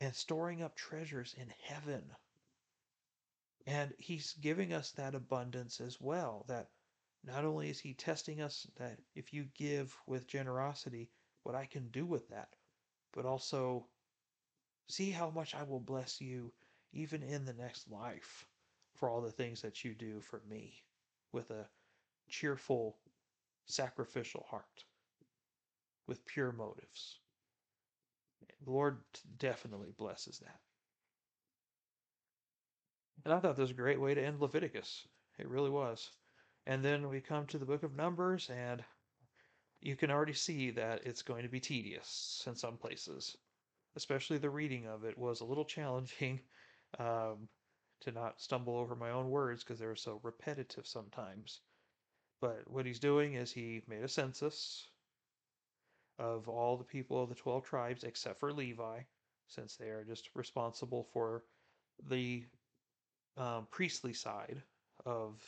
and 0.00 0.12
storing 0.12 0.62
up 0.62 0.74
treasures 0.74 1.36
in 1.38 1.46
heaven. 1.62 2.02
And 3.68 3.94
He's 3.98 4.34
giving 4.40 4.72
us 4.72 4.90
that 4.92 5.14
abundance 5.14 5.80
as 5.80 6.00
well. 6.00 6.44
That 6.48 6.70
not 7.24 7.44
only 7.44 7.70
is 7.70 7.78
He 7.78 7.94
testing 7.94 8.40
us 8.40 8.66
that 8.78 8.98
if 9.14 9.32
you 9.32 9.46
give 9.56 9.96
with 10.08 10.26
generosity, 10.26 11.08
what 11.44 11.54
I 11.54 11.66
can 11.66 11.88
do 11.90 12.04
with 12.04 12.28
that, 12.30 12.48
but 13.12 13.26
also 13.26 13.86
see 14.88 15.12
how 15.12 15.30
much 15.30 15.54
I 15.54 15.62
will 15.62 15.80
bless 15.80 16.20
you 16.20 16.52
even 16.94 17.22
in 17.22 17.44
the 17.44 17.52
next 17.52 17.90
life, 17.90 18.46
for 18.94 19.08
all 19.08 19.20
the 19.20 19.30
things 19.30 19.60
that 19.62 19.84
you 19.84 19.94
do 19.94 20.20
for 20.20 20.40
me 20.48 20.72
with 21.32 21.50
a 21.50 21.66
cheerful, 22.28 22.96
sacrificial 23.66 24.46
heart, 24.48 24.84
with 26.06 26.24
pure 26.24 26.52
motives. 26.52 27.18
The 28.64 28.70
Lord 28.70 28.98
definitely 29.38 29.92
blesses 29.96 30.38
that. 30.38 30.60
And 33.24 33.34
I 33.34 33.40
thought 33.40 33.56
this 33.56 33.62
was 33.62 33.70
a 33.70 33.74
great 33.74 34.00
way 34.00 34.14
to 34.14 34.22
end 34.22 34.40
Leviticus. 34.40 35.06
It 35.38 35.48
really 35.48 35.70
was. 35.70 36.10
And 36.66 36.84
then 36.84 37.08
we 37.08 37.20
come 37.20 37.46
to 37.46 37.58
the 37.58 37.66
book 37.66 37.82
of 37.82 37.96
Numbers, 37.96 38.48
and 38.50 38.82
you 39.80 39.96
can 39.96 40.10
already 40.10 40.32
see 40.32 40.70
that 40.70 41.04
it's 41.04 41.22
going 41.22 41.42
to 41.42 41.48
be 41.48 41.60
tedious 41.60 42.44
in 42.46 42.54
some 42.54 42.76
places. 42.76 43.36
Especially 43.96 44.38
the 44.38 44.50
reading 44.50 44.86
of 44.86 45.04
it 45.04 45.16
was 45.18 45.40
a 45.40 45.44
little 45.44 45.64
challenging 45.76 46.40
Um, 46.98 47.48
to 48.04 48.12
not 48.12 48.40
stumble 48.40 48.76
over 48.76 48.94
my 48.94 49.10
own 49.10 49.28
words 49.30 49.64
because 49.64 49.78
they're 49.78 49.96
so 49.96 50.20
repetitive 50.22 50.86
sometimes. 50.86 51.60
But 52.40 52.62
what 52.66 52.86
he's 52.86 52.98
doing 52.98 53.34
is 53.34 53.50
he 53.50 53.82
made 53.88 54.04
a 54.04 54.08
census 54.08 54.86
of 56.18 56.48
all 56.48 56.76
the 56.76 56.84
people 56.84 57.22
of 57.22 57.30
the 57.30 57.34
12 57.34 57.64
tribes 57.64 58.04
except 58.04 58.38
for 58.38 58.52
Levi, 58.52 59.00
since 59.48 59.76
they 59.76 59.88
are 59.88 60.04
just 60.04 60.28
responsible 60.34 61.08
for 61.12 61.42
the 62.08 62.44
um, 63.36 63.66
priestly 63.70 64.12
side 64.12 64.62
of 65.06 65.42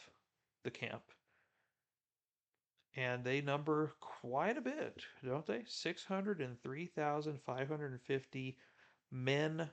the 0.64 0.70
camp. 0.70 1.02
And 2.96 3.22
they 3.22 3.42
number 3.42 3.92
quite 4.00 4.56
a 4.56 4.62
bit, 4.62 5.02
don't 5.22 5.46
they? 5.46 5.64
603,550 5.66 8.56
men 9.12 9.68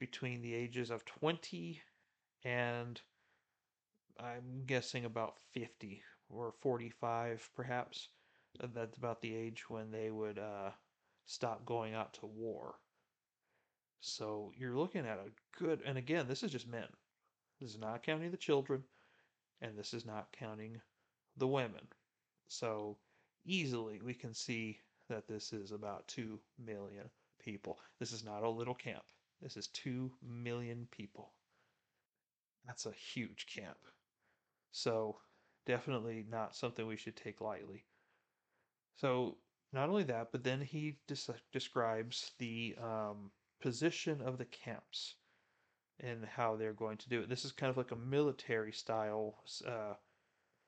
between 0.00 0.42
the 0.42 0.54
ages 0.54 0.90
of 0.90 1.04
20 1.04 1.80
and 2.44 3.00
I'm 4.18 4.64
guessing 4.66 5.04
about 5.04 5.38
50 5.52 6.02
or 6.28 6.52
45 6.60 7.48
perhaps. 7.54 8.08
That's 8.74 8.96
about 8.96 9.20
the 9.20 9.34
age 9.34 9.70
when 9.70 9.92
they 9.92 10.10
would 10.10 10.38
uh, 10.38 10.70
stop 11.26 11.64
going 11.64 11.94
out 11.94 12.14
to 12.14 12.26
war. 12.26 12.74
So 14.00 14.52
you're 14.56 14.76
looking 14.76 15.06
at 15.06 15.18
a 15.18 15.30
good, 15.58 15.82
and 15.84 15.96
again, 15.96 16.26
this 16.26 16.42
is 16.42 16.50
just 16.50 16.66
men. 16.66 16.88
This 17.60 17.70
is 17.70 17.78
not 17.78 18.02
counting 18.02 18.30
the 18.30 18.36
children, 18.36 18.82
and 19.60 19.78
this 19.78 19.92
is 19.92 20.06
not 20.06 20.32
counting 20.32 20.80
the 21.36 21.46
women. 21.46 21.86
So 22.48 22.96
easily 23.44 24.00
we 24.02 24.14
can 24.14 24.34
see 24.34 24.78
that 25.08 25.28
this 25.28 25.52
is 25.52 25.70
about 25.70 26.08
2 26.08 26.40
million 26.58 27.10
people. 27.38 27.78
This 27.98 28.12
is 28.12 28.24
not 28.24 28.42
a 28.42 28.48
little 28.48 28.74
camp. 28.74 29.04
This 29.40 29.56
is 29.56 29.68
2 29.68 30.10
million 30.22 30.86
people. 30.90 31.32
That's 32.66 32.86
a 32.86 32.92
huge 32.92 33.46
camp. 33.46 33.78
So 34.70 35.18
definitely 35.66 36.24
not 36.30 36.54
something 36.54 36.86
we 36.86 36.96
should 36.96 37.16
take 37.16 37.40
lightly. 37.40 37.84
So 38.96 39.38
not 39.72 39.88
only 39.88 40.04
that, 40.04 40.32
but 40.32 40.44
then 40.44 40.60
he 40.60 40.98
des- 41.06 41.34
describes 41.52 42.32
the 42.38 42.76
um, 42.82 43.30
position 43.60 44.20
of 44.20 44.38
the 44.38 44.44
camps 44.44 45.14
and 46.00 46.24
how 46.24 46.56
they're 46.56 46.72
going 46.72 46.96
to 46.98 47.08
do 47.08 47.20
it. 47.20 47.28
This 47.28 47.44
is 47.44 47.52
kind 47.52 47.70
of 47.70 47.76
like 47.76 47.92
a 47.92 47.96
military 47.96 48.72
style 48.72 49.42
uh, 49.66 49.94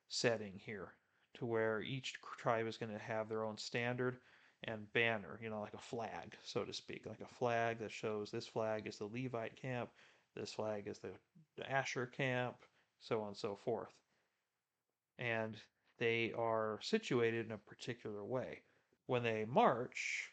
setting 0.09 0.61
here, 0.65 0.93
to 1.35 1.47
where 1.47 1.81
each 1.81 2.15
tribe 2.39 2.67
is 2.67 2.77
going 2.77 2.93
to 2.93 2.99
have 2.99 3.29
their 3.29 3.45
own 3.45 3.57
standard 3.57 4.19
and 4.65 4.93
banner, 4.93 5.39
you 5.43 5.51
know, 5.51 5.61
like 5.61 5.75
a 5.75 5.79
flag, 5.79 6.37
so 6.45 6.65
to 6.65 6.73
speak, 6.73 7.07
like 7.07 7.21
a 7.21 7.35
flag 7.35 7.79
that 7.81 7.91
shows 7.91 8.31
this 8.31 8.47
flag 8.47 8.87
is 8.87 8.99
the 8.99 9.07
Levite 9.07 9.57
camp, 9.57 9.91
this 10.37 10.53
flag 10.53 10.87
is 10.87 10.99
the, 10.99 11.11
Asher 11.71 12.07
camp, 12.07 12.57
so 13.01 13.21
on 13.21 13.29
and 13.29 13.37
so 13.37 13.55
forth. 13.55 13.93
And 15.19 15.57
they 15.99 16.33
are 16.37 16.79
situated 16.83 17.47
in 17.47 17.53
a 17.53 17.59
particular 17.59 18.25
way. 18.25 18.63
When 19.07 19.23
they 19.23 19.45
march, 19.45 20.31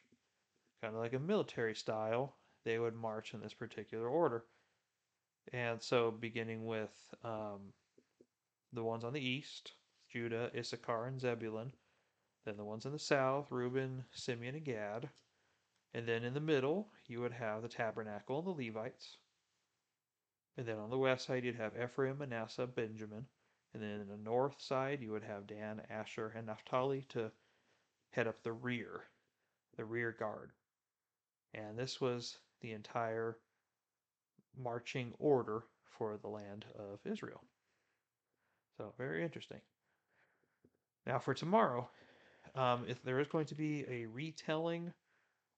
kind 0.81 0.95
of 0.95 1.01
like 1.01 1.13
a 1.13 1.19
military 1.19 1.75
style, 1.75 2.37
they 2.65 2.79
would 2.79 2.95
march 2.95 3.33
in 3.33 3.41
this 3.41 3.53
particular 3.53 4.07
order. 4.07 4.45
And 5.51 5.81
so, 5.81 6.11
beginning 6.11 6.65
with 6.65 6.93
um, 7.23 7.73
the 8.73 8.83
ones 8.83 9.03
on 9.03 9.13
the 9.13 9.21
east, 9.21 9.73
Judah, 10.11 10.51
Issachar, 10.55 11.05
and 11.05 11.19
Zebulun. 11.19 11.73
Then 12.49 12.57
the 12.57 12.65
ones 12.65 12.87
in 12.87 12.91
the 12.91 12.97
south, 12.97 13.51
Reuben, 13.51 14.03
Simeon, 14.11 14.55
and 14.55 14.65
Gad. 14.65 15.07
And 15.93 16.07
then 16.07 16.23
in 16.23 16.33
the 16.33 16.39
middle, 16.39 16.89
you 17.05 17.21
would 17.21 17.31
have 17.31 17.61
the 17.61 17.67
tabernacle 17.67 18.39
and 18.39 18.47
the 18.47 18.65
Levites. 18.65 19.17
And 20.57 20.65
then 20.65 20.79
on 20.79 20.89
the 20.89 20.97
west 20.97 21.27
side, 21.27 21.43
you'd 21.43 21.57
have 21.57 21.73
Ephraim, 21.79 22.17
Manasseh, 22.17 22.65
Benjamin. 22.65 23.27
And 23.75 23.83
then 23.83 24.01
in 24.01 24.07
the 24.07 24.17
north 24.17 24.59
side, 24.59 24.99
you 24.99 25.11
would 25.11 25.21
have 25.21 25.45
Dan, 25.45 25.83
Asher, 25.91 26.33
and 26.35 26.47
Naphtali 26.47 27.05
to 27.09 27.31
head 28.09 28.25
up 28.25 28.41
the 28.41 28.53
rear, 28.53 29.03
the 29.77 29.85
rear 29.85 30.11
guard. 30.11 30.49
And 31.53 31.77
this 31.77 32.01
was 32.01 32.39
the 32.61 32.71
entire 32.71 33.37
marching 34.57 35.13
order 35.19 35.65
for 35.85 36.17
the 36.17 36.29
land 36.29 36.65
of 36.79 36.97
Israel. 37.05 37.43
So, 38.75 38.91
very 38.97 39.23
interesting. 39.23 39.61
Now, 41.05 41.19
for 41.19 41.35
tomorrow, 41.35 41.91
um, 42.55 42.85
if 42.87 43.03
there 43.03 43.19
is 43.19 43.27
going 43.27 43.45
to 43.45 43.55
be 43.55 43.85
a 43.89 44.05
retelling 44.05 44.93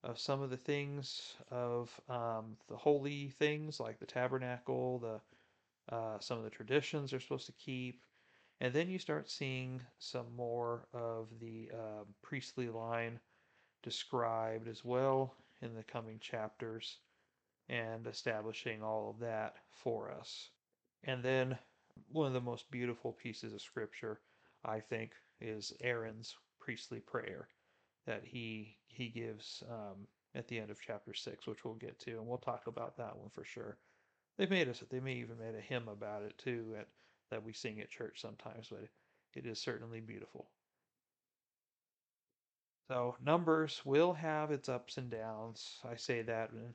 of 0.04 0.20
some 0.20 0.42
of 0.42 0.50
the 0.50 0.58
things 0.58 1.36
of 1.52 1.90
um, 2.10 2.58
the 2.68 2.76
holy 2.76 3.30
things 3.40 3.80
like 3.80 4.00
the 4.00 4.06
tabernacle, 4.06 5.00
the 5.00 5.96
uh, 5.96 6.20
some 6.20 6.38
of 6.38 6.44
the 6.44 6.50
traditions 6.50 7.12
they're 7.12 7.20
supposed 7.20 7.48
to 7.48 7.52
keep, 7.54 8.02
and 8.62 8.74
then 8.74 8.90
you 8.90 9.00
start 9.00 9.30
seeing 9.30 9.82
some 10.00 10.28
more 10.36 10.88
of 10.94 11.28
the 11.40 11.70
uh, 11.74 12.04
priestly 12.22 12.70
line 12.70 13.20
described 13.84 14.68
as 14.68 14.86
well 14.86 15.36
in 15.62 15.74
the 15.76 15.84
coming 15.84 16.20
chapters 16.20 16.98
and 17.70 18.06
establishing 18.08 18.84
all 18.84 19.10
of 19.10 19.20
that 19.20 19.56
for 19.84 20.12
us. 20.12 20.50
And 21.04 21.24
then 21.24 21.58
one 22.12 22.28
of 22.28 22.34
the 22.34 22.42
most 22.42 22.70
beautiful 22.70 23.12
pieces 23.12 23.54
of 23.54 23.62
scripture, 23.62 24.20
I 24.64 24.80
think, 24.80 25.12
is 25.40 25.74
Aaron's 25.82 26.36
priestly 26.62 27.00
prayer 27.00 27.48
that 28.08 28.24
he 28.24 28.78
he 28.88 29.10
gives 29.10 29.64
um, 29.70 30.08
at 30.36 30.48
the 30.48 30.60
end 30.60 30.72
of 30.72 30.80
chapter 30.80 31.14
six, 31.14 31.46
which 31.48 31.66
we'll 31.66 31.74
get 31.74 32.00
to, 32.00 32.12
and 32.12 32.28
we'll 32.28 32.38
talk 32.38 32.68
about 32.68 32.98
that 32.98 33.18
one 33.18 33.30
for 33.34 33.44
sure. 33.44 33.78
They've 34.38 34.50
made 34.50 34.70
us. 34.70 34.84
They 34.90 35.00
may 35.00 35.16
even 35.16 35.38
made 35.38 35.56
a 35.56 35.62
hymn 35.62 35.88
about 35.88 36.24
it 36.24 36.38
too, 36.38 36.76
at, 36.80 36.88
that 37.30 37.44
we 37.44 37.54
sing 37.54 37.82
at 37.82 37.90
church 37.90 38.22
sometimes, 38.22 38.68
but 38.70 38.88
it 39.36 39.46
is 39.46 39.60
certainly 39.60 40.00
beautiful. 40.00 40.48
So 42.90 43.16
numbers 43.24 43.82
will 43.86 44.14
have 44.14 44.52
its 44.52 44.68
ups 44.68 44.98
and 44.98 45.10
downs. 45.10 45.80
I 45.90 45.96
say 45.96 46.22
that, 46.24 46.52
and 46.52 46.74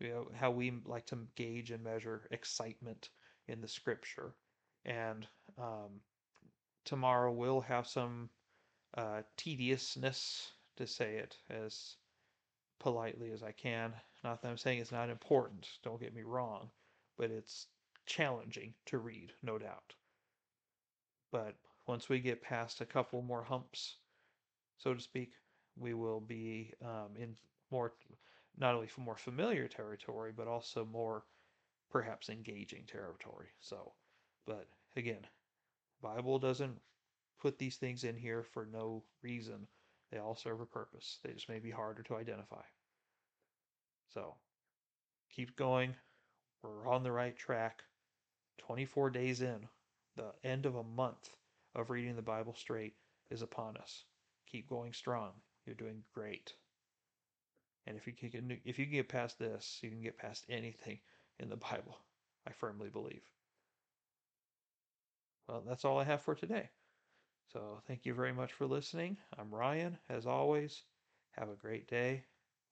you 0.00 0.08
know 0.08 0.28
how 0.34 0.50
we 0.50 0.72
like 0.84 1.06
to 1.06 1.18
gauge 1.36 1.70
and 1.70 1.84
measure 1.84 2.28
excitement 2.30 3.10
in 3.48 3.60
the 3.60 3.68
scripture, 3.68 4.34
and 4.84 5.26
um, 5.58 6.00
tomorrow 6.84 7.32
will 7.32 7.60
have 7.60 7.86
some 7.86 8.28
uh, 8.96 9.22
tediousness, 9.36 10.52
to 10.76 10.86
say 10.86 11.16
it 11.16 11.36
as 11.50 11.96
politely 12.80 13.30
as 13.32 13.42
I 13.42 13.52
can. 13.52 13.92
Not 14.24 14.42
that 14.42 14.48
I'm 14.48 14.56
saying 14.58 14.78
it's 14.78 14.92
not 14.92 15.10
important, 15.10 15.68
don't 15.82 16.00
get 16.00 16.14
me 16.14 16.22
wrong, 16.22 16.70
but 17.16 17.30
it's 17.30 17.66
challenging 18.06 18.74
to 18.86 18.98
read, 18.98 19.32
no 19.42 19.58
doubt. 19.58 19.94
But 21.30 21.54
once 21.86 22.08
we 22.08 22.20
get 22.20 22.42
past 22.42 22.80
a 22.80 22.86
couple 22.86 23.22
more 23.22 23.42
humps, 23.42 23.96
so 24.78 24.94
to 24.94 25.00
speak, 25.00 25.32
we 25.76 25.94
will 25.94 26.20
be 26.20 26.72
um, 26.84 27.16
in 27.18 27.34
more, 27.70 27.92
not 28.58 28.74
only 28.74 28.86
for 28.86 29.00
more 29.00 29.16
familiar 29.16 29.68
territory, 29.68 30.32
but 30.36 30.48
also 30.48 30.84
more 30.84 31.24
perhaps 31.90 32.28
engaging 32.28 32.84
territory. 32.86 33.48
So, 33.60 33.92
but 34.46 34.66
again, 34.96 35.26
Bible 36.02 36.38
doesn't 36.38 36.78
put 37.42 37.58
these 37.58 37.76
things 37.76 38.04
in 38.04 38.16
here 38.16 38.44
for 38.44 38.68
no 38.72 39.02
reason. 39.20 39.66
They 40.12 40.18
all 40.18 40.36
serve 40.36 40.60
a 40.60 40.66
purpose. 40.66 41.18
They 41.24 41.32
just 41.32 41.48
may 41.48 41.58
be 41.58 41.70
harder 41.70 42.04
to 42.04 42.14
identify. 42.14 42.62
So 44.14 44.36
keep 45.34 45.56
going. 45.56 45.96
We're 46.62 46.86
on 46.86 47.02
the 47.02 47.10
right 47.10 47.36
track. 47.36 47.82
24 48.58 49.10
days 49.10 49.42
in, 49.42 49.66
the 50.16 50.32
end 50.44 50.66
of 50.66 50.76
a 50.76 50.84
month 50.84 51.30
of 51.74 51.90
reading 51.90 52.14
the 52.14 52.22
Bible 52.22 52.54
straight 52.54 52.94
is 53.30 53.42
upon 53.42 53.76
us. 53.76 54.04
Keep 54.46 54.68
going 54.68 54.92
strong. 54.92 55.30
You're 55.66 55.74
doing 55.74 56.04
great. 56.14 56.52
And 57.86 57.96
if 57.96 58.06
you 58.06 58.12
can 58.12 58.58
if 58.64 58.78
you 58.78 58.84
can 58.84 58.94
get 58.94 59.08
past 59.08 59.38
this, 59.40 59.80
you 59.82 59.90
can 59.90 60.02
get 60.02 60.18
past 60.18 60.44
anything 60.48 61.00
in 61.40 61.48
the 61.48 61.56
Bible. 61.56 61.98
I 62.46 62.52
firmly 62.52 62.88
believe. 62.88 63.22
Well, 65.48 65.64
that's 65.66 65.84
all 65.84 65.98
I 65.98 66.04
have 66.04 66.22
for 66.22 66.36
today. 66.36 66.68
So 67.52 67.82
thank 67.86 68.06
you 68.06 68.14
very 68.14 68.32
much 68.32 68.52
for 68.52 68.66
listening. 68.66 69.16
I'm 69.38 69.54
Ryan, 69.54 69.98
as 70.08 70.26
always. 70.26 70.84
Have 71.32 71.50
a 71.50 71.54
great 71.54 71.86
day. 71.86 72.24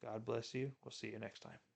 God 0.03 0.25
bless 0.25 0.55
you. 0.55 0.73
We'll 0.83 0.93
see 0.93 1.09
you 1.09 1.19
next 1.19 1.41
time. 1.41 1.70